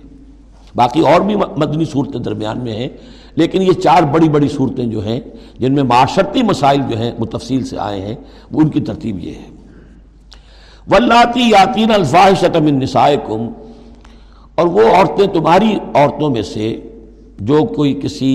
باقی 0.76 1.00
اور 1.00 1.22
بھی 1.22 1.36
مدنی 1.36 1.86
صورتیں 1.86 2.20
درمیان 2.20 2.60
میں 2.60 2.74
ہیں۔ 2.74 2.90
لیکن 3.36 3.62
یہ 3.62 3.74
چار 3.84 4.04
بڑی 4.12 4.30
بڑی 4.30 4.48
صورتیں 4.48 4.86
جو 4.86 5.06
ہیں، 5.06 5.20
جن 5.60 5.74
میں 5.74 5.84
معاشرتی 5.84 6.44
مسائل 6.44 6.82
جو 6.90 6.98
ہیں، 6.98 7.12
وہ 7.20 7.26
تفصیل 7.32 7.64
سے 7.66 7.78
آئے 7.80 8.02
ہیں، 8.02 8.16
وہ 8.52 8.62
ان 8.62 8.70
کی 8.70 8.82
ترتیب 8.82 9.20
یہ 9.20 9.34
ہے۔ 9.34 9.50
ولاتی 10.88 11.50
یاتین 11.50 11.92
الفاظ 11.92 12.44
من 12.56 12.80
نسائکم، 12.80 13.48
اور 14.56 14.68
وہ 14.68 14.82
عورتیں 14.96 15.28
تمہاری 15.34 15.74
عورتوں 15.96 16.30
میں 16.30 16.42
سے 16.44 16.76
جو 17.40 17.64
کوئی 17.76 17.94
کسی 18.04 18.32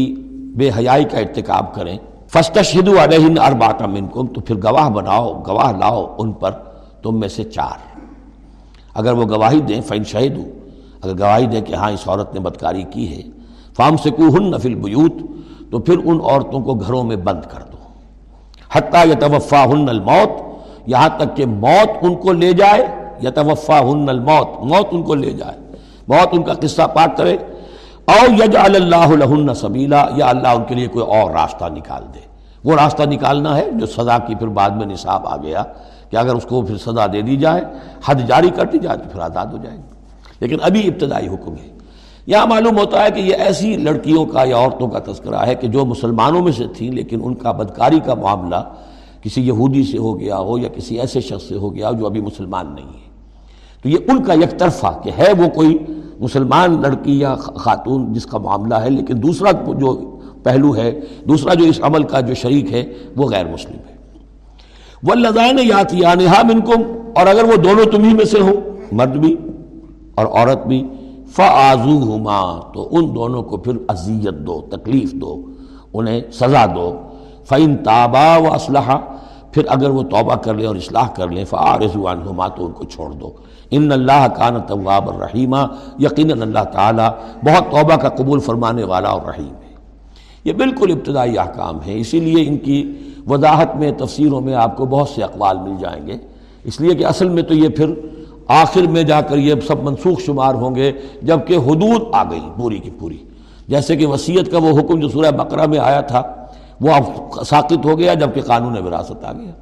بے 0.57 0.71
حیائی 0.77 1.05
کا 1.05 1.19
ارتکاب 1.19 1.75
کریں 1.75 1.97
فسٹ 2.33 2.59
شدو 2.65 2.93
علیہن 3.03 3.39
اربات 3.39 3.83
منکم 3.83 4.27
تو 4.27 4.41
پھر 4.41 4.57
گواہ 4.65 4.89
بناؤ، 4.91 5.33
گواہ 5.47 5.73
لاؤ 5.79 6.07
ان 6.19 6.33
پر 6.41 6.51
تم 7.03 7.21
میں 7.21 7.29
سے 7.29 7.45
چار۔ 7.45 7.79
اگر 8.95 9.13
وہ 9.13 9.25
گواہی 9.31 9.61
دیں 9.69 9.81
فین 9.81 10.05
شہید 10.05 10.39
اگر 11.03 11.19
گواہی 11.19 11.47
دیں 11.47 11.61
کہ 11.61 11.75
ہاں 11.75 11.91
اس 11.91 12.07
عورت 12.09 12.35
نے 12.35 12.41
بدکاری 12.41 12.83
کی 12.91 13.09
ہے 13.09 13.23
فام 13.81 13.97
سے 13.97 14.11
کو 14.11 14.23
ہن 14.23 14.51
نفل 14.51 14.75
بیوت 14.75 15.15
تو 15.71 15.79
پھر 15.79 15.99
ان 16.05 16.19
عورتوں 16.25 16.61
کو 16.61 16.75
گھروں 16.75 17.05
میں 17.05 17.17
بند 17.17 17.43
کر 17.43 17.61
دو۔ 17.73 17.77
حتیٰ 18.73 19.07
یا 19.07 19.65
ہن 19.65 19.89
الموت، 19.89 20.31
یہاں 20.87 21.09
تک 21.17 21.37
کہ 21.37 21.47
موت 21.47 21.91
ان 22.03 22.15
کو 22.15 22.33
لے 22.33 22.53
جائے 22.53 22.87
یا 23.21 23.31
توفا 23.31 23.81
ہن 23.81 24.09
الموت، 24.09 24.65
موت 24.65 24.87
ان 24.91 25.03
کو 25.03 25.15
لے 25.15 25.31
جائے۔ 25.31 25.59
بہت 26.09 26.29
ان 26.33 26.43
کا 26.43 26.53
قصہ 26.53 26.83
پاک 26.83 27.17
کرے۔ 27.17 27.37
او 28.05 28.45
یج 28.45 28.57
اللہ 28.57 29.07
لہن 29.09 29.55
سبیلا، 29.55 30.07
یا 30.17 30.29
اللہ 30.29 30.49
ان 30.49 30.65
کے 30.65 30.75
لیے 30.75 30.87
کوئی 30.87 31.05
اور 31.05 31.31
راستہ 31.31 31.65
نکال 31.65 32.03
دے۔ 32.15 32.21
وہ 32.65 32.75
راستہ 32.75 33.03
نکالنا 33.03 33.57
ہے 33.57 33.71
جو 33.71 33.87
سزا 33.87 34.19
کی 34.19 34.35
پھر 34.35 34.47
بعد 34.47 34.71
میں 34.71 34.87
نصاب 34.87 35.27
آ 35.27 35.37
گیا 35.37 35.63
کہ 36.11 36.17
اگر 36.17 36.35
اس 36.35 36.45
کو 36.45 36.63
پھر 36.63 36.77
سزا 36.77 37.07
دے 37.13 37.23
دی 37.23 37.37
جائے، 37.37 37.63
حد 38.05 38.15
جاری 38.27 38.51
کر 38.51 38.65
دی 38.65 38.79
جائے 38.79 38.99
تو 38.99 39.05
پھر 39.13 39.21
آزاد 39.21 39.47
ہو 39.47 39.57
جائے۔ 39.63 39.77
گی 39.77 39.83
لیکن 40.41 40.57
ابھی 40.63 40.89
ابتدائی 40.89 41.29
حکم 41.29 41.53
ہے۔ 41.53 41.80
یہاں 42.27 42.47
معلوم 42.47 42.79
ہوتا 42.79 43.05
ہے 43.05 43.11
کہ 43.11 43.21
یہ 43.21 43.37
ایسی 43.37 43.77
لڑکیوں 43.77 44.25
کا 44.27 44.45
یا 44.45 44.57
عورتوں 44.57 44.89
کا 44.89 44.99
تذکرہ 45.05 45.47
ہے 45.47 45.55
کہ 45.55 45.69
جو 45.69 45.85
مسلمانوں 45.85 46.43
میں 46.43 46.53
سے 46.53 46.65
تھیں، 46.77 46.91
لیکن 46.91 47.21
ان 47.25 47.35
کا 47.35 47.53
بدکاری 47.53 48.01
کا 48.01 48.15
معاملہ 48.15 48.63
کسی 49.23 49.47
یہودی 49.47 49.83
سے 49.83 49.99
ہو 49.99 50.19
گیا 50.21 50.39
ہو 50.39 50.59
یا 50.59 50.69
کسی 50.69 50.99
ایسے 51.01 51.21
شخص 51.21 51.49
سے 51.49 51.57
ہو 51.57 51.75
گیا 51.75 51.89
ہو 51.89 51.95
جو 51.95 52.07
ابھی 52.07 52.21
مسلمان 52.21 52.75
نہیں 52.75 52.87
ہے۔ 52.87 53.09
تو 53.83 53.89
یہ 53.89 53.99
ان 54.09 54.23
کا 54.25 54.35
یک 54.35 54.59
طرفہ 54.59 55.01
کہ 55.05 55.11
ہے 55.19 55.33
وہ 55.39 55.49
کوئی 55.49 55.77
مسلمان 56.21 56.81
لڑکی 56.83 57.19
یا 57.21 57.35
خاتون 57.35 58.13
جس 58.13 58.27
کا 58.27 58.39
معاملہ 58.39 58.75
ہے، 58.75 58.91
لیکن 58.91 59.23
دوسرا 59.23 59.51
جو 59.79 59.95
پہلو 60.43 60.75
ہے، 60.77 60.91
دوسرا 61.29 61.55
جو 61.55 61.65
اس 61.65 61.81
عمل 61.83 62.03
کا 62.03 62.21
جو 62.21 62.35
شریک 62.35 62.73
ہے، 62.73 62.85
وہ 63.17 63.29
غیر 63.31 63.47
مسلم 63.47 63.79
ہے۔ 63.89 63.97
وہ 65.03 65.15
لذائن 65.15 65.59
یاتی 65.59 66.01
منکم، 66.47 66.83
اور 67.17 67.27
اگر 67.27 67.45
وہ 67.45 67.57
دونوں 67.57 67.85
تمہیں 67.85 68.15
میں 68.15 68.25
سے 68.25 68.41
ہوں، 68.41 68.57
مرد 68.93 69.17
بھی 69.17 69.37
اور 70.15 70.27
عورت 70.27 70.67
بھی 70.67 70.83
فعضو 71.37 72.17
ہما 72.17 72.61
تو 72.75 72.89
ان 72.91 73.15
دونوں 73.15 73.43
کو 73.43 73.57
پھر 73.57 73.73
اذیت 73.89 74.35
دو، 74.35 74.61
تکلیف 74.71 75.13
دو، 75.13 75.43
انہیں 75.93 76.21
سزا 76.33 76.67
دو۔ 76.67 76.97
فعن 77.45 77.77
تابا 77.77 78.37
و 78.37 78.55
اسلحہ 78.55 78.99
پھر 79.53 79.63
اگر 79.69 79.91
وہ 79.91 80.03
توبہ 80.03 80.35
کر 80.35 80.55
لیں 80.55 80.67
اور 80.67 80.77
اصلاح 80.77 81.09
کر 81.09 81.29
لیں 81.29 81.45
فعارضوان 81.45 82.23
ہما 82.31 82.49
تو 82.49 82.67
ان 82.67 82.73
کو 82.73 82.85
چھوڑ 82.85 83.11
دو۔ 83.11 83.31
ان 83.71 83.93
اللہ 83.93 84.27
کان 84.37 84.61
طواب 84.67 85.11
الرحیمہ 85.11 85.57
یقیناً 85.99 86.43
اللہ 86.43 86.65
تعالیٰ 86.65 87.09
بہت 87.45 87.71
توبہ 87.71 87.97
کا 87.97 88.09
قبول 88.09 88.41
فرمانے 88.41 88.85
والا 88.85 89.09
اور 89.09 89.23
رحیم 89.23 89.55
ہے۔ 89.65 89.75
یہ 90.45 90.53
بالکل 90.53 90.93
ابتدائی 90.93 91.39
احکام 91.39 91.79
ہے 91.87 92.01
اسی 92.01 92.21
لیے 92.21 92.49
ان 92.49 92.59
کی 92.59 92.93
وضاحت 93.27 93.77
میں، 93.77 93.93
تفسیروں 93.93 94.41
میں 94.41 94.55
آپ 94.55 94.77
کو 94.77 94.87
بہت 94.87 95.09
سے 95.09 95.23
اقوال 95.23 95.59
مل 95.59 95.73
جائیں 95.81 96.07
گے۔ 96.07 96.17
اس 96.65 96.81
لیے 96.81 96.95
کہ 96.95 97.05
اصل 97.05 97.29
میں 97.29 97.43
تو 97.43 97.55
یہ 97.55 97.69
پھر 97.69 97.95
آخر 98.51 98.81
میں 98.81 99.03
جا 99.03 99.21
کر 99.21 99.37
یہ 99.37 99.55
سب 99.67 99.83
منسوخ 99.83 100.21
شمار 100.21 100.55
ہوں 100.55 100.75
گے، 100.75 100.93
جبکہ 101.23 101.57
حدود 101.57 102.03
آ 102.13 102.31
گئی 102.31 102.41
پوری 102.57 102.79
کی 102.79 102.91
پوری۔ 102.91 103.17
جیسے 103.69 103.97
کہ 103.97 104.07
وصیت 104.07 104.53
کا 104.53 104.59
وہ 104.59 104.81
حکم 104.81 105.01
جو 105.01 105.09
سورہ 105.09 105.31
بقرہ 105.31 105.67
میں 105.67 105.79
آیا 105.79 106.01
تھا، 106.01 106.23
وہ 106.81 106.93
اب 106.93 107.03
ساقط 107.47 107.87
ہو 107.87 107.99
گیا 107.99 108.15
جبکہ 108.15 108.41
قانون 108.41 108.87
وراثت 108.87 109.25
آ 109.25 109.33
گیا۔ 109.33 109.53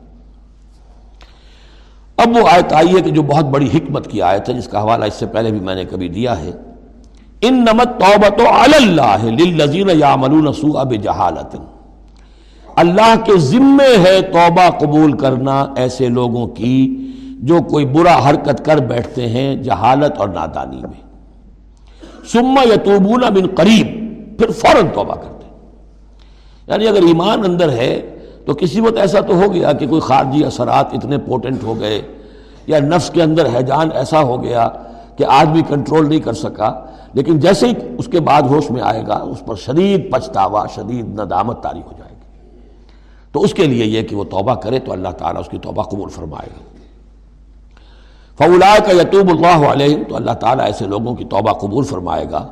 اب 2.17 2.29
وہ 2.29 2.49
آیت 2.51 2.73
آئی 2.73 2.97
ہے 2.97 3.01
کہ 3.01 3.11
جو 3.11 3.23
بہت 3.23 3.45
بڑی 3.45 3.69
حکمت 3.75 4.11
کی 4.11 4.23
آیت 4.23 4.49
ہے، 4.49 4.55
جس 4.55 4.69
کا 4.69 4.83
حوالہ 4.83 5.05
اس 5.05 5.15
سے 5.15 5.27
پہلے 5.27 5.51
بھی 5.51 5.61
میں 5.61 5.75
نے 5.75 5.85
کبھی 5.85 6.09
دیا 6.09 6.41
ہے۔ 6.41 6.51
ان 7.41 7.55
نمت 7.55 8.01
توبت 8.01 8.41
اللہ 8.47 9.25
للذین 9.25 9.91
یعملون 9.91 10.53
سوء 10.53 10.83
بجہالت۔ 10.83 11.57
اللہ 12.77 13.15
کے 13.25 13.39
ذمے 13.39 13.97
ہے 14.05 14.21
توبہ 14.21 14.71
قبول 14.79 15.13
کرنا 15.13 15.67
ایسے 15.77 16.09
لوگوں 16.09 16.47
کی 16.47 17.08
جو 17.39 17.59
کوئی 17.71 17.87
برا 17.87 18.31
حرکت 18.31 18.65
کر 18.65 18.77
بیٹھتے 18.77 19.29
ہیں 19.29 19.57
جہالت 19.57 20.19
اور 20.19 20.29
نادانی 20.29 20.77
میں۔ 20.77 21.09
سما 22.33 22.63
یتوبون 22.63 23.21
من 23.21 23.47
قریب، 23.55 23.87
پھر 24.39 24.51
فوراً 24.51 24.87
توبہ 24.95 25.15
کرتے 25.15 25.47
ہیں۔ 25.47 25.53
یعنی 26.67 26.89
اگر 26.89 27.03
ایمان 27.03 27.45
اندر 27.45 27.69
ہے 27.69 28.19
تو 28.47 28.55
کسی 28.55 28.81
وقت 28.81 28.97
ایسا 28.97 29.21
تو 29.21 29.35
ہو 29.35 29.53
گیا 29.53 29.73
کہ 29.73 29.87
کوئی 29.87 30.01
خارجی 30.01 30.45
اثرات 30.45 30.87
اتنے 30.93 31.19
پوٹنٹ 31.19 31.63
ہو 31.63 31.81
گئے 31.81 32.03
یا 32.67 32.79
نفس 32.79 33.11
کے 33.11 33.23
اندر 33.23 33.47
حیجان 33.57 33.89
ایسا 33.95 34.23
ہو 34.23 34.43
گیا 34.43 34.69
کہ 35.17 35.25
آدمی 35.25 35.63
کنٹرول 35.69 36.09
نہیں 36.09 36.21
کر 36.21 36.33
سکا، 36.33 36.85
لیکن 37.13 37.39
جیسے 37.39 37.67
ہی 37.67 37.73
اس 37.99 38.07
کے 38.07 38.21
بعد 38.21 38.43
ہوش 38.43 38.71
میں 38.71 38.83
آئے 38.83 39.05
گا، 39.07 39.15
اس 39.15 39.43
پر 39.47 39.55
شدید 39.55 40.13
پچھتاوا، 40.13 40.67
شدید 40.75 41.21
ندامت 41.21 41.63
تاری 41.63 41.81
ہو 41.87 41.93
جائے 41.99 42.11
گی۔ 42.11 42.49
تو 43.33 43.43
اس 43.43 43.55
کے 43.55 43.65
لیے 43.65 43.85
یہ 43.85 44.03
کہ 44.03 44.17
وہ 44.17 44.25
توبہ 44.25 44.55
کرے 44.55 44.79
تو 44.79 44.93
اللہ 44.93 45.09
تعالیٰ 45.09 45.41
اس 45.41 45.49
کی 45.49 45.59
توبہ 45.59 45.83
قبول 45.83 46.09
فرمائے 46.09 46.49
گا۔ 46.57 46.78
فولا 48.39 48.75
کا 48.87 48.93
یتوب 48.93 49.31
اللہ 49.31 49.67
علیہ 49.67 50.05
تو 50.05 50.17
اللہ 50.17 50.31
تعالیٰ 50.31 50.65
ایسے 50.65 50.87
لوگوں 50.87 51.15
کی 51.15 51.25
توبہ 51.25 51.53
قبول 51.53 51.85
فرمائے 51.85 52.25
گا۔ 52.31 52.49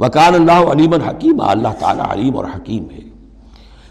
وکان 0.00 0.34
اللہ 0.34 0.72
علیم 0.72 0.92
الحکیم 0.92 1.40
اللہ 1.40 1.68
تعالیٰ 1.78 2.04
علیم 2.10 2.36
اور 2.36 2.44
حکیم 2.44 2.84
ہے۔ 2.90 3.10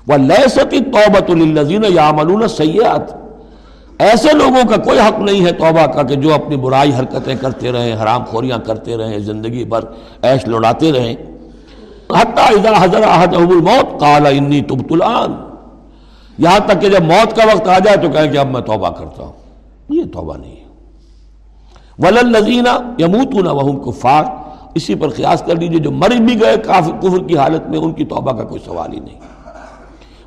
وہ 0.07 0.17
لہستی 0.17 0.79
توبۃ 0.79 1.29
الزین 1.29 1.83
یا 1.89 2.11
سیاحت 2.47 3.13
ایسے 3.99 4.33
لوگوں 4.33 4.67
کا 4.69 4.77
کوئی 4.77 4.99
حق 4.99 5.19
نہیں 5.19 5.45
ہے 5.45 5.51
توبہ 5.51 5.85
کا 5.85 6.03
کہ 6.03 6.15
جو 6.15 6.33
اپنی 6.33 6.55
برائی 6.55 6.91
حرکتیں 6.99 7.35
کرتے 7.35 7.71
رہیں، 7.71 8.03
حرام 8.03 8.23
خوریاں 8.25 8.57
کرتے 8.57 8.97
رہیں، 8.97 9.19
زندگی 9.19 9.65
بھر 9.65 9.79
ایش 10.21 10.47
لڑاتے 10.47 10.91
رہیں۔ 10.91 11.15
حتیٰ 12.11 12.47
اذا 12.47 12.83
حضر 12.83 13.03
الموت 13.35 13.99
قال 13.99 14.25
انی 14.25 14.61
تبت 14.61 14.91
الان۔ 14.91 15.33
یہاں 16.37 16.59
تک 16.59 16.81
کہ 16.81 16.89
جب 16.89 17.03
موت 17.03 17.35
کا 17.35 17.43
وقت 17.45 17.67
آ 17.67 17.79
جائے 17.79 17.97
تو 17.97 18.09
کہیں 18.09 18.31
کہ 18.31 18.37
اب 18.37 18.47
میں 18.47 18.61
توبہ 18.61 18.89
کرتا 18.89 19.23
ہوں۔ 19.23 19.31
یہ 19.89 20.03
توبہ 20.13 20.37
نہیں 20.37 20.58
ہے 22.03 23.03
یموتون 23.03 23.47
وهم 23.47 23.77
کفار 23.77 24.23
اسی 24.75 24.95
پر 24.95 25.09
قیاس 25.09 25.43
کر 25.45 25.55
لیجیے 25.55 25.79
جو 25.79 25.91
مر 25.91 26.09
بھی 26.09 26.41
گئے 26.41 26.57
کافر 26.57 26.91
کفر 27.01 27.23
کی 27.27 27.37
حالت 27.37 27.69
میں، 27.69 27.79
ان 27.79 27.93
کی 27.93 28.05
توبہ 28.05 28.31
کا 28.31 28.43
کوئی 28.43 28.61
سوال 28.65 28.93
ہی 28.93 28.99
نہیں۔ 28.99 29.19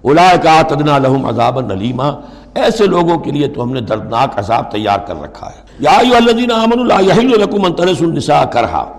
اولئک 0.03 0.47
اعتدنا 0.47 0.99
لهم 0.99 1.27
عذابا 1.27 1.73
علیما 1.73 2.09
ایسے 2.55 2.87
لوگوں 2.87 3.19
کے 3.19 3.31
لیے 3.31 3.49
تو 3.49 3.63
ہم 3.63 3.73
نے 3.73 3.81
دردناک 3.81 4.39
عذاب 4.39 4.71
تیار 4.71 4.99
کر 4.99 5.23
رکھا 5.23 5.47
ہے۔ 5.47 5.63
یا 5.79 5.91
ایوہ 5.91 6.17
الذین 6.17 6.53
آمنوا 6.53 6.85
لا 6.85 7.01
یحل 7.01 7.41
لکم 7.41 7.65
ان 7.65 7.73
ترثوا 7.73 8.09
النساء 8.09 8.45
کرہا۔ 8.45 8.93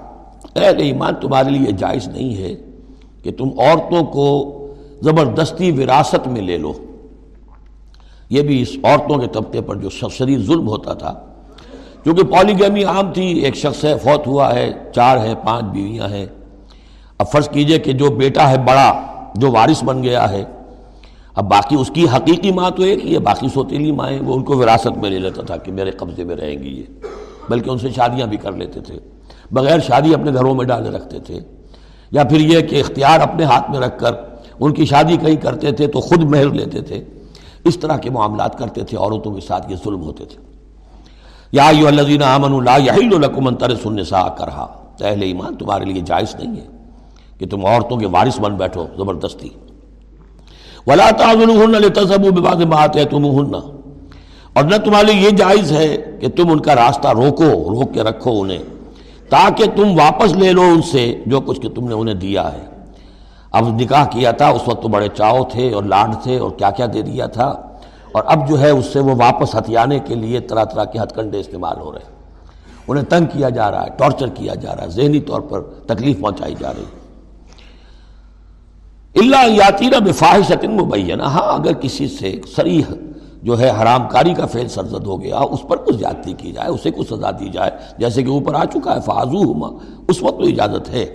اے 0.54 0.68
ایمان، 0.68 1.14
تمہارے 1.22 1.50
لیے 1.50 1.72
جائز 1.72 2.08
نہیں 2.08 2.38
ہے 2.38 2.56
کہ 3.24 3.32
تم 3.32 3.50
عورتوں 3.60 4.06
کو 4.06 4.58
زبردستی 5.02 5.72
وراثت 5.72 6.28
میں 6.28 6.42
لے 6.42 6.58
لو۔ 6.58 6.74
یہ 8.30 8.42
بھی 8.42 8.62
اس 8.62 8.70
عورتوں 8.84 9.18
کے 9.18 9.28
طبقے 9.28 9.62
پر 9.62 9.76
جو 9.76 9.90
شدید 9.90 10.40
ظلم 10.40 10.68
ہوتا 10.68 10.94
تھا۔ 10.94 11.14
کیونکہ 12.04 12.24
پولیگیمی 12.24 12.84
عام 12.84 13.14
تھی، 13.14 13.28
ایک 13.28 13.56
شخص 13.56 13.86
ہے، 13.86 13.98
فوت 13.98 14.28
ہوا 14.28 14.56
ہے، 14.56 14.74
چار 14.96 15.18
ہے، 15.18 15.34
پانچ 15.46 15.66
بیویاں 15.66 16.08
ہیں۔ 16.08 16.26
اب 17.18 17.32
فرض 17.32 17.50
کیجیے 17.50 17.80
کہ 17.80 17.94
جو 17.94 18.10
بیٹا 18.10 18.50
ہے 18.50 18.58
بڑا، 18.58 19.02
جو 19.36 19.52
وارث 19.52 19.84
بن 19.84 20.04
گیا 20.04 20.30
ہے، 20.30 20.44
اب 21.36 21.50
باقی 21.50 21.76
اس 21.76 21.92
کی 21.94 22.06
حقیقی 22.16 22.52
ماں 22.52 22.72
تو 22.72 22.84
ایک 22.84 23.06
ہی 23.06 23.14
ہے، 23.14 23.20
باقی 23.20 23.48
سوتیلی 23.54 23.92
مائیں 23.92 24.20
وہ 24.26 24.36
ان 24.36 24.44
کو 24.44 24.58
وراثت 24.58 24.98
میں 24.98 25.10
لے 25.10 25.20
لیتا 25.20 25.42
تھا 25.42 25.58
کہ 25.58 25.72
میرے 25.72 25.92
قبضے 25.92 26.24
میں 26.24 26.36
رہیں 26.36 26.60
گی 26.60 26.80
یہ۔ 26.80 26.84
بلکہ 27.50 27.70
ان 27.70 27.78
سے 27.78 27.90
شادیاں 27.90 28.28
بھی 28.28 28.38
کر 28.38 28.52
لیتے 28.52 28.80
تھے۔ 28.80 29.00
بغیر 29.52 29.80
شادی 29.80 30.14
اپنے 30.14 30.34
گھروں 30.34 30.56
میں 30.56 30.66
ڈالے 30.66 30.90
رکھتے 30.90 31.20
تھے۔ 31.20 31.40
یا 32.12 32.24
پھر 32.24 32.40
یہ 32.40 32.62
کہ 32.62 32.80
اختیار 32.80 33.20
اپنے 33.20 33.44
ہاتھ 33.44 33.72
میں 33.72 33.80
رکھ 33.80 34.00
کر 34.00 34.12
ان 34.60 34.74
کی 34.74 34.86
شادی 34.86 35.18
کہیں 35.18 35.36
کرتے 35.36 35.72
تھے 35.72 35.88
تو 35.88 36.00
خود 36.00 36.24
مہر 36.24 36.46
لیتے 36.46 36.82
تھے۔ 36.82 37.04
اس 37.64 37.78
طرح 37.78 37.98
کے 37.98 38.10
معاملات 38.10 38.58
کرتے 38.58 38.84
تھے، 38.84 38.98
عورتوں 38.98 39.34
کے 39.34 39.42
ساتھ 39.42 39.72
یہ 39.72 39.76
ظلم 39.76 40.02
ہوتے 40.02 40.26
تھے۔ 40.26 40.53
یا 41.54 41.72
یو 41.78 41.88
الذین 41.88 42.24
آمنوا 42.24 42.62
لا 42.62 42.78
یحل 42.78 43.22
لکم 43.22 43.48
ان 43.48 43.56
ترثوا 43.56 43.92
النساء 43.92 44.28
کرہا۔ 44.28 44.68
اہل 45.02 45.22
ایمان 45.22 45.56
تمہارے 45.56 45.86
لیے 45.86 46.02
جائز 46.02 46.36
نہیں 46.36 46.62
ہے 46.62 46.68
کہ 47.38 47.48
تم 47.48 47.66
عورتوں 47.66 47.98
کے 47.98 48.06
وارث 48.06 48.40
بن 48.40 48.56
بیٹھو، 48.56 48.86
زبردستی۔ 48.98 49.50
ولا 50.88 51.10
تعذلوهن 51.10 51.72
لتذهبوا 51.72 52.30
ببعض 52.30 52.62
ما 52.62 52.84
آتيتموهن 52.84 53.56
اور 54.54 54.64
نہ 54.64 54.76
تمہارے 54.76 55.14
لیے 55.14 55.22
یہ 55.22 55.30
جائز 55.30 55.72
ہے 55.72 56.18
کہ 56.22 56.28
تم 56.30 56.52
ان 56.52 56.60
کا 56.60 56.76
راستہ 56.76 57.08
روکو، 57.08 57.50
روک 57.54 57.94
کے 57.94 58.04
رکھو 58.04 58.42
انہیں، 58.42 58.64
تاکہ 59.30 59.66
تم 59.76 59.92
واپس 60.00 60.34
لے 60.34 60.52
لو 60.52 60.62
ان 60.62 60.82
سے 60.82 61.24
جو 61.26 61.42
کچھ 61.42 61.62
کہ 61.62 61.70
تم 61.70 61.88
نے 61.88 61.94
انہیں 61.94 62.16
دیا 62.16 62.54
ہے۔ 62.54 62.66
اب 63.52 63.68
نکاح 63.68 64.06
کیا 64.06 64.32
تھا، 64.32 64.48
اس 64.48 64.62
وقت 64.68 64.82
تو 64.82 64.88
بڑے 64.88 65.08
چاؤ 65.08 65.44
تھے 65.44 65.74
اور 65.74 65.84
لاڈ 65.84 66.16
تھے 66.24 66.38
اور 66.38 66.52
کیا 66.52 66.72
کیا 66.72 66.86
دے 66.94 67.02
دیا 67.02 67.26
تھا۔ 67.26 67.63
اور 68.14 68.24
اب 68.26 68.48
جو 68.50 68.60
ہے 68.60 68.70
اس 68.70 68.86
سے 68.86 69.00
وہ 69.00 69.16
واپس 69.18 69.56
ہتھیانے 69.56 70.00
کے 70.00 70.16
لیے 70.16 70.40
طرح 70.40 70.64
طرح 70.64 70.84
کے 70.84 71.00
ہتھ 71.00 71.14
کنڈے 71.14 71.40
استعمال 71.40 71.80
ہو 71.80 71.92
رہے 71.92 72.00
ہیں۔ 72.00 72.12
انہیں 72.88 73.06
تنگ 73.06 73.26
کیا 73.26 73.50
جا 73.50 73.72
رہا 73.72 73.84
ہے، 73.84 73.90
ٹارچر 73.98 74.28
کیا 74.28 74.56
جا 74.56 74.76
رہا 74.76 74.84
ہے، 74.84 74.90
ذہنی 74.90 75.20
طور 75.20 75.42
پر 75.42 75.62
تکلیف 75.88 76.20
پہنچائی 76.22 76.56
جا 76.60 76.72
رہی۔ 76.74 76.84
اللہ 79.16 79.48
یاتی 79.48 79.86
نہ 79.86 80.00
بفاحشت 80.06 80.66
مبینہ 80.66 81.24
ہاں 81.24 81.52
اگر 81.54 81.74
کسی 81.74 82.08
سے 82.08 82.36
سریح 82.56 82.94
جو 83.44 83.60
ہے 83.60 83.70
حرام 83.82 84.08
کاری 84.08 84.34
کا 84.34 84.46
فیل 84.46 84.68
سرزد 84.68 85.06
ہو 85.06 85.22
گیا، 85.22 85.38
اس 85.38 85.60
پر 85.68 85.78
کچھ 85.78 85.96
زیادتی 85.98 86.34
کی 86.34 86.52
جائے، 86.52 86.70
اسے 86.70 86.92
کچھ 86.92 87.08
سزا 87.10 87.32
دی 87.32 87.50
جائے، 87.50 87.72
جیسے 87.98 88.24
کہ 88.24 88.30
اوپر 88.30 88.54
آ 88.54 88.64
چکا 88.66 88.96
ہے 88.96 89.02
فاضو 89.06 89.42
ہما 89.52 89.68
اس 90.08 90.22
وقت 90.24 90.40
تو 90.40 90.46
اجازت 90.46 90.90
ہے 90.90 91.06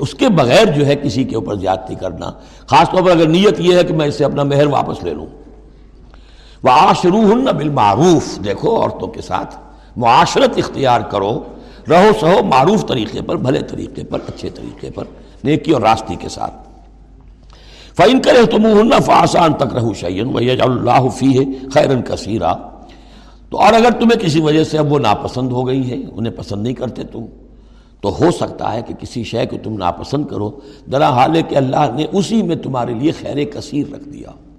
اس 0.00 0.14
کے 0.14 0.28
بغیر 0.28 0.66
جو 0.72 0.86
ہے 0.86 0.96
کسی 0.96 1.24
کے 1.24 1.36
اوپر 1.36 1.54
زیادتی 1.54 1.94
کرنا۔ 1.94 2.30
خاص 2.66 2.90
طور 2.90 3.02
پر 3.02 3.10
اگر 3.10 3.28
نیت 3.28 3.60
یہ 3.60 3.76
ہے 3.76 3.84
کہ 3.84 3.94
میں 3.94 4.06
اسے 4.06 4.24
اپنا 4.24 4.42
مہر 4.42 4.66
واپس 4.66 5.02
لے 5.02 5.14
لوں۔ 5.14 5.26
وہ 6.62 7.52
بالمعروف۔ 7.52 8.44
دیکھو 8.44 8.82
عورتوں 8.82 9.08
کے 9.08 9.22
ساتھ 9.22 9.56
معاشرت 9.96 10.50
اختیار 10.56 11.00
کرو، 11.00 11.42
رہو 11.90 12.10
سہو 12.20 12.44
معروف 12.44 12.86
طریقے 12.86 13.22
پر، 13.22 13.36
بھلے 13.36 13.60
طریقے 13.60 14.04
پر، 14.04 14.18
اچھے 14.28 14.50
طریقے 14.50 14.90
پر، 14.90 15.04
نیکی 15.44 15.70
اور 15.70 15.82
راستی 15.82 16.16
کے 16.16 16.28
ساتھ۔ 16.28 16.54
فَإِن 17.96 18.20
كَرِهْتُمُوهُنَّ 18.20 18.94
فَآسَانْ 19.02 19.58
تَكْرَهُ 19.58 19.94
شَيْئًا 19.94 20.36
وَيَجْعَلُ 20.36 20.70
اللَّهُ 20.70 21.10
فِيهِ 21.10 21.46
خَيْرًا 21.72 22.00
كَثِيرًا۔ 22.00 22.56
تو 23.50 23.60
اور 23.60 23.72
اگر 23.72 23.90
تمہیں 23.90 24.20
کسی 24.20 24.40
وجہ 24.40 24.64
سے 24.64 24.78
اب 24.78 24.92
وہ 24.92 24.98
ناپسند 24.98 25.52
ہو 25.52 25.66
گئی 25.66 25.90
ہے، 25.90 25.96
انہیں 26.12 26.32
پسند 26.32 26.62
نہیں 26.62 26.74
کرتے 26.74 27.02
تم، 27.04 27.24
تو 28.00 28.08
ہو 28.08 28.30
سکتا 28.30 28.72
ہے 28.72 28.82
کہ 28.82 28.94
کسی 28.94 29.24
شے 29.24 29.46
کو 29.46 29.56
تم 29.62 29.74
ناپسند 29.74 30.26
کرو۔ 30.26 30.50
درا 30.92 31.08
حال 31.08 31.36
ہے 31.36 31.42
کہ 31.42 31.56
اللہ 31.56 31.92
نے 31.94 32.06
اسی 32.12 32.42
میں 32.42 32.56
تمہارے 32.56 32.94
لیے 32.94 33.12
خیر 33.12 33.44
کثیر 33.44 33.94
رکھ 33.94 34.08
دیا۔ 34.08 34.49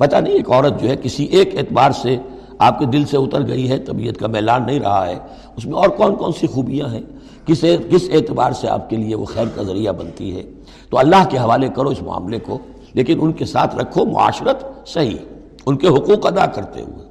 پتہ 0.00 0.16
نہیں، 0.16 0.34
ایک 0.34 0.50
عورت 0.50 0.82
جو 0.82 0.88
ہے 0.88 0.96
کسی 1.02 1.24
ایک 1.24 1.58
اعتبار 1.58 1.90
سے 1.90 2.16
آپ 2.58 2.78
کے 2.78 2.84
دل 2.84 3.04
سے 3.04 3.16
اتر 3.16 3.46
گئی 3.46 3.70
ہے، 3.70 3.78
طبیعت 3.78 4.16
کا 4.16 4.26
میلان 4.26 4.66
نہیں 4.66 4.80
رہا 4.80 5.06
ہے، 5.06 5.18
اس 5.56 5.66
میں 5.66 5.74
اور 5.74 5.88
کون 5.88 6.16
کون 6.16 6.32
سی 6.40 6.46
خوبیاں 6.46 6.88
ہیں؟ 6.88 7.02
کس 7.46 7.64
کس 7.90 8.10
اعتبار 8.12 8.52
سے 8.52 8.68
آپ 8.68 8.90
کے 8.90 8.96
لیے 8.96 9.14
وہ 9.14 9.24
خیر 9.24 9.44
کا 9.54 9.62
ذریعہ 9.62 9.92
بنتی 9.92 10.36
ہے؟ 10.36 10.42
تو 10.90 10.98
اللہ 10.98 11.28
کے 11.30 11.38
حوالے 11.38 11.68
کرو 11.68 11.88
اس 11.88 12.02
معاملے 12.02 12.38
کو، 12.38 12.58
لیکن 12.94 13.18
ان 13.20 13.32
کے 13.32 13.44
ساتھ 13.44 13.76
رکھو 13.76 14.04
معاشرت 14.04 14.88
صحیح، 14.88 15.16
ان 15.66 15.76
کے 15.76 15.86
حقوق 15.86 16.26
ادا 16.26 16.46
کرتے 16.46 16.82
ہوئے۔ 16.82 17.10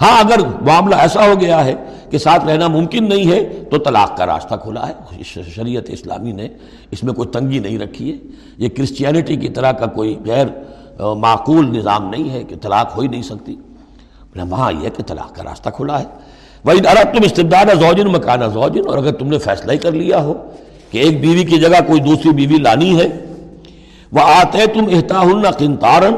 ہاں 0.00 0.20
اگر 0.20 0.38
معاملہ 0.60 0.94
ایسا 0.94 1.26
ہو 1.26 1.40
گیا 1.40 1.64
ہے 1.64 1.74
کہ 2.10 2.18
ساتھ 2.18 2.44
رہنا 2.44 2.68
ممکن 2.68 3.08
نہیں 3.08 3.30
ہے، 3.30 3.64
تو 3.70 3.78
طلاق 3.78 4.16
کا 4.16 4.26
راستہ 4.26 4.54
کھلا 4.54 4.88
ہے۔ 4.88 5.22
شریعت 5.22 5.84
اسلامی 5.88 6.32
نے 6.32 6.48
اس 6.90 7.02
میں 7.04 7.14
کوئی 7.14 7.28
تنگی 7.28 7.58
نہیں 7.58 7.78
رکھی 7.78 8.12
ہے۔ 8.12 8.16
یہ 8.58 8.68
کرسچینٹی 8.76 9.36
کی 9.36 9.48
طرح 9.48 9.72
کا 9.72 9.86
کوئی 9.86 10.18
غیر 10.26 10.46
معقول 11.00 11.78
نظام 11.78 12.10
نہیں 12.10 12.30
ہے 12.30 12.44
کہ 12.44 12.56
طلاق 12.62 12.96
ہو 12.96 13.02
ہی 13.02 13.08
نہیں 13.08 13.22
سکتی۔ 13.22 13.56
وہاں 14.36 14.72
یہ 14.72 14.88
کہ 14.88 15.02
طلاق 15.02 15.34
کا 15.34 15.44
راستہ 15.44 15.70
کھلا 15.70 16.00
ہے۔ 16.00 16.04
وہی 16.64 16.78
ارب 16.78 17.14
تم 17.14 17.24
استدار 17.24 17.66
زوجن 17.80 18.06
مکانہ 18.06 18.44
زوجن 18.44 18.88
اور 18.88 18.98
اگر 18.98 19.12
تم 19.12 19.26
نے 19.26 19.38
فیصلہ 19.38 19.72
ہی 19.72 19.78
کر 19.78 19.92
لیا 19.92 20.22
ہو 20.22 20.34
کہ 20.90 20.98
ایک 20.98 21.20
بیوی 21.20 21.44
کی 21.44 21.58
جگہ 21.58 21.80
کوئی 21.86 22.00
دوسری 22.00 22.30
بیوی 22.30 22.56
لانی 22.56 23.00
ہے 23.00 23.06
وہ 24.12 24.20
آتے 24.20 24.66
تم 24.66 24.84
احتاح 24.92 25.50
قنتارن 25.58 26.14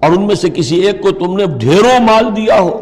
اور 0.00 0.10
ان 0.10 0.26
میں 0.26 0.34
سے 0.34 0.50
کسی 0.50 0.76
ایک 0.76 1.02
کو 1.02 1.10
تم 1.10 1.36
نے 1.36 1.46
ڈھیروں 1.46 2.00
مال 2.00 2.36
دیا 2.36 2.60
ہو۔ 2.60 2.80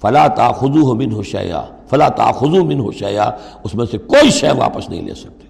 فلا 0.00 0.26
تاخذو 0.26 0.82
ہو 0.82 0.94
من 0.94 1.12
ہو 1.12 1.22
شیا 1.22 1.62
فلا 1.90 2.08
تاخذو 2.08 2.64
من 2.64 2.80
ہو 2.80 2.92
شیا 2.92 3.30
اس 3.64 3.74
میں 3.74 3.86
سے 3.90 3.98
کوئی 3.98 4.30
شے 4.30 4.48
واپس 4.58 4.88
نہیں 4.88 5.02
لے 5.02 5.14
سکتے۔ 5.14 5.46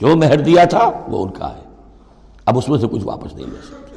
جو 0.00 0.16
مہر 0.16 0.36
دیا 0.36 0.64
تھا 0.64 0.90
وہ 1.08 1.22
ان 1.22 1.30
کا 1.30 1.54
ہے، 1.54 1.62
اب 2.46 2.58
اس 2.58 2.68
میں 2.68 2.78
سے 2.78 2.86
کچھ 2.86 3.04
واپس 3.04 3.34
نہیں 3.34 3.46
لے 3.46 3.58
سکتے۔ 3.64 3.93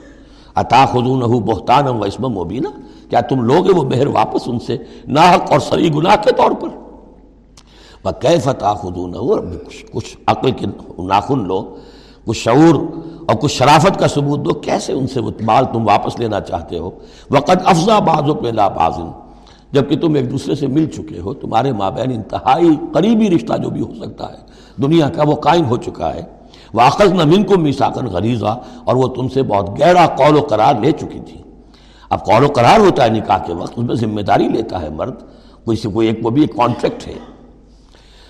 اتا 0.57 0.85
خزون 0.85 1.19
بہتان 1.19 1.87
و 1.87 2.03
اسم 2.03 2.27
مبینہ 2.27 2.67
کیا 3.09 3.21
تم 3.21 3.41
لوگے 3.41 3.73
وہ 3.73 3.83
مہر 3.83 4.07
واپس 4.07 4.41
ان 4.45 4.59
سے 4.59 4.77
ناحق 5.07 5.51
اور 5.51 5.59
سری 5.59 5.93
گناہ 5.93 6.15
کے 6.23 6.31
طور 6.31 6.51
پر؟ 6.51 6.69
خود 8.63 8.97
کچھ 9.93 10.17
عقل 10.27 10.51
کے 10.51 10.65
ناخن 10.99 11.47
لو، 11.47 11.75
کچھ 12.25 12.37
شعور 12.37 12.75
اور 13.25 13.35
کچھ 13.35 13.51
شرافت 13.51 13.99
کا 13.99 14.07
ثبوت 14.07 14.39
دو۔ 14.45 14.53
کیسے 14.53 14.93
ان 14.93 15.07
سے 15.07 15.19
وہ 15.19 15.31
مال 15.41 15.65
تم 15.73 15.87
واپس 15.87 16.19
لینا 16.19 16.41
چاہتے 16.41 16.77
ہو؟ 16.77 16.89
وقت 17.31 17.51
افزا 17.65 17.99
باز 17.99 18.29
و 18.29 18.33
پہلا 18.33 18.67
بازن 18.67 19.11
جبکہ 19.71 19.97
تم 19.97 20.13
ایک 20.13 20.31
دوسرے 20.31 20.55
سے 20.55 20.67
مل 20.67 20.85
چکے 20.85 21.19
ہو، 21.19 21.33
تمہارے 21.33 21.71
مابین 21.71 22.11
انتہائی 22.11 22.69
قریبی 22.93 23.29
رشتہ 23.29 23.57
جو 23.57 23.69
بھی 23.69 23.81
ہو 23.81 23.93
سکتا 23.93 24.29
ہے، 24.29 24.37
دنیا 24.81 25.09
کا 25.09 25.23
وہ 25.25 25.35
قائم 25.35 25.65
ہو 25.65 25.77
چکا 25.77 26.13
ہے۔ 26.13 26.36
واخذ 26.73 27.11
نہ 27.11 27.23
من 27.23 27.43
کو 27.43 27.57
میساکن 27.57 28.05
غریضہ 28.05 28.59
اور 28.85 28.95
وہ 28.95 29.07
تم 29.07 29.27
سے 29.27 29.43
بہت 29.43 29.79
گہرا 29.79 30.07
قول 30.07 30.37
و 30.37 30.41
قرار 30.41 30.75
لے 30.81 30.91
چکی 30.91 31.19
تھی۔ 31.19 31.41
اب 32.09 32.25
قول 32.25 32.43
و 32.43 32.47
قرار 32.55 32.79
ہوتا 32.79 33.03
ہے 33.03 33.09
نکاح 33.09 33.37
کے 33.37 33.53
وقت، 33.53 33.73
اس 33.75 33.83
میں 33.83 33.95
ذمہ 33.95 34.21
داری 34.21 34.47
لیتا 34.47 34.81
ہے 34.81 34.89
مرد، 34.89 35.15
کوئی 35.65 35.77
سے 35.77 35.89
کوئی 35.89 36.07
ایک 36.07 36.25
وہ 36.25 36.29
بھی 36.29 36.41
ایک 36.41 36.55
کانٹریکٹ 36.55 37.07
ہے۔ 37.07 37.13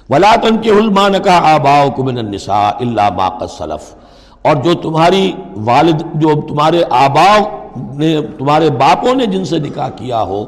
ولا 0.09 0.35
تن 0.41 0.57
کے 0.57 0.69
علمان 0.69 1.13
کا 1.23 1.53
آباؤ 1.55 1.89
کمن 1.97 2.17
النساء 2.17 2.69
اللہ 2.79 3.09
باقت 3.17 3.51
سلف۔ 3.57 3.95
اور 4.41 4.55
جو 4.55 4.73
تمہاری 4.73 5.31
والد، 5.55 6.01
جو 6.13 6.41
تمہارے 6.41 6.83
آباؤ 6.89 7.67
نے، 7.93 8.21
تمہارے 8.37 8.69
باپوں 8.69 9.15
نے 9.15 9.25
جن 9.25 9.45
سے 9.45 9.59
نکاح 9.59 9.89
کیا 9.89 10.21
ہو، 10.21 10.45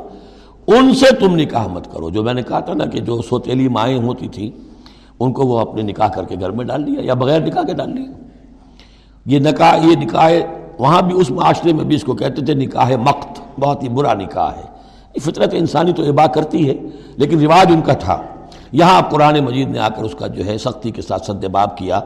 ان 0.67 0.95
سے 0.95 1.15
تم 1.15 1.35
نکاح 1.35 1.67
مت 1.67 1.93
کرو۔ 1.93 2.09
جو 2.09 2.23
میں 2.23 2.33
نے 2.33 2.43
کہا 2.43 2.59
تھا 2.59 2.73
نا 2.73 2.85
کہ 2.85 2.99
جو 2.99 3.21
سوتیلی 3.21 3.67
مائیں 3.67 3.97
ہوتی 3.97 4.27
تھیں 4.27 4.68
ان 5.19 5.33
کو 5.33 5.43
وہ 5.43 5.59
اپنے 5.59 5.81
نکاح 5.81 6.07
کر 6.07 6.23
کے 6.23 6.35
گھر 6.39 6.51
میں 6.51 6.65
ڈال 6.65 6.81
لیا 6.81 7.01
یا 7.03 7.13
بغیر 7.13 7.39
نکاح 7.39 7.63
کے 7.63 7.73
ڈال 7.73 7.89
لیا 7.89 8.11
یہ 9.25 9.39
نکاح 9.39 9.75
یہ 9.75 9.95
نکاح، 9.95 10.31
وہاں 10.79 11.01
بھی 11.01 11.21
اس 11.21 11.31
معاشرے 11.31 11.73
میں 11.73 11.83
بھی 11.83 11.95
اس 11.95 12.03
کو 12.03 12.13
کہتے 12.13 12.45
تھے 12.45 12.53
نکاح 12.53 12.91
مقت، 13.01 13.59
بہت 13.59 13.83
ہی 13.83 13.89
برا 13.89 14.13
نکاح 14.13 14.51
ہے۔ 14.51 14.79
فطرت 15.21 15.49
انسانی 15.51 15.93
تو 15.93 16.03
عبا 16.03 16.27
کرتی 16.27 16.69
ہے، 16.69 16.73
لیکن 17.17 17.41
رواج 17.41 17.67
ان 17.69 17.81
کا 17.81 17.93
تھا۔ 17.93 18.21
یہاں 18.71 19.01
قرآن 19.01 19.39
مجید 19.39 19.69
نے 19.69 19.79
آ 19.79 19.89
کر 19.89 20.03
اس 20.03 20.15
کا 20.15 20.27
جو 20.27 20.45
ہے 20.45 20.57
سختی 20.57 20.91
کے 20.91 21.01
ساتھ 21.01 21.25
سد 21.25 21.45
باب 21.45 21.77
کیا۔ 21.77 21.99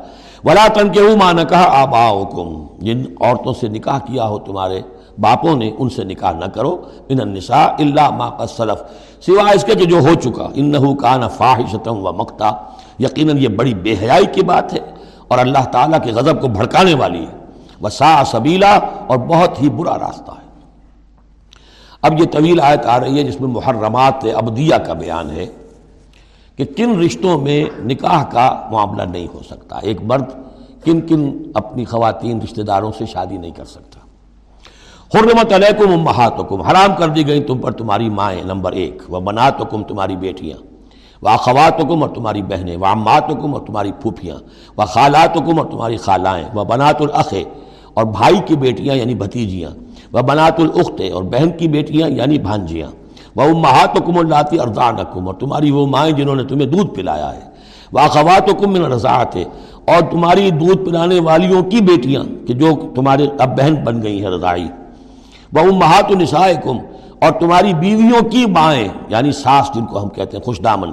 ولا 0.44 0.68
تن 0.74 0.92
کے 0.92 1.02
مان 1.02 1.38
کہا 1.50 1.82
آبا 1.82 2.24
جن 2.80 3.04
عورتوں 3.22 3.54
سے 3.54 3.68
نکاح 3.68 4.00
کیا 4.00 4.28
ہو 4.28 4.40
تمہارے 4.40 4.82
باپوں 5.18 5.56
نے، 5.56 5.72
ان 5.80 5.90
سے 5.90 6.04
نکاح 6.04 6.32
نہ 6.32 6.46
کرو۔ 6.46 6.82
ان 7.10 7.20
النساء 7.22 7.76
اللہ 7.80 8.10
ما 8.10 8.30
قد 8.30 8.50
سلف۔ 8.58 8.84
سوائے 9.26 9.56
اس 9.56 9.64
کے 9.64 9.76
کہ 9.76 9.86
جو 9.86 10.00
ہو 10.00 10.14
چکا۔ 10.14 10.48
انہو 10.54 10.96
کان 10.96 11.22
فاحشتم 11.30 12.06
و 12.06 12.12
مقتا 12.12 12.52
یقیناً 13.00 13.38
یہ 13.38 13.48
بڑی 13.48 13.74
بے 13.74 13.96
حیائی 14.02 14.26
کی 14.26 14.44
بات 14.44 14.74
ہے 14.74 14.80
اور 15.28 15.40
اللہ 15.40 15.64
تعالیٰ 15.72 16.00
کے 16.04 16.12
غضب 16.12 16.42
کو 16.42 16.48
بھڑکانے 16.48 16.94
والی 16.94 17.20
ہے۔ 17.20 17.38
وہ 17.82 17.90
سا 17.90 18.24
سبیلا 18.26 18.80
اور 19.08 19.18
بہت 19.18 19.62
ہی 19.62 19.70
برا 19.70 20.00
راستہ 20.00 20.32
ہے۔ 20.32 20.44
اب 22.02 22.20
یہ 22.20 22.26
طویل 22.26 22.62
آیت 22.62 22.86
آ 22.86 23.00
رہی 23.00 23.18
ہے 23.18 23.24
جس 23.24 23.42
میں 23.42 23.50
محرمات 23.50 24.26
ابدیہ 24.36 24.76
کا 24.76 24.94
بیان 24.94 25.32
ہے 25.32 25.46
کہ 26.56 26.66
کن 26.66 27.00
رشتوں 27.00 27.42
میں 27.42 27.66
نکاح 27.80 28.24
کا 28.24 28.68
معاملہ 28.72 29.04
نہیں 29.04 29.28
ہو 29.34 29.40
سکتا۔ 29.50 29.80
ایک 29.82 30.02
مرد 30.04 30.24
کن 30.84 31.02
کن 31.02 31.52
اپنی 31.54 31.86
خواتین 31.86 32.40
رشتہ 32.44 32.62
داروں 32.62 32.92
سے 32.98 33.06
شادی 33.06 33.38
نہیں 33.38 33.52
کر 33.52 33.66
سکتا۔ 33.66 34.00
حرمت 35.18 35.54
علیکم 35.54 35.92
امہاتکم، 35.92 36.62
حرام 36.62 36.96
کر 36.98 37.08
دی 37.08 37.28
گئی 37.28 37.44
تم 37.44 37.58
پر 37.58 37.72
تمہاری 37.72 38.10
مائیں، 38.10 38.44
نمبر 38.44 38.72
ایک۔ 38.72 39.02
وہ 39.10 39.20
بناتکم 39.20 39.84
تمہاری 39.84 40.16
بیٹیاں۔ 40.16 40.73
وہ 41.24 41.38
خواتکم 41.38 42.02
اور 42.02 42.10
تمہاری 42.10 42.42
بہنیں 42.42 42.78
وہ 42.78 42.86
اماتکم 42.86 43.54
اور 43.54 43.62
تمہاری 43.62 43.92
پھوپھیاں 43.92 44.36
وہ 44.78 44.86
خالاتکم 44.86 45.60
اور 45.60 45.66
تمہاری 45.66 45.98
خالائیں 45.98 46.46
وہ 46.54 46.64
بنات 46.64 47.02
العقے 47.02 47.44
اور 47.94 48.06
بھائی 48.06 48.40
کی 48.46 48.56
بیٹیاں 48.56 48.96
یعنی 48.96 49.16
بھتیجیاں 49.16 49.70
وہ 50.14 50.22
بنات 50.22 50.60
العختے 50.60 51.10
اور 51.10 51.24
بہن 51.24 51.50
کی 51.58 51.68
بیٹیاں 51.68 52.10
یعنی 52.10 52.38
بھانجیاں 52.40 52.90
وہ 53.36 53.44
امہاتکم 53.44 54.18
اللاتی 54.18 54.60
ارزانکم 54.60 55.28
اور 55.28 55.36
تمہاری 55.36 55.72
وہ 55.72 55.86
مائیں 55.88 56.12
جنہوں 56.12 56.36
نے 56.36 56.44
تمہیں 56.44 56.68
دودھ 56.68 56.96
پلایا 56.96 57.34
ہے 57.34 57.50
وہ 57.92 58.08
خواتکم 58.08 58.72
من 58.74 58.92
رضاعت 58.94 59.36
ہے 59.36 59.44
اور 59.86 60.02
تمہاری 60.12 60.50
دودھ 60.52 60.86
پلانے 60.86 61.20
والیوں 61.20 61.64
کی 61.64 61.80
بیٹیاں 61.82 62.24
کہ 62.48 62.54
جو 62.54 62.72
تمہارے 62.96 63.28
اب 63.40 63.58
بہن 63.58 63.76
بن 63.76 64.04
گئی 64.04 64.24
ہیں 64.24 64.32
رضائی 64.32 64.68
وہ 65.54 65.60
امہات 65.60 66.12
النسائکم 66.12 66.78
اور 67.22 67.32
تمہاری 67.32 67.74
بیویوں 67.74 68.22
کی 68.30 68.46
مائیں 68.46 68.88
یعنی 69.08 69.32
ساس 69.32 69.76
جن 69.76 69.86
کو 69.86 70.04
ہم 70.04 70.10
کہتے 70.10 70.38
ہیں، 70.38 70.44
خوش 70.44 70.62
دامن 70.64 70.92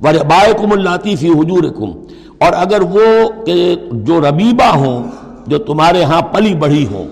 وبائکم 0.00 0.72
اللاتی 0.72 1.16
فی 1.16 1.28
حجورکم، 1.30 1.90
اور 2.38 2.52
اگر 2.54 2.82
وہ 2.90 3.06
کہ 3.46 3.74
جو 4.06 4.20
ربیبہ 4.20 4.70
ہوں، 4.76 5.02
جو 5.46 5.58
تمہارے 5.66 6.02
ہاں 6.04 6.20
پلی 6.32 6.54
بڑھی 6.54 6.86
ہوں، 6.86 7.04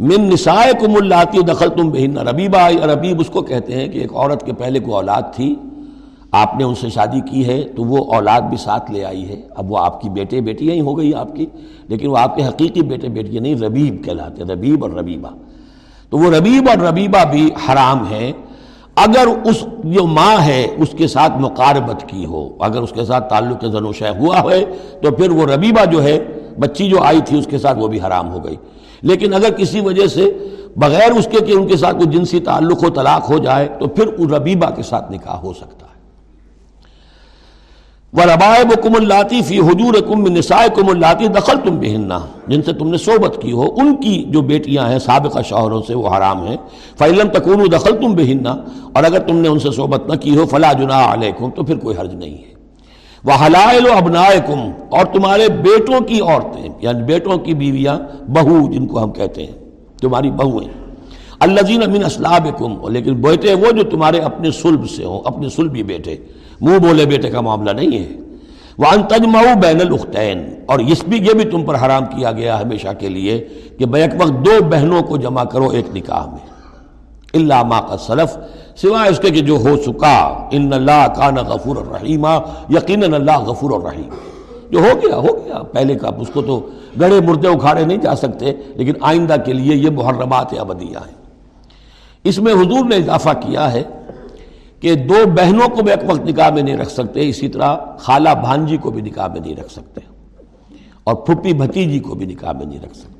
من 0.00 0.28
نسائکم 0.30 0.96
اللاتی 0.96 1.42
دخل 1.44 1.68
تم 1.76 1.88
بہن، 1.90 2.18
ربیبہ 2.28 2.68
یا 2.70 2.86
ربیب 2.86 3.20
اس 3.20 3.30
کو 3.32 3.42
کہتے 3.42 3.74
ہیں 3.74 3.88
کہ 3.88 3.98
ایک 3.98 4.12
عورت 4.14 4.44
کے 4.46 4.52
پہلے 4.52 4.80
کوئی 4.80 4.94
اولاد 4.94 5.34
تھی، 5.34 5.54
آپ 6.32 6.54
نے 6.56 6.64
ان 6.64 6.74
سے 6.74 6.88
شادی 6.90 7.20
کی 7.30 7.46
ہے، 7.46 7.62
تو 7.76 7.84
وہ 7.84 8.04
اولاد 8.14 8.48
بھی 8.48 8.56
ساتھ 8.56 8.90
لے 8.92 9.04
آئی 9.04 9.28
ہے۔ 9.28 9.40
اب 9.56 9.72
وہ 9.72 9.78
آپ 9.78 10.00
کی 10.02 10.08
بیٹے 10.10 10.40
بیٹیاں 10.40 10.74
ہی 10.74 10.80
ہو 10.80 10.96
گئی 10.98 11.12
آپ 11.14 11.34
کی، 11.36 11.46
لیکن 11.88 12.08
وہ 12.08 12.18
آپ 12.18 12.36
کے 12.36 12.44
حقیقی 12.44 12.82
بیٹے 12.88 13.08
بیٹیاں 13.08 13.42
نہیں، 13.42 13.54
ربیب 13.56 14.04
کہلاتے 14.04 14.44
ربیب 14.52 14.84
اور 14.84 14.92
ربیبہ۔ 14.92 15.28
تو 16.12 16.18
وہ 16.18 16.30
ربیب 16.30 16.68
اور 16.68 16.78
ربیبہ 16.78 17.24
بھی 17.30 17.48
حرام 17.64 18.04
ہیں 18.10 18.32
اگر 19.02 19.28
اس 19.44 19.66
جو 19.84 20.06
ماں 20.06 20.46
ہے، 20.46 20.66
اس 20.76 20.88
کے 20.96 21.06
ساتھ 21.06 21.32
مقاربت 21.38 22.04
کی 22.06 22.24
ہو، 22.24 22.48
اگر 22.60 22.82
اس 22.82 22.90
کے 22.90 23.04
ساتھ 23.04 23.30
تعلق 23.30 23.60
زن 23.60 23.68
و 23.68 23.70
زنوشہ 23.70 24.04
ہوا 24.04 24.40
ہے 24.40 24.64
تو 25.02 25.10
پھر 25.10 25.30
وہ 25.30 25.46
ربیبہ 25.46 25.84
جو 25.84 26.02
ہے، 26.02 26.18
بچی 26.60 26.88
جو 26.88 27.02
آئی 27.02 27.20
تھی، 27.24 27.38
اس 27.38 27.46
کے 27.50 27.58
ساتھ 27.58 27.78
وہ 27.78 27.88
بھی 27.88 28.00
حرام 28.00 28.32
ہو 28.32 28.44
گئی۔ 28.44 28.56
لیکن 29.02 29.34
اگر 29.34 29.50
کسی 29.50 29.80
وجہ 29.80 30.06
سے 30.06 30.38
بغیر 30.76 31.10
اس 31.10 31.28
کے 31.30 31.44
کہ 31.44 31.52
ان 31.52 31.66
کے 31.66 31.76
ساتھ 31.76 31.96
کوئی 31.96 32.18
جنسی 32.18 32.40
تعلق 32.40 32.84
ہو، 32.84 32.90
طلاق 32.90 33.30
ہو 33.30 33.38
جائے، 33.38 33.68
تو 33.78 33.86
پھر 33.86 34.06
وہ 34.18 34.36
ربیبہ 34.36 34.70
کے 34.70 34.82
ساتھ 34.82 35.12
نکاح 35.12 35.36
ہو 35.36 35.52
سکتا۔ 35.52 35.86
ہے 38.16 38.24
ربائے 38.24 38.64
کم 38.82 38.94
اللاتی 38.94 39.42
فی 39.42 39.58
حجور 39.58 39.94
کم 39.94 40.26
نسائے 40.26 40.68
کم 40.74 40.88
اللاتی 40.88 41.26
دخل 41.26 41.56
تم 41.64 41.78
بہننا 41.80 42.18
جن 42.46 42.62
سے 42.62 42.72
تم 42.72 42.88
نے 42.88 42.96
صحبت 42.96 43.42
کی 43.42 43.52
ہو، 43.52 43.62
ان 43.62 43.96
کی 43.96 44.24
جو 44.28 44.40
بیٹیاں 44.40 44.88
ہیں، 44.88 44.98
سابقہ 44.98 45.38
شوہروں 45.42 45.82
سے، 45.86 45.94
وہ 45.94 46.08
حرام 46.08 46.46
ہیں۔ 46.46 46.56
فعلم 46.98 47.28
تکون 47.28 47.72
دخل 47.72 47.96
تم 47.96 48.14
بہننا 48.14 48.56
اور 48.92 49.04
اگر 49.04 49.18
تم 49.18 49.36
نے 49.36 49.48
ان 49.48 49.58
سے 49.58 49.70
صحبت 49.70 50.06
نہ 50.06 50.16
کی 50.16 50.36
ہو 50.36 50.46
فلاں 50.46 50.72
جنا 50.72 51.12
علیکم 51.12 51.50
تو 51.50 51.62
پھر 51.62 51.76
کوئی 51.76 51.96
حرج 51.96 52.14
نہیں 52.14 52.34
ہے۔ 52.34 52.52
وہ 53.24 53.32
حلائل 53.46 53.86
و 53.86 53.92
ابنائے 53.92 54.40
اور 54.90 55.06
تمہارے 55.12 55.48
بیٹوں 55.48 56.00
کی 56.00 56.20
عورتیں 56.20 56.68
یعنی 56.80 57.02
بیٹوں 57.02 57.38
کی 57.38 57.54
بیویاں، 57.54 57.98
بہو 58.28 58.72
جن 58.72 58.86
کو 58.86 59.02
ہم 59.02 59.10
کہتے 59.10 59.46
ہیں، 59.46 59.52
تمہاری 60.02 60.30
بہو 60.30 60.58
ہیں۔ 60.58 60.72
اللہ 61.40 61.60
زین 61.60 61.82
امین 61.82 62.04
اسلاب 62.04 62.46
لیکن 62.90 63.14
بیٹے 63.14 63.54
وہ 63.54 63.70
جو 63.70 63.82
تمہارے 63.82 64.18
اپنے 64.18 64.50
سلب 64.50 64.90
سے 64.90 65.04
ہوں، 65.04 65.20
اپنے 65.24 65.48
سلبی 65.48 65.82
بیٹے۔ 65.82 66.16
منہ 66.60 66.78
بولے 66.78 67.06
بیٹے 67.06 67.30
کا 67.30 67.40
معاملہ 67.40 67.70
نہیں 67.70 67.98
ہے۔ 67.98 68.20
وہ 68.78 68.84
انتجماؤ 68.86 69.58
بین 69.62 69.80
الختین 69.80 70.54
اور 70.66 70.78
اس 70.78 71.04
بھی 71.08 71.18
یہ 71.18 71.32
بھی 71.32 71.44
تم 71.44 71.64
پر 71.64 71.74
حرام 71.74 72.06
کیا 72.06 72.32
گیا 72.32 72.60
ہمیشہ 72.60 72.88
کے 72.98 73.08
لیے 73.08 73.48
کہ 73.78 73.86
بیک 73.86 74.10
وقت 74.18 74.46
دو 74.46 74.64
بہنوں 74.70 75.02
کو 75.02 75.16
جمع 75.16 75.44
کرو 75.44 75.68
ایک 75.68 75.96
نکاح 75.96 76.26
میں۔ 76.26 76.46
اللہ 77.34 77.62
ما 77.62 77.80
کا 77.80 77.96
سلف، 77.96 78.38
سوائے 78.76 79.10
اس 79.10 79.18
کے 79.18 79.30
کہ 79.30 79.40
جو 79.40 79.56
ہو 79.56 79.76
چکا۔ 79.76 80.48
ان 80.50 80.72
اللہ 80.72 81.06
کا 81.16 81.30
غفور 81.48 81.76
الرحیمہ 81.76 82.38
یقیناً 82.70 83.14
اللہ 83.14 83.38
غفور 83.38 83.70
الرحیم۔ 83.70 84.10
جو 84.70 84.78
ہو 84.78 84.98
گیا 85.02 85.16
ہو 85.16 85.44
گیا۔ 85.44 85.62
پہلے 85.62 85.94
کا 85.94 86.10
اس 86.20 86.30
کو 86.32 86.42
تو 86.42 86.68
گڑے 87.00 87.20
مردے 87.20 87.48
اکھاڑے 87.48 87.84
نہیں 87.84 87.98
جا 87.98 88.16
سکتے، 88.16 88.52
لیکن 88.74 88.92
آئندہ 89.00 89.36
کے 89.44 89.52
لیے 89.52 89.76
یہ 89.76 89.90
محرمات 89.90 90.54
ابدیہ 90.58 90.96
ہیں۔ 90.96 91.14
اس 92.24 92.38
میں 92.38 92.52
حضور 92.52 92.84
نے 92.84 92.96
اضافہ 92.96 93.30
کیا 93.30 93.72
ہے 93.72 93.82
کہ 94.82 94.94
دو 95.04 95.14
بہنوں 95.36 95.68
کو 95.68 95.82
بھی 95.82 95.92
ایک 95.92 96.08
وقت 96.08 96.24
نکاح 96.26 96.50
میں 96.50 96.62
نہیں 96.62 96.76
رکھ 96.76 96.92
سکتے، 96.92 97.28
اسی 97.28 97.48
طرح 97.48 97.76
خالہ 97.98 98.28
بھانجی 98.40 98.76
کو 98.76 98.90
بھی 98.90 99.02
نکاح 99.02 99.26
میں 99.26 99.40
نہیں 99.40 99.56
رکھ 99.56 99.72
سکتے، 99.72 100.00
اور 101.04 101.14
پھپھی 101.26 101.52
بھتیجی 101.54 101.98
کو 101.98 102.14
بھی 102.14 102.26
نکاح 102.26 102.52
میں 102.52 102.66
نہیں 102.66 102.80
رکھ 102.84 102.96
سکتے۔ 102.96 103.16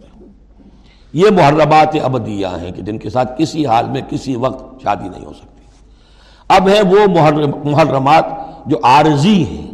یہ 1.14 1.30
محرمات 1.36 1.94
ابدیہ 2.04 2.46
ہیں 2.60 2.70
کہ 2.72 2.82
جن 2.82 2.98
کے 2.98 3.10
ساتھ 3.10 3.30
کسی 3.38 3.66
حال 3.66 3.88
میں 3.88 4.00
کسی 4.08 4.34
وقت 4.36 4.82
شادی 4.82 5.08
نہیں 5.08 5.24
ہو 5.24 5.32
سکتی۔ 5.32 5.62
اب 6.48 6.68
ہے 6.68 6.80
وہ 6.82 7.06
محرمات 7.64 8.26
جو 8.66 8.76
عارضی 8.82 9.42
ہیں۔ 9.44 9.66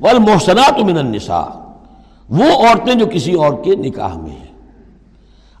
والمحسنات 0.00 0.78
من 0.80 0.98
النساء، 0.98 1.48
وہ 2.28 2.44
عورتیں 2.44 2.94
جو 2.94 3.06
کسی 3.12 3.32
اور 3.34 3.52
کے 3.64 3.74
نکاح 3.76 4.16
میں 4.16 4.30
ہیں۔ 4.30 4.52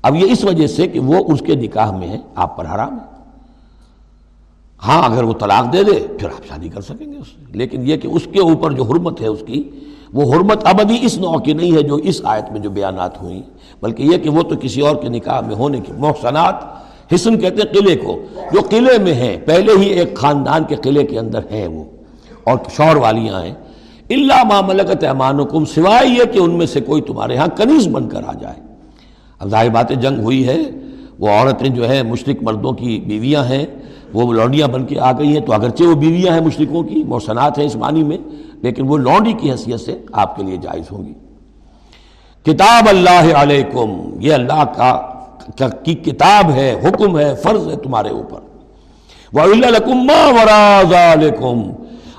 اب 0.04 0.16
یہ 0.16 0.32
اس 0.32 0.44
وجہ 0.44 0.66
سے 0.66 0.86
کہ 0.86 1.00
وہ 1.00 1.24
اس 1.32 1.40
کے 1.46 1.54
نکاح 1.54 1.90
میں 1.90 2.08
ہیں، 2.08 2.20
آپ 2.34 2.56
پر 2.56 2.66
حرام 2.66 2.94
ہے۔ 2.94 3.09
ہاں 4.86 5.10
اگر 5.10 5.22
وہ 5.22 5.32
طلاق 5.32 5.72
دے 5.72 5.82
دے، 5.82 6.06
پھر 6.18 6.28
آپ 6.28 6.48
شادی 6.48 6.68
کر 6.68 6.80
سکیں 6.80 7.12
گے 7.12 7.18
اس 7.18 7.26
سے۔ 7.26 7.58
لیکن 7.58 7.88
یہ 7.88 7.96
کہ 7.96 8.08
اس 8.08 8.22
کے 8.32 8.40
اوپر 8.40 8.70
جو 8.70 8.82
حرمت 8.82 9.20
ہے 9.20 9.26
اس 9.26 9.42
کی، 9.46 9.70
وہ 10.12 10.34
حرمت 10.34 10.66
ابدی 10.66 10.98
اس 11.02 11.18
نوع 11.18 11.38
کی 11.38 11.52
نہیں 11.52 11.72
ہے 11.72 11.82
جو 11.82 11.94
اس 11.94 12.20
آیت 12.24 12.52
میں 12.52 12.60
جو 12.60 12.70
بیانات 12.70 13.22
ہوئی 13.22 13.42
بلکہ 13.82 14.02
یہ 14.02 14.18
کہ 14.18 14.30
وہ 14.30 14.42
تو 14.42 14.54
کسی 14.60 14.80
اور 14.80 14.96
کے 14.96 15.08
نکاح 15.08 15.40
میں 15.40 15.56
ہونے 15.56 15.80
کی 15.80 15.92
محسنات، 15.98 16.54
حسن 17.14 17.38
کہتے 17.40 17.56
ہیں 17.56 17.74
قلعے 17.74 17.96
کو۔ 17.96 18.22
جو 18.52 18.60
قلعے 18.70 18.98
میں 18.98 19.14
ہیں، 19.14 19.36
پہلے 19.46 19.72
ہی 19.78 19.86
ایک 19.86 20.16
خاندان 20.16 20.64
کے 20.64 20.76
قلعے 20.76 21.02
کے 21.02 21.18
اندر 21.18 21.40
ہیں 21.50 21.68
وہ۔ 21.68 21.84
اور 22.44 22.58
شوہر 22.76 22.96
والیاں 22.96 23.42
ہیں۔ 23.42 23.54
اللہ 24.10 24.44
ما 24.44 24.60
ملکت 24.60 25.04
امان 25.04 25.64
سوائے 25.64 26.08
یہ 26.08 26.24
کہ 26.32 26.38
ان 26.38 26.58
میں 26.58 26.66
سے 26.66 26.80
کوئی 26.80 27.02
تمہارے 27.02 27.36
ہاں 27.36 27.46
کنیز 27.56 27.88
بن 27.88 28.08
کر 28.08 28.22
آ 28.26 28.32
جائے۔ 28.32 28.60
اب 29.38 29.48
ظاہر 29.48 29.68
باتیں 29.68 29.96
جنگ 29.96 30.22
ہوئی 30.22 30.48
ہے۔ 30.48 30.62
وہ 31.18 31.28
عورتیں 31.28 31.68
جو 31.68 31.90
ہیں 31.90 32.02
مشرق 32.02 32.42
مردوں 32.42 32.72
کی 32.72 33.04
بیویاں 33.06 33.44
ہیں۔ 33.44 33.66
وہ 34.12 34.32
لونڈیاں 34.32 34.68
بن 34.68 34.84
کے 34.84 35.00
آ 35.00 35.12
گئی 35.12 35.36
ہیں۔ 35.36 35.46
تو 35.46 35.52
اگرچہ 35.52 35.84
وہ 35.84 35.94
بیویاں 35.94 36.34
ہیں 36.34 36.40
مشرقوں 36.40 36.82
کی 36.82 37.02
محسنات 37.02 37.58
ہیں 37.58 37.66
اس 37.66 37.76
معنی 37.76 38.02
میں، 38.02 38.18
لیکن 38.62 38.88
وہ 38.88 38.98
لونڈی 38.98 39.32
کی 39.32 39.50
حیثیت 39.50 39.80
سے 39.80 39.98
آپ 40.12 40.36
کے 40.36 40.42
لیے 40.42 40.56
جائز 40.56 40.92
ہوں 40.92 41.04
گی۔ 41.04 41.12
کتاب 42.42 42.88
اللہ 42.88 43.34
علیکم، 43.34 43.90
یہ 44.20 44.34
اللہ 44.34 44.64
کا 44.76 45.06
کی 45.84 45.94
کتاب 45.94 46.50
ہے، 46.50 46.80
حکم 46.84 47.18
ہے، 47.18 47.34
فرض 47.34 47.68
ہے 47.68 47.76
تمہارے 47.76 48.08
اوپر۔ 48.08 48.40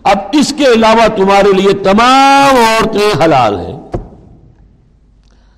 اب 0.04 0.18
اس 0.32 0.54
کے 0.58 0.66
علاوہ 0.76 1.08
تمہارے 1.16 1.54
لیے 1.54 1.74
تمام 1.74 2.56
عورتیں 2.56 3.26
حلال 3.26 3.60
ہیں۔ 3.60 3.80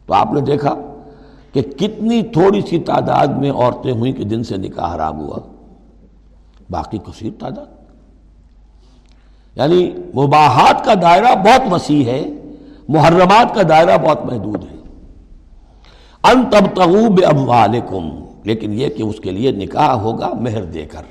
تو 0.05 0.13
آپ 0.13 0.34
نے 0.34 0.41
دیکھا 0.41 0.75
کہ 1.53 1.61
کتنی 1.61 2.23
تھوڑی 2.23 2.61
سی 2.69 2.79
تعداد 2.79 3.27
میں 3.27 3.51
عورتیں 3.51 3.91
ہوئیں 3.91 4.13
کہ 4.13 4.23
جن 4.23 4.43
سے 4.43 4.57
نکاح 4.57 4.95
حرام 4.95 5.19
ہوا۔ 5.19 5.38
باقی 6.74 6.97
کثیر 6.97 7.32
تعداد۔ 7.39 7.65
یعنی 9.55 9.91
مباحات 10.15 10.86
کا 10.86 10.93
دائرہ 11.01 11.36
بہت 11.36 11.74
وسیع 11.74 12.05
ہے، 12.05 12.30
محرمات 12.88 13.55
کا 13.55 13.61
دائرہ 13.69 13.97
بہت 13.97 14.26
محدود 14.26 14.63
ہے۔ 14.63 14.78
ان 16.24 16.43
تب 16.51 16.76
تغوب 16.76 17.21
اموالکم 17.26 18.09
لیکن 18.43 18.74
یہ 18.74 18.88
کہ 18.88 19.03
اس 19.03 19.19
کے 19.19 19.32
لیے 19.32 19.51
نکاح 19.51 19.91
ہوگا 19.91 20.30
مہر 20.41 20.63
دے 20.63 20.86
کر۔ 20.86 21.03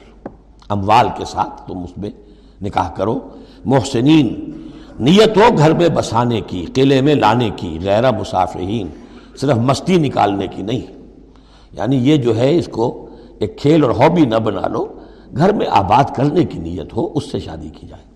اموال 0.69 1.09
کے 1.17 1.25
ساتھ 1.25 1.69
تم 1.69 1.79
اس 1.79 1.99
میں 1.99 2.11
نکاح 2.63 2.91
کرو۔ 2.91 3.19
محسنین، 3.65 4.51
نیت 5.01 5.37
ہو 5.37 5.59
گھر 5.59 5.73
میں 5.73 5.89
بسانے 5.89 6.41
کی، 6.41 6.67
قلعے 6.75 7.01
میں 7.01 7.15
لانے 7.15 7.51
کی، 7.57 7.79
غیر 7.83 8.13
مسافرین، 8.13 8.87
صرف 9.37 9.57
مستی 9.57 9.97
نکالنے 9.97 10.47
کی 10.47 10.63
نہیں۔ 10.63 10.99
یعنی 11.73 11.97
یہ 11.97 12.17
جو 12.17 12.37
ہے، 12.37 12.57
اس 12.57 12.67
کو 12.67 13.09
ایک 13.39 13.59
کھیل 13.59 13.83
اور 13.83 13.91
ہابی 13.91 14.23
نہ 14.23 14.37
بنا 14.37 14.69
لو۔ 14.69 14.87
گھر 15.37 15.53
میں 15.53 15.67
آباد 15.71 16.05
کرنے 16.17 16.45
کی 16.45 16.59
نیت 16.59 16.97
ہو، 16.97 17.09
اس 17.15 17.33
سے 17.33 17.39
شادی 17.39 17.69
کی 17.69 17.87
جائے۔ 17.87 18.13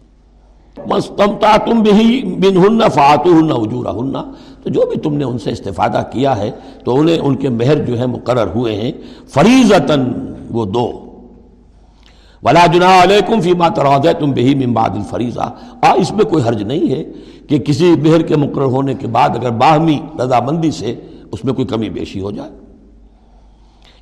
تم 1.67 1.83
بھی 1.83 2.23
بن 2.25 2.57
ہننا 2.57 2.89
فاتو 2.89 3.31
ہننا 3.31 3.55
اجورا 3.55 3.91
ہننا 3.91 4.25
تو 4.63 4.71
جو 4.71 4.81
بھی 4.81 5.01
تم 5.01 5.15
نے 5.15 5.25
ان 5.25 5.39
سے 5.39 5.51
استفادہ 5.51 6.03
کیا 6.13 6.37
ہے، 6.37 6.51
تو 6.85 7.01
انہیں 7.01 7.19
ان 7.19 7.37
کے 7.37 7.49
مہر 7.49 7.85
جو 7.85 7.99
ہے 7.99 8.07
مقرر 8.07 8.51
ہوئے 8.55 8.75
ہیں۔ 8.75 8.93
فریضتاً 9.29 10.13
وہ 10.51 10.65
دو۔ 10.65 10.93
ولا 12.43 12.67
جنا 12.67 13.03
علیکم 13.03 13.41
فیما 13.41 13.69
تراض 13.69 14.07
تم 14.19 14.31
بہی 14.31 14.67
ممباد 14.67 14.91
الفریضہ 14.91 15.55
آ، 15.83 15.95
اس 15.95 16.13
میں 16.13 16.25
کوئی 16.25 16.45
حرج 16.49 16.63
نہیں 16.63 16.91
ہے 16.91 17.05
کہ 17.49 17.59
کسی 17.59 17.95
مہر 18.03 18.23
کے 18.23 18.37
مقرر 18.37 18.65
ہونے 18.65 18.95
کے 18.95 19.07
بعد 19.07 19.29
اگر 19.29 19.51
باہمی 19.51 19.99
رضامندی 20.25 20.71
سے 20.71 20.95
اس 21.33 21.45
میں 21.45 21.55
کوئی 21.55 21.67
کمی 21.67 21.91
بیشی 21.91 22.21
ہو 22.21 22.31
جائے۔ 22.31 22.51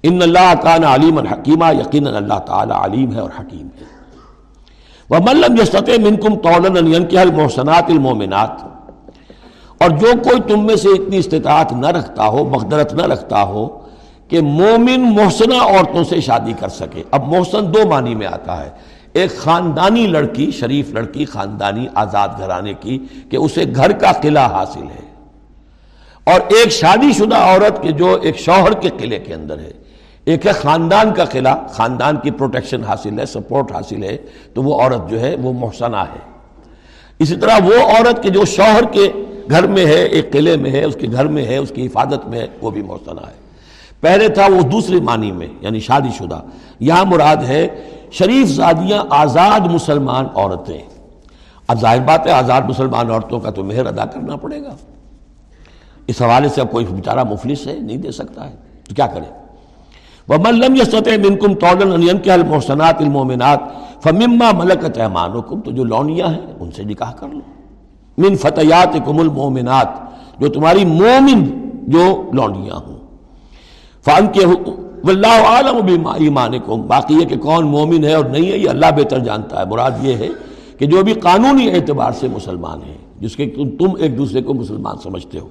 ان 0.04 0.22
اللہ 0.22 0.54
کان 0.62 0.84
علیم 0.84 1.18
الحکیمہ 1.18 1.74
یقین 1.74 2.06
اللہ 2.06 2.38
تعالیٰ 2.38 2.76
علیم 2.76 3.14
ہے 3.14 3.20
اور 3.20 3.30
حکیم 3.40 3.66
ہے۔ 3.66 3.84
وہ 5.10 5.16
ملم 5.18 5.56
یستط 5.62 5.90
منکم 5.98 6.34
طول 6.34 7.04
کے 7.04 7.18
المحسنات 7.18 7.84
المومنات 7.88 8.50
اور 9.78 9.90
جو 9.90 10.06
کوئی 10.24 10.40
تم 10.48 10.66
میں 10.66 10.76
سے 10.76 10.88
اتنی 10.88 11.16
استطاعت 11.16 11.72
نہ 11.72 11.86
رکھتا 11.86 12.26
ہو 12.26 12.44
مقدرت 12.44 12.94
نہ 12.94 13.02
رکھتا 13.02 13.42
ہو 13.42 13.78
کہ 14.28 14.40
مومن 14.40 15.00
محسنہ 15.00 15.54
عورتوں 15.54 16.04
سے 16.04 16.20
شادی 16.20 16.52
کر 16.60 16.68
سکے۔ 16.68 17.02
اب 17.10 17.24
محسن 17.24 17.74
دو 17.74 17.88
معنی 17.88 18.14
میں 18.14 18.26
آتا 18.26 18.64
ہے۔ 18.64 18.70
ایک 19.12 19.36
خاندانی 19.36 20.06
لڑکی، 20.06 20.50
شریف 20.50 20.90
لڑکی، 20.90 21.24
خاندانی 21.24 21.86
آزاد 21.94 22.28
گھرانے 22.38 22.72
کی 22.72 22.98
کہ 23.30 23.36
اسے 23.36 23.64
گھر 23.74 23.92
کا 23.92 24.12
قلعہ 24.12 24.52
حاصل 24.52 24.82
ہے۔ 24.82 25.14
اور 26.24 26.40
ایک 26.40 26.72
شادی 26.72 27.12
شدہ 27.12 27.36
عورت 27.36 27.82
کے 27.82 27.92
جو 27.92 28.18
ایک 28.22 28.38
شوہر 28.38 28.72
کے 28.72 28.88
قلعے 28.98 29.18
کے 29.18 29.34
اندر 29.34 29.58
ہے۔ 29.58 29.72
ایک 30.24 30.46
ہے 30.46 30.52
خاندان 30.52 31.14
کا 31.14 31.24
قلعہ، 31.24 31.56
خاندان 31.68 32.16
کی 32.16 32.30
پروٹیکشن 32.30 32.84
حاصل 32.84 33.18
ہے 33.18 33.26
سپورٹ 33.26 33.72
حاصل 33.72 34.02
ہے، 34.02 34.16
تو 34.54 34.62
وہ 34.62 34.80
عورت 34.80 35.10
جو 35.10 35.20
ہے 35.20 35.36
وہ 35.42 35.52
محسنہ 35.52 35.96
ہے۔ 35.96 36.30
اسی 37.18 37.36
طرح 37.36 37.58
وہ 37.64 37.82
عورت 37.82 38.22
کے 38.22 38.30
جو 38.30 38.44
شوہر 38.44 38.84
کے 38.92 39.12
گھر 39.50 39.66
میں 39.66 39.86
ہے، 39.86 40.02
ایک 40.04 40.32
قلعے 40.32 40.56
میں 40.56 40.70
ہے، 40.70 40.84
اس 40.84 40.96
کے 41.00 41.06
گھر 41.12 41.26
میں 41.26 41.44
ہے، 41.44 41.56
اس 41.56 41.72
کی 41.74 41.86
حفاظت 41.86 42.26
میں 42.26 42.40
ہے، 42.40 42.46
وہ 42.60 42.70
بھی 42.70 42.82
محسنہ 42.82 43.20
ہے۔ 43.20 43.44
پہلے 44.00 44.28
تھا 44.28 44.46
وہ 44.46 44.60
دوسری 44.60 45.00
معنی 45.00 45.32
میں 45.32 45.48
یعنی 45.60 45.80
شادی 45.80 46.08
شدہ۔ 46.18 46.40
یہاں 46.80 47.04
مراد 47.04 47.36
ہے 47.36 47.68
شریف 48.10 48.48
زادیاں 48.48 49.04
آزاد 49.10 49.60
مسلمان 49.60 50.26
عورتیں۔ 50.34 50.80
اب 51.68 51.80
ظاہر 51.80 52.00
بات 52.00 52.26
ہے 52.26 52.32
آزاد 52.32 52.62
مسلمان 52.62 53.10
عورتوں 53.10 53.40
کا 53.40 53.50
تو 53.50 53.64
مہر 53.64 53.86
ادا 53.86 54.04
کرنا 54.04 54.36
پڑے 54.36 54.62
گا۔ 54.62 54.76
اس 56.06 56.22
حوالے 56.22 56.48
سے 56.48 56.60
اب 56.60 56.70
کوئی 56.70 56.86
بیچارہ 56.86 57.24
مفلس 57.24 57.66
ہے، 57.66 57.76
نہیں 57.80 57.96
دے 57.96 58.10
سکتا 58.10 58.50
ہے، 58.50 58.54
تو 58.88 58.94
کیا 58.94 59.06
کرے؟ 59.06 59.43
وہ 60.28 60.34
ملم 60.46 60.74
یہ 60.74 60.84
سطح 60.84 61.28
منکم 61.28 61.54
تولن 61.54 62.18
کے 62.18 62.32
المحسنات 62.32 63.00
المومنات 63.00 63.60
فمما 64.02 64.50
ملکت 64.52 64.98
ایمانکم 64.98 65.60
تو 65.60 65.70
جو 65.70 65.84
لونیاں 65.84 66.28
ہیں، 66.28 66.54
ان 66.60 66.70
سے 66.70 66.84
نکاح 66.84 67.12
کر 67.12 67.28
لو۔ 67.28 67.40
من 68.18 68.36
فتحات 68.36 68.96
کم 69.06 69.56
جو 70.38 70.48
تمہاری 70.48 70.84
مومن، 70.84 71.70
جو 71.86 72.30
لونڈیاں 72.32 72.76
ہوں۔ 72.76 72.98
فن 74.04 74.26
کے 74.32 74.46
واللہ 75.04 75.26
عالم 75.26 76.06
ایمان 76.06 76.52
باقی 76.86 77.14
یہ 77.14 77.24
کہ 77.24 77.36
کون 77.36 77.66
مومن 77.66 78.04
ہے 78.04 78.14
اور 78.14 78.24
نہیں 78.24 78.52
ہے، 78.52 78.58
یہ 78.58 78.70
اللہ 78.70 78.86
بہتر 78.96 79.18
جانتا 79.18 79.60
ہے۔ 79.60 79.64
مراد 79.64 79.90
یہ 80.02 80.14
ہے 80.14 80.28
کہ 80.78 80.86
جو 80.86 81.02
بھی 81.02 81.12
قانونی 81.12 81.70
اعتبار 81.70 82.12
سے 82.12 82.28
مسلمان 82.28 82.82
ہیں، 82.82 82.98
جس 83.20 83.36
کے 83.36 83.46
تم 83.46 83.88
ایک 83.98 84.18
دوسرے 84.18 84.42
کو 84.42 84.54
مسلمان 84.54 84.96
سمجھتے 85.02 85.38
ہو۔ 85.38 85.48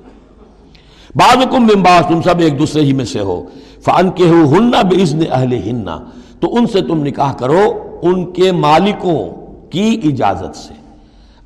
بعض 1.15 1.37
کم 1.51 1.63
ممباس 1.63 2.05
تم 2.07 2.21
سب 2.21 2.39
ایک 2.39 2.59
دوسرے 2.59 2.81
ہی 2.81 2.93
میں 2.93 3.05
سے 3.05 3.19
ہو۔ 3.19 3.43
فن 3.85 4.11
کے 4.11 4.29
ہو 4.29 4.53
ہننا 4.53 4.81
بزن 4.81 5.19
اہل 5.31 5.53
ہننا 5.53 5.99
تو 6.39 6.55
ان 6.55 6.67
سے 6.67 6.81
تم 6.81 7.03
نکاح 7.03 7.33
کرو 7.33 7.61
ان 8.01 8.31
کے 8.31 8.51
مالکوں 8.51 9.29
کی 9.69 10.01
اجازت 10.03 10.57
سے۔ 10.57 10.73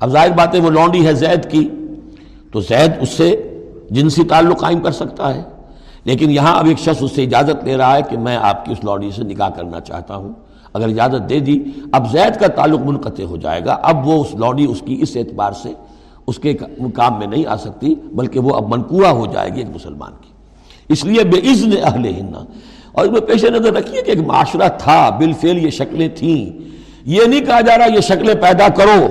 اب 0.00 0.10
ظاہر 0.10 0.30
بات 0.30 0.54
ہے 0.54 0.60
وہ 0.60 0.70
لونڈی 0.70 1.06
ہے 1.06 1.12
زید 1.12 1.50
کی، 1.50 1.68
تو 2.52 2.60
زید 2.60 2.92
اس 3.00 3.08
سے 3.08 3.58
جنسی 3.90 4.24
تعلق 4.24 4.60
قائم 4.60 4.80
کر 4.80 4.90
سکتا 4.90 5.34
ہے۔ 5.34 5.42
لیکن 6.04 6.30
یہاں 6.30 6.58
اب 6.58 6.66
ایک 6.66 6.78
شخص 6.78 7.02
اس 7.02 7.12
سے 7.12 7.22
اجازت 7.24 7.64
لے 7.64 7.76
رہا 7.76 7.96
ہے 7.96 8.02
کہ 8.10 8.18
میں 8.18 8.36
آپ 8.36 8.64
کی 8.64 8.72
اس 8.72 8.84
لونڈی 8.84 9.10
سے 9.10 9.22
نکاح 9.22 9.48
کرنا 9.48 9.80
چاہتا 9.80 10.16
ہوں۔ 10.16 10.32
اگر 10.72 10.88
اجازت 10.88 11.30
دے 11.30 11.40
دی، 11.40 11.62
اب 11.92 12.12
زید 12.12 12.40
کا 12.40 12.46
تعلق 12.46 12.80
منقطع 12.80 13.22
ہو 13.22 13.36
جائے 13.36 13.64
گا۔ 13.64 13.78
اب 13.82 14.08
وہ 14.08 14.24
اس 14.24 14.34
لونڈی 14.34 14.64
اس 14.64 14.82
کی 14.84 14.98
اس 15.00 15.16
اعتبار 15.16 15.52
سے 15.52 15.72
اس 16.26 16.38
کے 16.38 16.54
کام 16.94 17.18
میں 17.18 17.26
نہیں 17.26 17.46
آ 17.46 17.56
سکتی، 17.56 17.94
بلکہ 18.12 18.40
وہ 18.40 18.56
اب 18.56 18.68
منقوع 18.68 19.06
ہو 19.06 19.26
جائے 19.26 19.50
گی 19.50 19.58
ایک 19.60 19.74
مسلمان 19.74 20.12
کی۔ 20.20 20.27
اس 20.88 21.04
لیے 21.04 21.24
بے 21.24 21.50
عزن 21.50 21.70
اہل 21.82 22.06
ہننا 22.06 22.44
اور 22.92 23.04
اس 23.04 23.10
میں 23.10 23.20
پیش 23.20 23.44
نظر 23.44 23.72
رکھیے 23.72 24.02
کہ 24.02 24.10
ایک 24.10 24.20
معاشرہ 24.20 24.68
تھا 24.78 25.10
بالفعل 25.10 25.64
یہ 25.64 25.70
شکلیں 25.70 26.08
تھیں۔ 26.08 26.58
یہ 27.04 27.24
نہیں 27.26 27.40
کہا 27.40 27.60
جا 27.60 27.78
رہا 27.78 27.86
یہ 27.94 28.00
شکلیں 28.00 28.34
پیدا 28.34 28.68
کرو۔ 28.68 29.06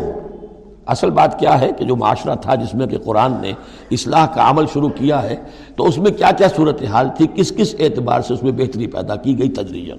اصل 0.85 1.09
بات 1.09 1.39
کیا 1.39 1.61
ہے 1.61 1.69
کہ 1.77 1.85
جو 1.85 1.95
معاشرہ 1.95 2.35
تھا 2.35 2.55
جس 2.55 2.73
میں 2.73 2.87
کہ 2.87 2.97
قرآن 2.97 3.33
نے 3.41 3.51
اصلاح 3.91 4.25
کا 4.25 4.49
عمل 4.49 4.65
شروع 4.73 4.89
کیا 4.89 5.23
ہے، 5.23 5.35
تو 5.75 5.85
اس 5.85 5.97
میں 5.97 6.11
کیا 6.11 6.31
کیا 6.31 6.47
صورتحال 6.55 7.09
تھی؟ 7.17 7.27
کس 7.35 7.53
کس 7.57 7.75
اعتبار 7.79 8.21
سے 8.21 8.33
اس 8.33 8.43
میں 8.43 8.51
بہتری 8.51 8.87
پیدا 8.87 9.15
کی 9.15 9.39
گئی 9.39 9.49
تجریجن 9.49 9.97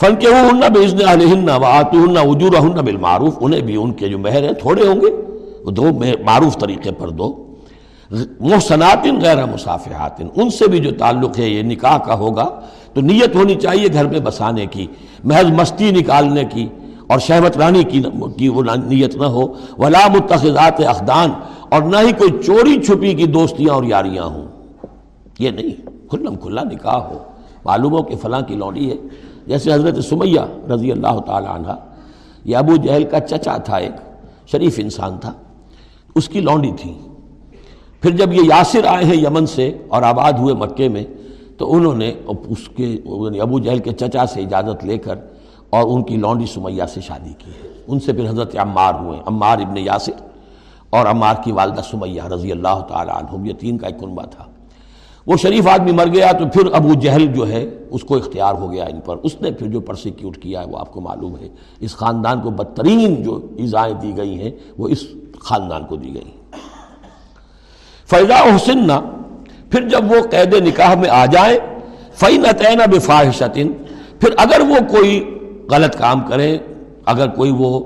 فن 0.00 0.16
کے 0.16 0.26
ہوں 0.26 0.70
بے 0.70 0.84
عزن 0.84 1.08
علیہن 1.08 1.48
و 1.48 1.64
آت 1.64 1.94
وجور 2.24 2.52
بالمعروف۔ 2.82 3.34
انہیں 3.40 3.60
بھی 3.60 3.76
ان 3.76 3.92
کے 3.92 4.08
جو 4.08 4.18
مہر 4.18 4.42
ہیں، 4.42 4.52
تھوڑے 4.52 4.86
ہوں 4.86 5.00
گے۔ 5.00 5.38
وہ 5.64 5.70
دو 5.70 5.84
معروف 6.24 6.58
طریقے 6.58 6.90
پر 6.92 7.08
دو۔ 7.08 7.43
محسنات 8.40 9.06
غیر 9.22 9.46
مسافحات 9.46 10.20
ان 10.20 10.50
سے 10.50 10.68
بھی 10.68 10.78
جو 10.78 10.90
تعلق 10.98 11.38
ہے، 11.38 11.48
یہ 11.48 11.62
نکاح 11.62 11.98
کا 11.98 12.14
ہوگا۔ 12.14 12.60
تو 12.92 13.00
نیت 13.00 13.36
ہونی 13.36 13.54
چاہیے 13.54 13.88
گھر 13.92 14.06
میں 14.06 14.20
بسانے 14.20 14.66
کی، 14.66 14.86
محض 15.24 15.44
مستی 15.44 15.90
نکالنے 15.90 16.44
کی، 16.44 16.68
اور 17.06 17.18
شہوت 17.18 17.58
رانی 17.58 17.82
کی 17.82 18.48
وہ 18.48 18.62
نیت 18.62 19.16
نہ 19.16 19.24
ہو۔ 19.24 19.42
ولا 19.78 20.06
متخذات 20.08 20.80
اخدان۔ 20.86 21.30
اور 21.68 21.82
نہ 21.82 21.96
ہی 21.96 22.12
کوئی 22.12 22.42
چوری 22.46 22.82
چھپی 22.82 23.14
کی 23.14 23.26
دوستیاں 23.26 23.74
اور 23.74 23.84
یاریاں 23.84 24.24
ہوں۔ 24.24 24.46
یہ 25.38 25.50
نہیں۔ 25.50 25.86
کھلم 26.10 26.36
کھلا 26.36 26.62
نکاح 26.62 26.96
ہو۔ 26.96 27.18
معلوم 27.64 27.92
ہو 27.92 28.02
کہ 28.02 28.16
فلاں 28.16 28.40
کی 28.40 28.54
لوڑی 28.54 28.90
ہے۔ 28.90 28.96
جیسے 29.46 29.72
حضرت 29.72 30.04
سمیہ 30.04 30.72
رضی 30.72 30.92
اللہ 30.92 31.20
تعالی 31.26 31.46
عنہ، 31.50 31.72
یہ 32.44 32.56
ابو 32.56 32.76
جہل 32.76 33.04
کا 33.04 33.20
چچا 33.20 33.56
تھا 33.56 33.76
ایک، 33.76 34.26
شریف 34.48 34.74
انسان 34.82 35.18
تھا۔ 35.20 35.32
اس 36.14 36.28
کی 36.28 36.40
لونڈی 36.40 36.72
تھی 36.80 36.94
پھر 38.04 38.16
جب 38.16 38.32
یہ 38.32 38.40
یاسر 38.44 38.84
آئے 38.84 39.04
ہیں 39.04 39.16
یمن 39.16 39.46
سے 39.46 39.78
اور 39.88 40.02
آباد 40.02 40.32
ہوئے 40.32 40.54
مکے 40.54 40.88
میں، 40.88 41.04
تو 41.58 41.74
انہوں 41.74 41.94
نے 41.94 42.12
اس 42.26 42.68
کے 42.76 42.86
یعنی 42.86 43.40
ابو 43.40 43.58
جہل 43.58 43.78
کے 43.78 43.92
چچا 43.92 44.26
سے 44.26 44.40
اجازت 44.40 44.84
لے 44.84 44.98
کر 44.98 45.18
اور 45.70 45.82
ان 45.82 46.02
کی 46.02 46.16
لونڈی 46.16 46.46
سمیہ 46.46 46.82
سے 46.88 47.00
شادی 47.00 47.32
کی 47.38 47.50
ہے۔ 47.50 47.68
ان 47.86 48.00
سے 48.00 48.12
پھر 48.12 48.28
حضرت 48.28 48.56
عمار 48.56 48.94
ہوئے، 48.94 49.18
عمار 49.26 49.58
ابن 49.58 49.78
یاسر 49.78 50.12
اور 50.90 51.06
عمار 51.06 51.34
کی 51.44 51.52
والدہ 51.52 51.80
سمیہ 51.90 52.22
رضی 52.22 52.52
اللہ 52.52 52.80
تعالیٰ 52.88 53.14
عنہ 53.14 53.48
یہ 53.48 53.54
تین 53.54 53.78
کا 53.78 53.86
ایک 53.86 54.00
کنبہ 54.00 54.22
تھا۔ 54.22 54.44
وہ 55.26 55.36
شریف 55.36 55.66
آدمی 55.66 55.92
مر 55.92 56.06
گیا 56.06 56.32
تو 56.32 56.44
پھر 56.52 56.72
ابو 56.72 56.94
جہل 56.94 57.26
جو 57.26 57.48
ہے، 57.48 57.70
اس 57.90 58.02
کو 58.02 58.16
اختیار 58.16 58.54
ہو 58.54 58.72
گیا 58.72 58.84
ان 58.84 59.00
پر۔ 59.00 59.16
اس 59.22 59.40
نے 59.40 59.50
پھر 59.50 59.66
جو 59.66 59.80
پرسیکیوٹ 59.80 60.36
کیا 60.36 60.60
ہے، 60.60 60.66
وہ 60.66 60.78
آپ 60.78 60.92
کو 60.92 61.00
معلوم 61.00 61.36
ہے۔ 61.36 61.48
اس 61.80 61.96
خاندان 61.96 62.40
کو 62.40 62.50
بدترین 62.50 63.22
جو 63.22 63.40
ایزائیں 63.56 63.94
دی 63.94 64.16
گئی 64.16 64.42
ہیں، 64.42 64.50
وہ 64.78 64.88
اس 64.88 65.04
خاندان 65.40 65.84
کو 65.84 65.96
دی 65.96 66.14
گئی 66.14 66.24
ہیں۔ 66.24 66.43
فیضا 68.14 68.42
حسن 68.56 68.88
پھر 69.70 69.88
جب 69.88 70.12
وہ 70.12 70.20
قید 70.30 70.54
نکاح 70.66 70.94
میں 70.94 71.10
آ 71.10 71.24
جائے 71.26 71.58
فی 72.14 72.36
نتین 72.36 72.80
بفاحشتن 72.90 73.72
پھر 74.20 74.34
اگر 74.36 74.60
وہ 74.60 74.76
کوئی 74.90 75.22
غلط 75.70 75.96
کام 75.98 76.20
کریں 76.20 76.58
اگر 77.06 77.28
کوئی 77.28 77.50
وہ 77.50 77.80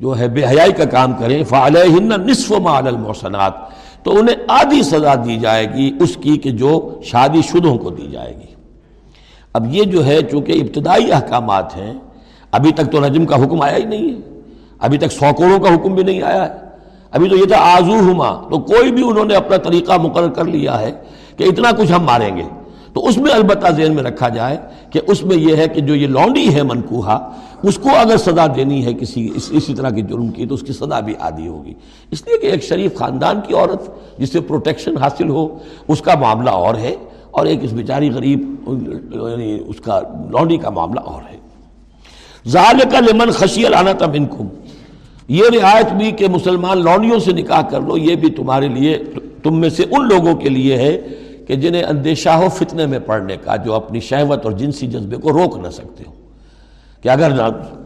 جو 0.00 0.18
ہے 0.18 0.28
بے 0.28 0.44
حیائی 0.44 0.72
کا 0.72 0.84
کام 0.84 1.12
کریں 1.12 1.44
فعلیہ 1.44 2.00
نصف 2.00 2.50
مال 2.52 2.86
المحسنات، 2.86 3.54
تو 4.04 4.18
انہیں 4.18 4.42
آدھی 4.48 4.82
سزا 4.82 5.14
دی 5.14 5.36
جائے 5.36 5.66
گی 5.74 5.90
اس 6.00 6.16
کی 6.20 6.36
کہ 6.36 6.50
جو 6.50 7.00
شادی 7.04 7.42
شدوں 7.42 7.76
کو 7.78 7.90
دی 7.90 8.06
جائے 8.12 8.34
گی۔ 8.36 8.54
اب 9.52 9.74
یہ 9.74 9.84
جو 9.84 10.04
ہے، 10.06 10.20
چونکہ 10.22 10.52
ابتدائی 10.52 11.12
احکامات 11.12 11.76
ہیں، 11.76 11.92
ابھی 12.52 12.72
تک 12.72 12.92
تو 12.92 13.06
رجم 13.06 13.26
کا 13.26 13.36
حکم 13.36 13.60
آیا 13.60 13.76
ہی 13.76 13.84
نہیں 13.84 14.10
ہے، 14.10 14.20
ابھی 14.78 14.98
تک 14.98 15.12
سو 15.12 15.32
کروڑوں 15.38 15.58
کا 15.58 15.74
حکم 15.74 15.94
بھی 15.94 16.02
نہیں 16.02 16.22
آیا 16.22 16.44
ہے۔ 16.44 16.65
ابھی 17.10 17.28
تو 17.28 17.36
یہ 17.36 17.44
تھا 17.44 17.56
آزو 17.58 17.92
ہما 17.92 18.48
تو 18.50 18.58
کوئی 18.58 18.92
بھی 18.92 19.08
انہوں 19.08 19.24
نے 19.24 19.34
اپنا 19.34 19.56
طریقہ 19.56 19.92
مقرر 20.02 20.28
کر 20.28 20.44
لیا 20.44 20.80
ہے 20.80 20.92
کہ 21.36 21.44
اتنا 21.44 21.70
کچھ 21.78 21.92
ہم 21.92 22.04
ماریں 22.04 22.36
گے۔ 22.36 22.42
تو 22.92 23.06
اس 23.06 23.16
میں 23.16 23.32
البتہ 23.32 23.66
ذہن 23.76 23.94
میں 23.94 24.02
رکھا 24.02 24.28
جائے 24.28 24.56
کہ 24.90 25.00
اس 25.06 25.24
میں 25.24 25.36
یہ 25.36 25.56
ہے 25.56 25.68
کہ 25.68 25.80
جو 25.80 25.94
یہ 25.94 26.06
لونڈی 26.06 26.54
ہے 26.54 26.62
منکوہا، 26.62 27.30
اس 27.62 27.78
کو 27.78 27.88
اگر 27.96 28.16
سزا 28.16 28.46
دینی 28.46 28.84
ہے 28.84 28.94
کسی 28.94 29.30
اس 29.34 29.48
اسی 29.52 29.74
طرح 29.74 29.90
کی 29.90 30.02
جرم 30.02 30.28
کی، 30.28 30.46
تو 30.46 30.54
اس 30.54 30.60
کی 30.60 30.72
سزا 30.72 31.00
بھی 31.00 31.14
عادی 31.20 31.48
ہوگی۔ 31.48 31.74
اس 32.10 32.26
لیے 32.26 32.38
کہ 32.38 32.46
ایک 32.46 32.62
شریف 32.62 32.96
خاندان 32.96 33.40
کی 33.46 33.54
عورت، 33.54 33.90
جس 34.18 34.32
سے 34.32 34.40
پروٹیکشن 34.40 34.96
حاصل 34.96 35.28
ہو، 35.28 35.58
اس 35.88 36.00
کا 36.00 36.14
معاملہ 36.20 36.50
اور 36.50 36.74
ہے 36.74 36.94
اور 37.30 37.46
ایک 37.46 37.58
اس 37.62 37.72
بیچاری 37.72 38.10
غریب 38.10 38.54
یعنی 39.14 39.58
اس 39.66 39.80
کا 39.80 40.00
لونڈی 40.30 40.56
کا 40.56 40.70
معاملہ 40.70 41.00
اور 41.00 41.22
ہے۔ 41.32 41.36
ظال 42.48 42.80
کا 42.92 43.00
لمن 43.00 43.30
خشی 43.30 43.62
لانا 43.62 43.92
تھا 43.92 44.06
منکم۔ 44.06 44.46
یہ 45.28 45.42
رعایت 45.52 45.92
بھی 45.92 46.10
کہ 46.10 46.28
مسلمان 46.28 46.82
لونڈیوں 46.82 47.18
سے 47.18 47.32
نکاح 47.32 47.62
کر 47.70 47.80
لو، 47.80 47.96
یہ 47.98 48.16
بھی 48.16 48.30
تمہارے 48.30 48.68
لیے، 48.68 48.98
تم 49.42 49.60
میں 49.60 49.70
سے 49.70 49.84
ان 49.90 50.08
لوگوں 50.08 50.34
کے 50.34 50.48
لیے 50.48 50.76
ہے 50.76 50.96
کہ 51.46 51.54
جنہیں 51.54 51.82
اندیشہ 51.82 52.28
ہو 52.30 52.48
فتنے 52.48 52.86
میں 52.86 52.98
پڑنے 53.06 53.36
کا، 53.44 53.56
جو 53.56 53.74
اپنی 53.74 54.00
شہوت 54.00 54.44
اور 54.44 54.52
جنسی 54.52 54.86
جذبے 54.86 55.16
کو 55.16 55.32
روک 55.32 55.56
نہ 55.58 55.70
سکتے 55.70 56.04
ہو 56.06 56.12
کہ 57.02 57.08
اگر 57.08 57.30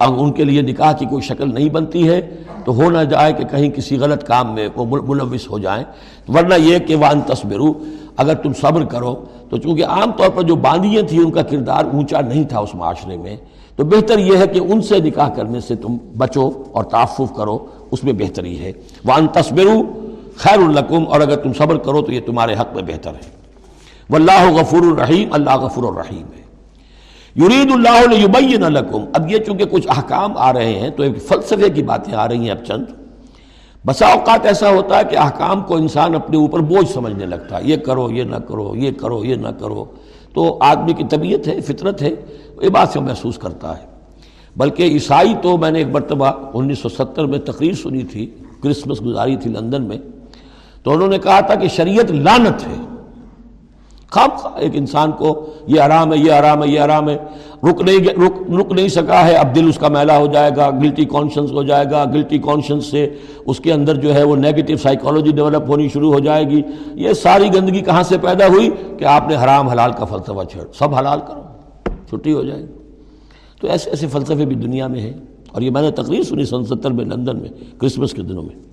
ان 0.00 0.32
کے 0.32 0.44
لیے 0.44 0.62
نکاح 0.62 0.92
کی 0.92 1.06
کوئی 1.06 1.22
شکل 1.22 1.52
نہیں 1.54 1.68
بنتی 1.68 2.06
ہے، 2.08 2.20
تو 2.64 2.74
ہو 2.74 2.90
نہ 2.90 3.02
جائے 3.10 3.32
کہ 3.32 3.44
کہیں 3.50 3.70
کسی 3.70 3.98
غلط 3.98 4.24
کام 4.26 4.54
میں 4.54 4.68
وہ 4.76 4.84
ملوث 5.04 5.48
ہو 5.50 5.58
جائیں۔ 5.58 5.84
ورنہ 6.28 6.54
یہ 6.58 6.78
کہ 6.78 6.96
وان 6.96 7.20
تصبرو، 7.26 7.72
اگر 8.16 8.34
تم 8.34 8.52
صبر 8.60 8.84
کرو 8.84 9.14
تو 9.50 9.56
چونکہ 9.56 9.84
عام 9.84 10.12
طور 10.12 10.30
پر 10.30 10.42
جو 10.42 10.56
باندیاں 10.56 11.02
تھیں، 11.02 11.20
ان 11.20 11.30
کا 11.30 11.42
کردار 11.42 11.84
اونچا 11.84 12.20
نہیں 12.20 12.44
تھا 12.44 12.58
اس 12.58 12.74
معاشرے 12.74 13.16
میں، 13.16 13.36
تو 13.76 13.84
بہتر 13.84 14.18
یہ 14.18 14.36
ہے 14.36 14.46
کہ 14.46 14.58
ان 14.58 14.82
سے 14.82 14.98
نکاح 14.98 15.28
کرنے 15.28 15.60
سے 15.60 15.74
تم 15.74 15.96
بچو 16.18 16.50
اور 16.72 16.84
تعفف 16.84 17.36
کرو، 17.36 17.66
اس 17.90 18.04
میں 18.04 18.12
بہتری 18.12 18.58
ہے۔ 18.60 18.72
وان 19.04 19.26
تصبرو 19.26 19.82
خیر 20.36 20.58
القم 20.58 21.04
اور 21.08 21.20
اگر 21.20 21.36
تم 21.36 21.52
صبر 21.52 21.78
کرو 21.78 22.02
تو 22.02 22.12
یہ 22.12 22.20
تمہارے 22.26 22.54
حق 22.60 22.74
میں 22.74 22.82
بہتر 22.82 23.10
ہے۔ 23.10 23.40
واللہ 24.10 24.50
غفور 24.50 24.80
الرحیم 24.80 25.28
اللہ 25.32 25.56
غفور 25.56 25.84
الرحیم 25.84 26.26
ہے۔ 26.36 26.40
یرید 27.36 27.72
اللہ 27.72 28.68
لکم 28.68 29.04
اب 29.14 29.30
یہ 29.30 29.38
چونکہ 29.38 29.64
کچھ 29.64 29.88
احکام 29.88 30.32
آ 30.36 30.52
رہے 30.52 30.78
ہیں 30.78 30.90
تو 30.90 31.02
ایک 31.02 31.22
فلسفے 31.22 31.70
کی 31.70 31.82
باتیں 31.82 32.14
آ 32.14 32.28
رہی 32.28 32.38
ہیں 32.38 32.50
اب 32.50 32.64
چند۔ 32.64 32.99
بسا 33.86 34.06
اوقات 34.06 34.46
ایسا 34.46 34.70
ہوتا 34.70 34.98
ہے 34.98 35.04
کہ 35.10 35.16
احکام 35.18 35.62
کو 35.62 35.76
انسان 35.76 36.14
اپنے 36.14 36.36
اوپر 36.36 36.60
بوجھ 36.60 36.90
سمجھنے 36.90 37.26
لگتا 37.26 37.56
ہے، 37.56 37.62
یہ 37.64 37.76
کرو، 37.76 38.10
یہ 38.10 38.24
نہ 38.24 38.36
کرو، 38.36 38.76
یہ 38.76 38.90
کرو، 38.90 39.24
یہ 39.24 39.34
نہ 39.34 39.48
کرو۔ 39.48 39.84
تو 40.34 40.58
آدمی 40.60 40.92
کی 40.92 41.04
طبیعت 41.10 41.48
ہے، 41.48 41.60
فطرت 41.60 42.02
ہے، 42.02 42.10
یہ 42.62 42.68
بات 42.68 42.88
سے 42.88 43.00
محسوس 43.00 43.38
کرتا 43.38 43.78
ہے۔ 43.78 43.86
بلکہ 44.56 44.82
عیسائی 44.82 45.34
تو 45.42 45.56
میں 45.56 45.70
نے 45.70 45.78
ایک 45.78 45.86
مرتبہ 45.86 46.26
انیس 46.54 46.78
سو 46.78 46.88
ستر 46.88 47.24
میں 47.24 47.38
تقریر 47.38 47.72
سنی 47.72 48.02
تھی، 48.02 48.30
کرسمس 48.62 49.02
گزاری 49.02 49.36
تھی 49.36 49.50
لندن 49.50 49.82
میں۔ 49.82 49.96
تو 50.82 50.92
انہوں 50.92 51.08
نے 51.08 51.18
کہا 51.18 51.40
تھا 51.40 51.54
کہ 51.54 51.68
شریعت 51.68 52.10
لانت 52.10 52.66
ہے۔ 52.66 52.89
خام 54.10 54.28
ایک 54.56 54.70
انسان 54.74 55.12
کو 55.12 55.46
یہ 55.66 55.80
آرام 55.80 56.12
ہے، 56.12 56.18
یہ 56.18 56.32
آرام 56.32 56.62
ہے، 56.62 56.68
یہ 56.68 56.80
آرام 56.80 57.08
ہے۔ 57.08 57.18
رک 57.62 57.80
نہیں 57.80 58.04
رک 58.04 58.60
رک 58.60 58.72
نہیں 58.72 58.88
سکا 58.88 59.26
ہے، 59.26 59.34
اب 59.34 59.54
دل 59.54 59.68
اس 59.68 59.78
کا 59.78 59.88
میلا 59.88 60.18
ہو 60.18 60.26
جائے 60.26 60.50
گا 60.56 60.70
گلٹی 60.70 61.04
کانشنس 61.04 61.52
ہو 61.52 61.62
جائے 61.62 61.84
گا۔ 61.90 62.04
گلٹی 62.04 62.38
کانشنس 62.38 62.86
سے 62.86 63.14
اس 63.46 63.60
کے 63.60 63.72
اندر 63.72 63.94
جو 63.94 64.14
ہے 64.14 64.22
وہ 64.22 64.36
نیگیٹو 64.36 64.76
سائیکالوجی 64.76 65.30
ڈیولپ 65.30 65.62
ہونی 65.68 65.88
شروع 65.88 66.12
ہو 66.12 66.18
جائے 66.18 66.44
گی۔ 66.44 66.62
یہ 66.94 67.12
ساری 67.12 67.54
گندگی 67.54 67.80
کہاں 67.80 68.02
سے 68.02 68.18
پیدا 68.18 68.46
ہوئی؟ 68.46 68.70
کہ 68.98 69.04
آپ 69.04 69.28
نے 69.28 69.36
حرام 69.36 69.68
حلال 69.68 69.92
کا 69.92 70.04
فلسفہ 70.04 70.44
چھڑ 70.50 70.62
سب 70.78 70.94
حلال 70.94 71.20
کرو، 71.28 71.42
چھٹی 72.08 72.32
ہو 72.32 72.42
جائے 72.42 72.62
گی۔ 72.62 72.72
تو 73.60 73.68
ایسے 73.68 73.90
ایسے 73.90 74.06
فلسفے 74.06 74.46
بھی 74.46 74.56
دنیا 74.56 74.86
میں 74.86 75.00
ہیں۔ 75.00 75.12
اور 75.52 75.62
یہ 75.62 75.70
میں 75.70 75.82
نے 75.82 75.90
تقریر 75.90 76.22
سنی 76.22 76.44
سن 76.44 76.64
ستر 76.64 76.90
میں، 76.90 77.04
لندن 77.04 77.38
میں 77.38 77.48
کرسمس 77.78 78.12
کے 78.12 78.22
دنوں 78.22 78.42
میں۔ 78.42 78.69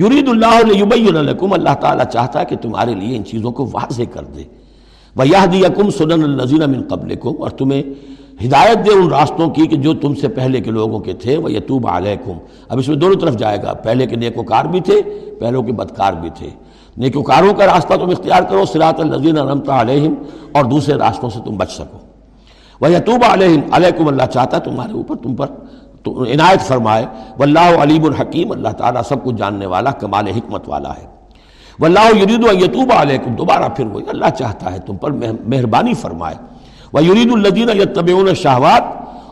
یرید 0.00 0.28
اللہ 0.28 0.72
لکم، 1.20 1.52
اللہ 1.52 1.74
تعالیٰ 1.80 2.04
چاہتا 2.04 2.40
ہے 2.40 2.44
کہ 2.44 2.56
تمہارے 2.56 2.94
لیے 2.94 3.16
ان 3.16 3.24
چیزوں 3.24 3.52
کو 3.52 3.64
واضح 3.72 4.02
کر 4.12 4.24
دے۔ 4.24 4.42
وَيَهْدِيَكُمْ 5.16 5.92
سُنَنَ 5.94 6.24
الَّذِينَ 6.24 6.64
مِن 6.64 6.82
قَبْلِكُمْ 6.88 7.34
اور 7.40 7.50
تمہیں 7.50 7.82
ہدایت 8.46 8.86
دے 8.86 8.90
ان 8.90 9.08
راستوں 9.08 9.50
کی 9.50 9.66
کہ 9.66 9.76
جو 9.76 9.94
تم 9.94 10.14
سے 10.14 10.28
پہلے 10.28 10.60
کے 10.60 10.70
لوگوں 10.70 10.98
کے 10.98 11.12
تھے۔ 11.12 11.36
وہ 11.36 11.52
یتوب 11.52 11.86
علیکم، 11.86 12.32
اب 12.68 12.78
اس 12.78 12.88
میں 12.88 12.96
دونوں 12.96 13.20
طرف 13.20 13.36
جائے 13.36 13.58
گا۔ 13.62 13.72
پہلے 13.72 14.06
کے 14.06 14.16
نیکوکار 14.16 14.64
بھی 14.64 14.80
تھے، 14.80 15.02
پہلوں 15.40 15.62
کے 15.62 15.72
بدکار 15.72 16.12
بھی 16.12 16.30
تھے۔ 16.34 16.50
نیکوکاروں 16.96 17.54
کا 17.54 17.66
راستہ 17.66 17.94
تم 17.94 18.10
اختیار 18.10 18.42
کرو 18.42 18.64
سراط 18.64 19.00
الزین 19.00 19.38
رمتا 19.38 19.80
علیہم 19.80 20.14
اور 20.52 20.64
دوسرے 20.64 20.94
راستوں 20.94 21.30
سے 21.30 21.38
تم 21.44 21.56
بچ 21.56 21.70
سکو۔ 21.70 21.98
وہ 22.80 22.90
یتوب 22.90 23.24
علیہم 23.28 23.60
علیکم 23.72 24.08
اللہ 24.08 24.22
چاہتا 24.32 24.58
تمہارے 24.58 24.92
اوپر، 24.92 25.16
تم 25.16 25.36
پر 25.36 25.46
تو 26.02 26.22
عنایت 26.22 26.60
فرمائے، 26.60 27.06
واللہ 27.38 27.82
علیم 27.82 28.04
الحکیم 28.04 28.52
اللہ 28.52 28.68
تعالیٰ 28.68 29.02
سب 29.08 29.24
کچھ 29.24 29.36
جاننے 29.36 29.66
والا، 29.66 29.90
کمال 29.90 30.28
حکمت 30.28 30.68
والا 30.68 30.90
ہے۔ 30.90 31.06
واللہ 31.78 32.16
یرید 32.22 32.44
و 32.44 32.52
یتوب 32.64 32.92
علیکم، 32.96 33.34
دوبارہ 33.34 33.68
پھر 33.68 33.86
وہی 33.86 34.04
اللہ 34.08 34.30
چاہتا 34.38 34.72
ہے 34.72 34.78
تم 34.78 34.96
پر 34.96 35.10
مہربانی 35.46 35.94
فرمائے۔ 35.94 36.34
وہ 36.92 37.04
یرید 37.04 37.32
الدین 37.32 37.68
یتبعون 37.68 38.34
شہوات 38.34 38.82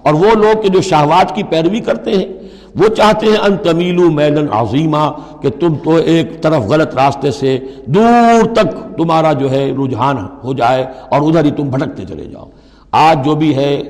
اور 0.07 0.15
وہ 0.15 0.35
لوگ 0.35 0.63
کہ 0.63 0.69
جو 0.69 0.81
شہوات 0.81 1.35
کی 1.35 1.43
پیروی 1.43 1.81
کرتے 1.81 2.11
ہیں، 2.11 2.27
وہ 2.75 2.89
چاہتے 2.89 3.27
ہیں 3.27 3.37
ان 3.37 3.57
تمیلو 3.57 4.11
میلن 4.11 4.47
عظیمہ 4.53 5.11
کہ 5.43 5.51
تم 5.51 5.75
تو 5.75 5.97
ایک 5.97 6.43
طرف 6.43 6.63
غلط 6.63 6.95
راستے 6.95 7.31
سے 7.31 7.59
دور 7.87 8.55
تک 8.55 8.97
تمہارا 8.97 9.33
جو 9.33 9.51
ہے 9.51 9.73
رجحان 9.73 10.17
ہو 10.45 10.53
جائے 10.53 10.85
اور 11.09 11.21
ادھر 11.21 11.45
ہی 11.45 11.51
تم 11.51 11.69
بھٹکتے 11.69 12.05
چلے 12.05 12.25
جاؤ۔ 12.25 12.45
آج 12.93 13.25
جو 13.25 13.35
بھی 13.35 13.57
ہے 13.57 13.83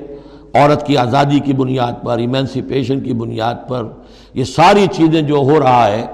عورت 0.57 0.87
کی 0.87 0.97
آزادی 0.97 1.41
کی 1.41 1.53
بنیاد 1.53 1.93
پر 2.05 2.19
ایمینسیپیشن 2.19 3.01
کی 3.01 3.13
بنیاد 3.13 3.55
پر، 3.69 3.85
یہ 4.35 4.45
ساری 4.45 4.87
چیزیں 4.93 5.23
جو 5.23 5.37
ہو 5.37 5.61
رہا 5.61 5.87
ہے 5.87 6.07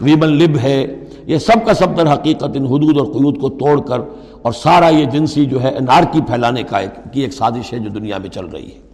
ویمن 0.00 0.28
لب 0.28 0.58
ہے، 0.58 0.86
یہ 1.26 1.38
سب 1.38 1.66
کا 1.66 1.74
سب 1.74 1.96
در 1.96 2.12
حقیقت 2.12 2.56
ان 2.56 2.66
حدود 2.66 2.98
اور 2.98 3.06
قیود 3.06 3.40
کو 3.40 3.48
توڑ 3.48 3.80
کر 3.80 4.00
اور 4.42 4.52
سارا 4.52 4.88
یہ 4.88 5.04
جنسی 5.04 5.44
جو 5.44 5.62
ہے 5.62 5.72
نارکی 5.80 6.20
پھیلانے 6.20 6.62
کا 6.62 6.78
ایک 6.78 7.12
کی 7.12 7.20
ایک 7.20 7.32
سازش 7.32 7.72
ہے 7.72 7.78
جو 7.78 7.90
دنیا 7.90 8.18
میں 8.18 8.30
چل 8.30 8.46
رہی 8.46 8.66
ہے۔ 8.66 8.84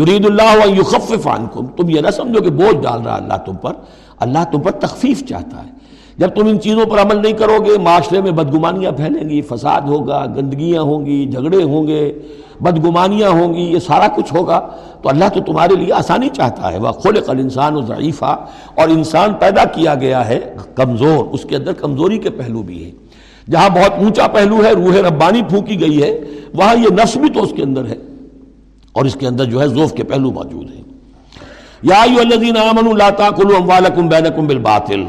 یرید 0.00 0.26
اللہ 0.26 0.66
یخفف 0.80 1.26
عنکم، 1.26 1.66
تم 1.66 1.90
یہ 1.90 2.00
نہ 2.00 2.10
سمجھو 2.10 2.42
کہ 2.42 2.50
بوجھ 2.50 2.76
ڈال 2.76 3.02
رہا 3.02 3.14
اللہ 3.14 3.36
تم 3.46 3.56
پر، 3.56 3.72
اللہ 4.18 4.44
تم 4.52 4.60
پر 4.60 4.70
تخفیف 4.70 5.24
چاہتا 5.28 5.64
ہے۔ 5.66 5.70
جب 6.16 6.28
تم 6.28 6.46
ان 6.46 6.60
چیزوں 6.60 6.86
پر 6.86 6.98
عمل 6.98 7.22
نہیں 7.22 7.32
کرو 7.32 7.64
گے، 7.64 7.78
معاشرے 7.78 8.20
میں 8.20 8.30
بدگمانیاں 8.30 8.92
پھیلیں 8.92 9.28
گی، 9.28 9.42
فساد 9.42 9.80
ہوگا، 9.80 10.26
گندگیاں 10.36 10.82
ہوں 10.82 11.06
گی، 11.06 11.26
جھگڑے 11.26 11.62
ہوں 11.62 11.86
گے، 11.86 12.12
بدگمانیاں 12.60 13.30
ہوں 13.30 13.54
گی، 13.54 13.60
یہ 13.60 13.78
سارا 13.78 14.08
کچھ 14.08 14.34
ہوگا۔ 14.34 14.68
تو 15.02 15.08
اللہ 15.08 15.24
تو 15.34 15.40
تمہارے 15.40 15.76
لیے 15.76 15.92
آسانی 15.92 16.28
چاہتا 16.28 16.72
ہے۔ 16.72 16.78
وہ 16.78 16.92
خلق 16.92 17.30
الانسان 17.30 17.76
و 17.76 17.82
ضعیفہ 17.82 18.46
اور 18.74 18.88
انسان 18.88 19.34
پیدا 19.34 19.64
کیا 19.64 19.94
گیا 19.94 20.28
ہے 20.28 20.56
کمزور، 20.74 21.24
اس 21.32 21.42
کے 21.42 21.56
اندر 21.56 21.72
کمزوری 21.72 22.18
کے 22.18 22.30
پہلو 22.30 22.62
بھی 22.62 22.84
ہیں۔ 22.84 22.92
جہاں 23.50 23.68
بہت 23.68 23.92
اونچا 23.98 24.26
پہلو 24.26 24.64
ہے، 24.64 24.72
روح 24.72 25.08
ربانی 25.08 25.42
پھونکی 25.42 25.80
گئی 25.80 26.02
ہے، 26.02 26.20
وہاں 26.54 26.74
یہ 26.74 26.88
نفس 27.02 27.16
بھی 27.16 27.28
تو 27.28 27.42
اس 27.42 27.52
کے 27.56 27.62
اندر 27.62 27.86
ہے۔ 27.86 27.96
اور 28.92 29.04
اس 29.04 29.14
کے 29.14 29.26
اندر 29.26 29.44
جو 29.44 29.60
ہے 29.60 29.66
ذوف 29.66 29.92
کے 29.92 30.04
پہلو 30.04 30.30
موجود 30.30 30.74
ہیں۔ 30.74 30.82
یا 31.82 32.02
الذین 32.02 32.56
آمنوا 32.56 32.92
لا 32.92 33.10
تاکلوا 33.10 33.58
اموالکم 33.58 34.08
بینکم 34.08 34.46
بالباطل۔ 34.46 35.04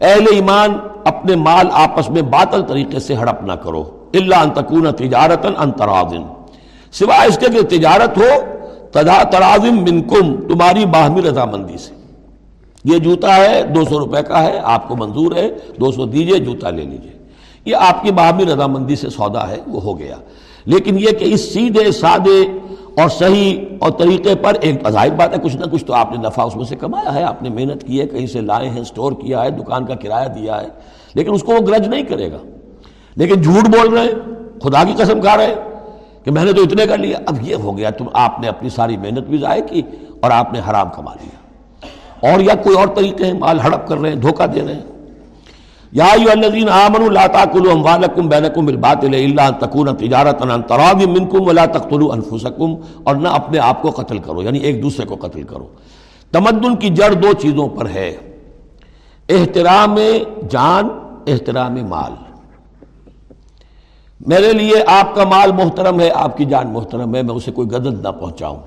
اہل 0.00 0.24
ایمان 0.30 0.76
اپنے 1.04 1.36
مال 1.36 1.66
آپس 1.72 2.10
میں 2.10 2.22
باطل 2.22 2.62
طریقے 2.62 2.98
سے 2.98 3.14
ہڑپ 3.14 3.42
نہ 3.42 3.52
کرو۔ 3.52 3.84
الا 4.14 4.40
ان 4.40 4.50
تکون 4.50 4.92
تجارتا 4.92 5.48
سوائے 6.92 7.28
اس 7.28 7.38
کے 7.38 7.46
کہ 7.48 7.62
تجارت 7.62 8.18
ہو، 8.18 8.28
تدا 8.90 9.22
تراضم 9.22 9.76
منکم، 9.76 10.34
تمہاری 10.34 10.84
باہمی 10.84 11.22
رضامندی 11.22 11.78
سے۔ 11.78 11.94
یہ 12.84 12.98
جوتا 12.98 13.36
ہے، 13.36 13.62
دو 13.62 13.84
سو 13.84 13.98
روپے 13.98 14.22
کا 14.22 14.42
ہے، 14.42 14.60
آپ 14.62 14.88
کو 14.88 14.96
منظور 14.96 15.36
ہے، 15.36 15.50
دو 15.80 15.92
سو 15.92 16.04
دیجیے، 16.04 16.38
جوتا 16.38 16.70
لے 16.70 16.82
لیجیے۔ 16.82 17.12
یہ 17.64 17.76
آپ 17.76 18.02
کی 18.02 18.10
باہمی 18.10 18.44
رضامندی 18.44 18.96
سے 18.96 19.10
سودا 19.10 19.48
ہے، 19.48 19.56
وہ 19.66 19.82
ہو 19.82 19.98
گیا۔ 19.98 20.16
لیکن 20.66 20.98
یہ 20.98 21.06
کہ 21.06 21.24
اس 21.24 21.52
سیدھے، 21.52 21.92
سادے 21.92 22.58
اور 22.96 23.08
صحیح 23.08 23.64
اور 23.78 23.90
طریقے 23.90 24.34
پر 24.34 24.54
ایک 24.60 24.88
ظاہر 24.88 25.10
بات 25.10 25.32
ہے، 25.32 25.42
کچھ 25.42 25.56
نہ 25.56 25.64
کچھ 25.64 25.84
تو 25.84 25.94
آپ 25.94 26.10
نے 26.10 26.16
نفع 26.16 26.42
اس 26.44 26.56
میں 26.56 26.64
سے 26.64 26.76
کمایا 26.76 27.14
ہے۔ 27.14 27.22
آپ 27.22 27.42
نے 27.42 27.48
محنت 27.48 27.86
کی 27.86 28.00
ہے، 28.00 28.06
کہیں 28.06 28.26
سے 28.26 28.40
لائے 28.40 28.68
ہیں، 28.68 28.84
سٹور 28.84 29.12
کیا 29.12 29.44
ہے، 29.44 29.50
دکان 29.50 29.86
کا 29.86 29.94
کرایہ 29.94 30.28
دیا 30.28 30.60
ہے، 30.60 30.66
لیکن 31.14 31.34
اس 31.34 31.42
کو 31.42 31.52
وہ 31.52 31.66
گرج 31.66 31.88
نہیں 31.88 32.02
کرے 32.02 32.32
گا۔ 32.32 32.36
لیکن 33.16 33.42
جھوٹ 33.42 33.68
بول 33.68 33.88
رہے 33.88 34.00
ہیں، 34.00 34.34
خدا 34.62 34.84
کی 34.84 34.92
قسم 34.96 35.20
کھا 35.20 35.36
رہے 35.36 35.46
ہیں 35.46 35.54
کہ 36.24 36.30
میں 36.30 36.44
نے 36.44 36.52
تو 36.52 36.62
اتنے 36.62 36.86
کر 36.86 36.98
لیا۔ 36.98 37.18
اب 37.26 37.34
یہ 37.42 37.54
ہو 37.54 37.78
گیا، 37.78 37.90
تم 37.90 38.04
آپ 38.12 38.40
نے 38.40 38.48
اپنی 38.48 38.68
ساری 38.68 38.96
محنت 38.96 39.26
بھی 39.26 39.38
ضائع 39.38 39.62
کی 39.62 39.82
اور 40.20 40.30
آپ 40.30 40.52
نے 40.52 40.60
حرام 40.70 40.88
کما 40.96 41.14
لیا۔ 41.14 41.36
اور 42.32 42.40
یا 42.40 42.54
کوئی 42.54 42.76
اور 42.76 42.86
طریقے 42.86 43.24
ہیں، 43.24 43.32
مال 43.32 43.60
ہڑپ 43.60 43.88
کر 43.88 43.98
رہے 43.98 44.08
ہیں، 44.08 44.16
دھوکہ 44.16 44.46
دے 44.46 44.60
رہے 44.66 44.74
ہیں۔ 44.74 44.95
یا 45.96 46.04
ایو 46.04 46.30
الذین 46.30 46.68
آمنوا 46.68 47.08
لا 47.08 47.26
تاکلوا 47.26 47.72
اموالکم 47.72 48.28
بینکم 48.28 48.66
بالباطل 48.66 49.14
الا 49.14 49.46
ان 49.46 49.54
تکون 49.54 49.96
تجارتا 49.96 50.54
عن 50.54 50.62
تراض 50.62 51.06
منکم 51.06 51.48
ولا 51.48 51.66
تقتلوا 51.66 52.14
انفسکم 52.14 52.74
اور 53.04 53.16
نہ 53.16 53.28
اپنے 53.28 53.58
آپ 53.58 53.82
کو 53.82 53.90
قتل 53.90 54.18
کرو 54.18 54.42
یعنی 54.42 54.58
ایک 54.58 54.82
دوسرے 54.82 55.06
کو 55.06 55.16
قتل 55.20 55.42
کرو۔ 55.42 55.66
تمدن 56.32 56.76
کی 56.76 56.88
جڑ 56.88 57.12
دو 57.12 57.32
چیزوں 57.32 57.68
پر 57.68 57.88
ہے۔ 57.90 58.16
احترام 59.28 59.96
جان، 60.50 60.88
احترام 61.26 61.76
مال۔ 61.88 62.12
میرے 64.26 64.52
لیے 64.52 64.84
آپ 64.86 65.14
کا 65.14 65.24
مال 65.24 65.52
محترم 65.52 66.00
ہے، 66.00 66.10
آپ 66.14 66.36
کی 66.36 66.44
جان 66.44 66.72
محترم 66.72 67.14
ہے، 67.14 67.22
میں 67.22 67.34
اسے 67.34 67.52
کوئی 67.52 67.68
گدن 67.68 68.02
نہ 68.02 68.08
پہنچاؤں۔ 68.08 68.58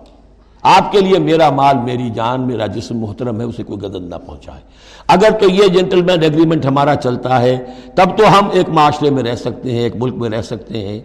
آپ 0.63 0.91
کے 0.91 1.01
لیے 1.01 1.19
میرا 1.19 1.49
مال، 1.49 1.77
میری 1.77 2.09
جان، 2.09 2.41
میرا 2.41 2.65
جسم 2.65 2.97
محترم 2.97 3.39
ہے، 3.39 3.45
اسے 3.45 3.63
کوئی 3.63 3.81
گدن 3.81 4.09
نہ 4.09 4.15
پہنچائے۔ 4.15 4.61
اگر 5.07 5.29
تو 5.39 5.49
یہ 5.49 5.67
جینٹل 5.67 6.01
مین 6.01 6.23
ایگریمنٹ 6.23 6.65
ہمارا 6.65 6.95
چلتا 6.95 7.41
ہے، 7.41 7.57
تب 7.95 8.17
تو 8.17 8.39
ہم 8.39 8.47
ایک 8.51 8.69
معاشرے 8.69 9.09
میں 9.09 9.23
رہ 9.23 9.35
سکتے 9.35 9.71
ہیں، 9.71 9.79
ایک 9.79 9.95
ملک 9.95 10.15
میں 10.15 10.29
رہ 10.29 10.41
سکتے 10.41 10.87
ہیں۔ 10.87 10.99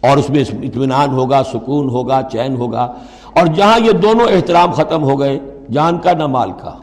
اور 0.00 0.16
اس 0.16 0.30
میں 0.30 0.44
اطمینان 0.62 1.08
ہوگا، 1.08 1.42
سکون 1.52 1.88
ہوگا، 1.88 2.20
چین 2.32 2.56
ہوگا۔ 2.56 2.92
اور 3.36 3.46
جہاں 3.46 3.78
یہ 3.80 3.92
دونوں 3.92 4.26
احترام 4.30 4.72
ختم 4.72 5.02
ہو 5.02 5.20
گئے، 5.20 5.38
جان 5.70 5.98
کا 5.98 6.12
نہ 6.12 6.26
مال 6.26 6.52
کا۔ 6.52 6.74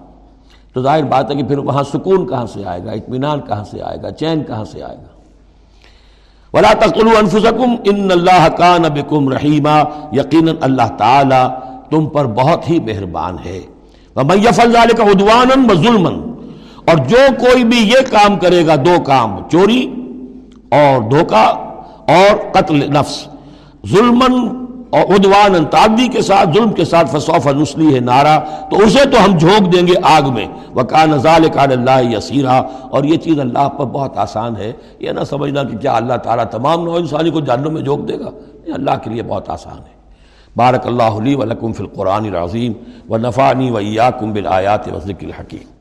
تو 0.74 0.82
ظاہر 0.82 1.04
بات 1.04 1.32
ہے 1.32 1.36
کہ 1.36 1.44
پھر 1.44 1.58
وہاں 1.58 1.84
سکون 1.84 2.28
کہاں 2.28 2.46
سے 2.46 2.66
آئے 2.66 2.86
گا؟ 2.86 2.92
اطمینان 2.92 3.42
کہاں 3.42 3.64
سے 3.64 3.82
آئے 3.82 3.98
گا؟ 4.04 4.12
چین 4.12 4.44
کہاں 4.44 4.66
سے 4.66 4.84
آئے 4.84 4.98
گا؟ 4.98 5.16
ولا 6.54 6.74
تقلو 6.74 7.10
انفسکم 7.20 7.76
ان 7.86 8.12
اللہ 8.12 8.48
کا 8.58 8.78
بکم 8.78 9.30
رحیمہ 9.30 9.84
یقیناً 10.12 10.56
اللہ 10.62 10.96
تعالی 10.98 11.75
تم 11.96 12.06
پر 12.06 12.26
بہت 12.26 12.70
ہی 12.70 12.80
مہربان 12.80 13.36
ہے۔ 13.46 13.62
کا 14.98 15.04
ادوان 15.04 15.68
ظلم 15.76 16.08
اور 16.86 16.98
جو 16.98 17.18
کوئی 17.40 17.64
بھی 17.64 17.78
یہ 17.78 18.12
کام 18.12 18.40
کرے 18.40 18.68
گا، 18.68 18.76
دو 18.76 19.02
کام، 19.06 19.38
چوری 19.52 19.94
اور 20.72 21.10
دھوکہ 21.10 21.46
اور 22.08 22.52
قتل 22.52 22.76
نفس۔ 22.76 23.28
ظلم 23.90 24.22
اور 24.90 25.02
ادوان 25.02 25.66
تعدی 25.66 26.08
کے 26.08 26.22
ساتھ، 26.22 26.50
ظلم 26.54 26.72
کے 26.72 26.86
ساتھ، 26.86 27.16
فصوف 27.16 27.48
نسلی 27.48 27.96
ہے 27.96 28.00
نارا۔ 28.00 28.40
تو 28.40 28.80
اسے 28.80 29.10
تو 29.10 29.26
ہم 29.26 29.38
جھونک 29.38 29.74
دیں 29.74 29.88
گے 29.88 29.94
آگ 30.04 30.34
میں۔ 30.34 30.48
وکان 30.76 31.10
نظال 31.10 31.50
کان 31.50 31.72
اللہ 31.72 32.18
یسیرہ 32.18 32.62
اور 32.90 33.04
یہ 33.04 33.18
چیز 33.18 33.40
اللہ 33.40 33.70
پر 33.70 33.86
بہت 33.86 34.18
آسان 34.18 34.56
ہے۔ 34.56 34.72
یہ 35.00 35.12
نہ 35.12 35.24
سمجھنا 35.24 35.64
کہ 35.64 35.78
کیا 35.78 35.96
اللہ 35.96 36.14
تعالیٰ 36.14 36.46
تمام 36.46 36.86
نو 36.86 36.94
انسانی 36.94 37.30
کو 37.30 37.40
جانوں 37.40 37.72
میں 37.72 37.82
جھونک 37.82 38.08
دے 38.08 38.20
گا۔ 38.20 38.30
یہ 38.68 38.74
اللہ 38.74 38.92
کے 39.04 39.10
لیے 39.10 39.24
بہت 39.24 39.50
آسان 39.50 39.78
ہے۔ 39.78 39.95
بارک 40.56 40.88
اللہ 40.88 41.22
علی 41.22 41.36
ولکم 41.36 41.72
فی 41.72 41.84
القرآن 41.84 42.26
العظیم 42.26 42.74
و 43.10 43.18
نفانی 43.18 43.70
و 43.72 43.78
ایاکم 43.78 44.34
بالآیات 44.34 44.88
وزق 44.88 45.24
الحکیم 45.24 45.75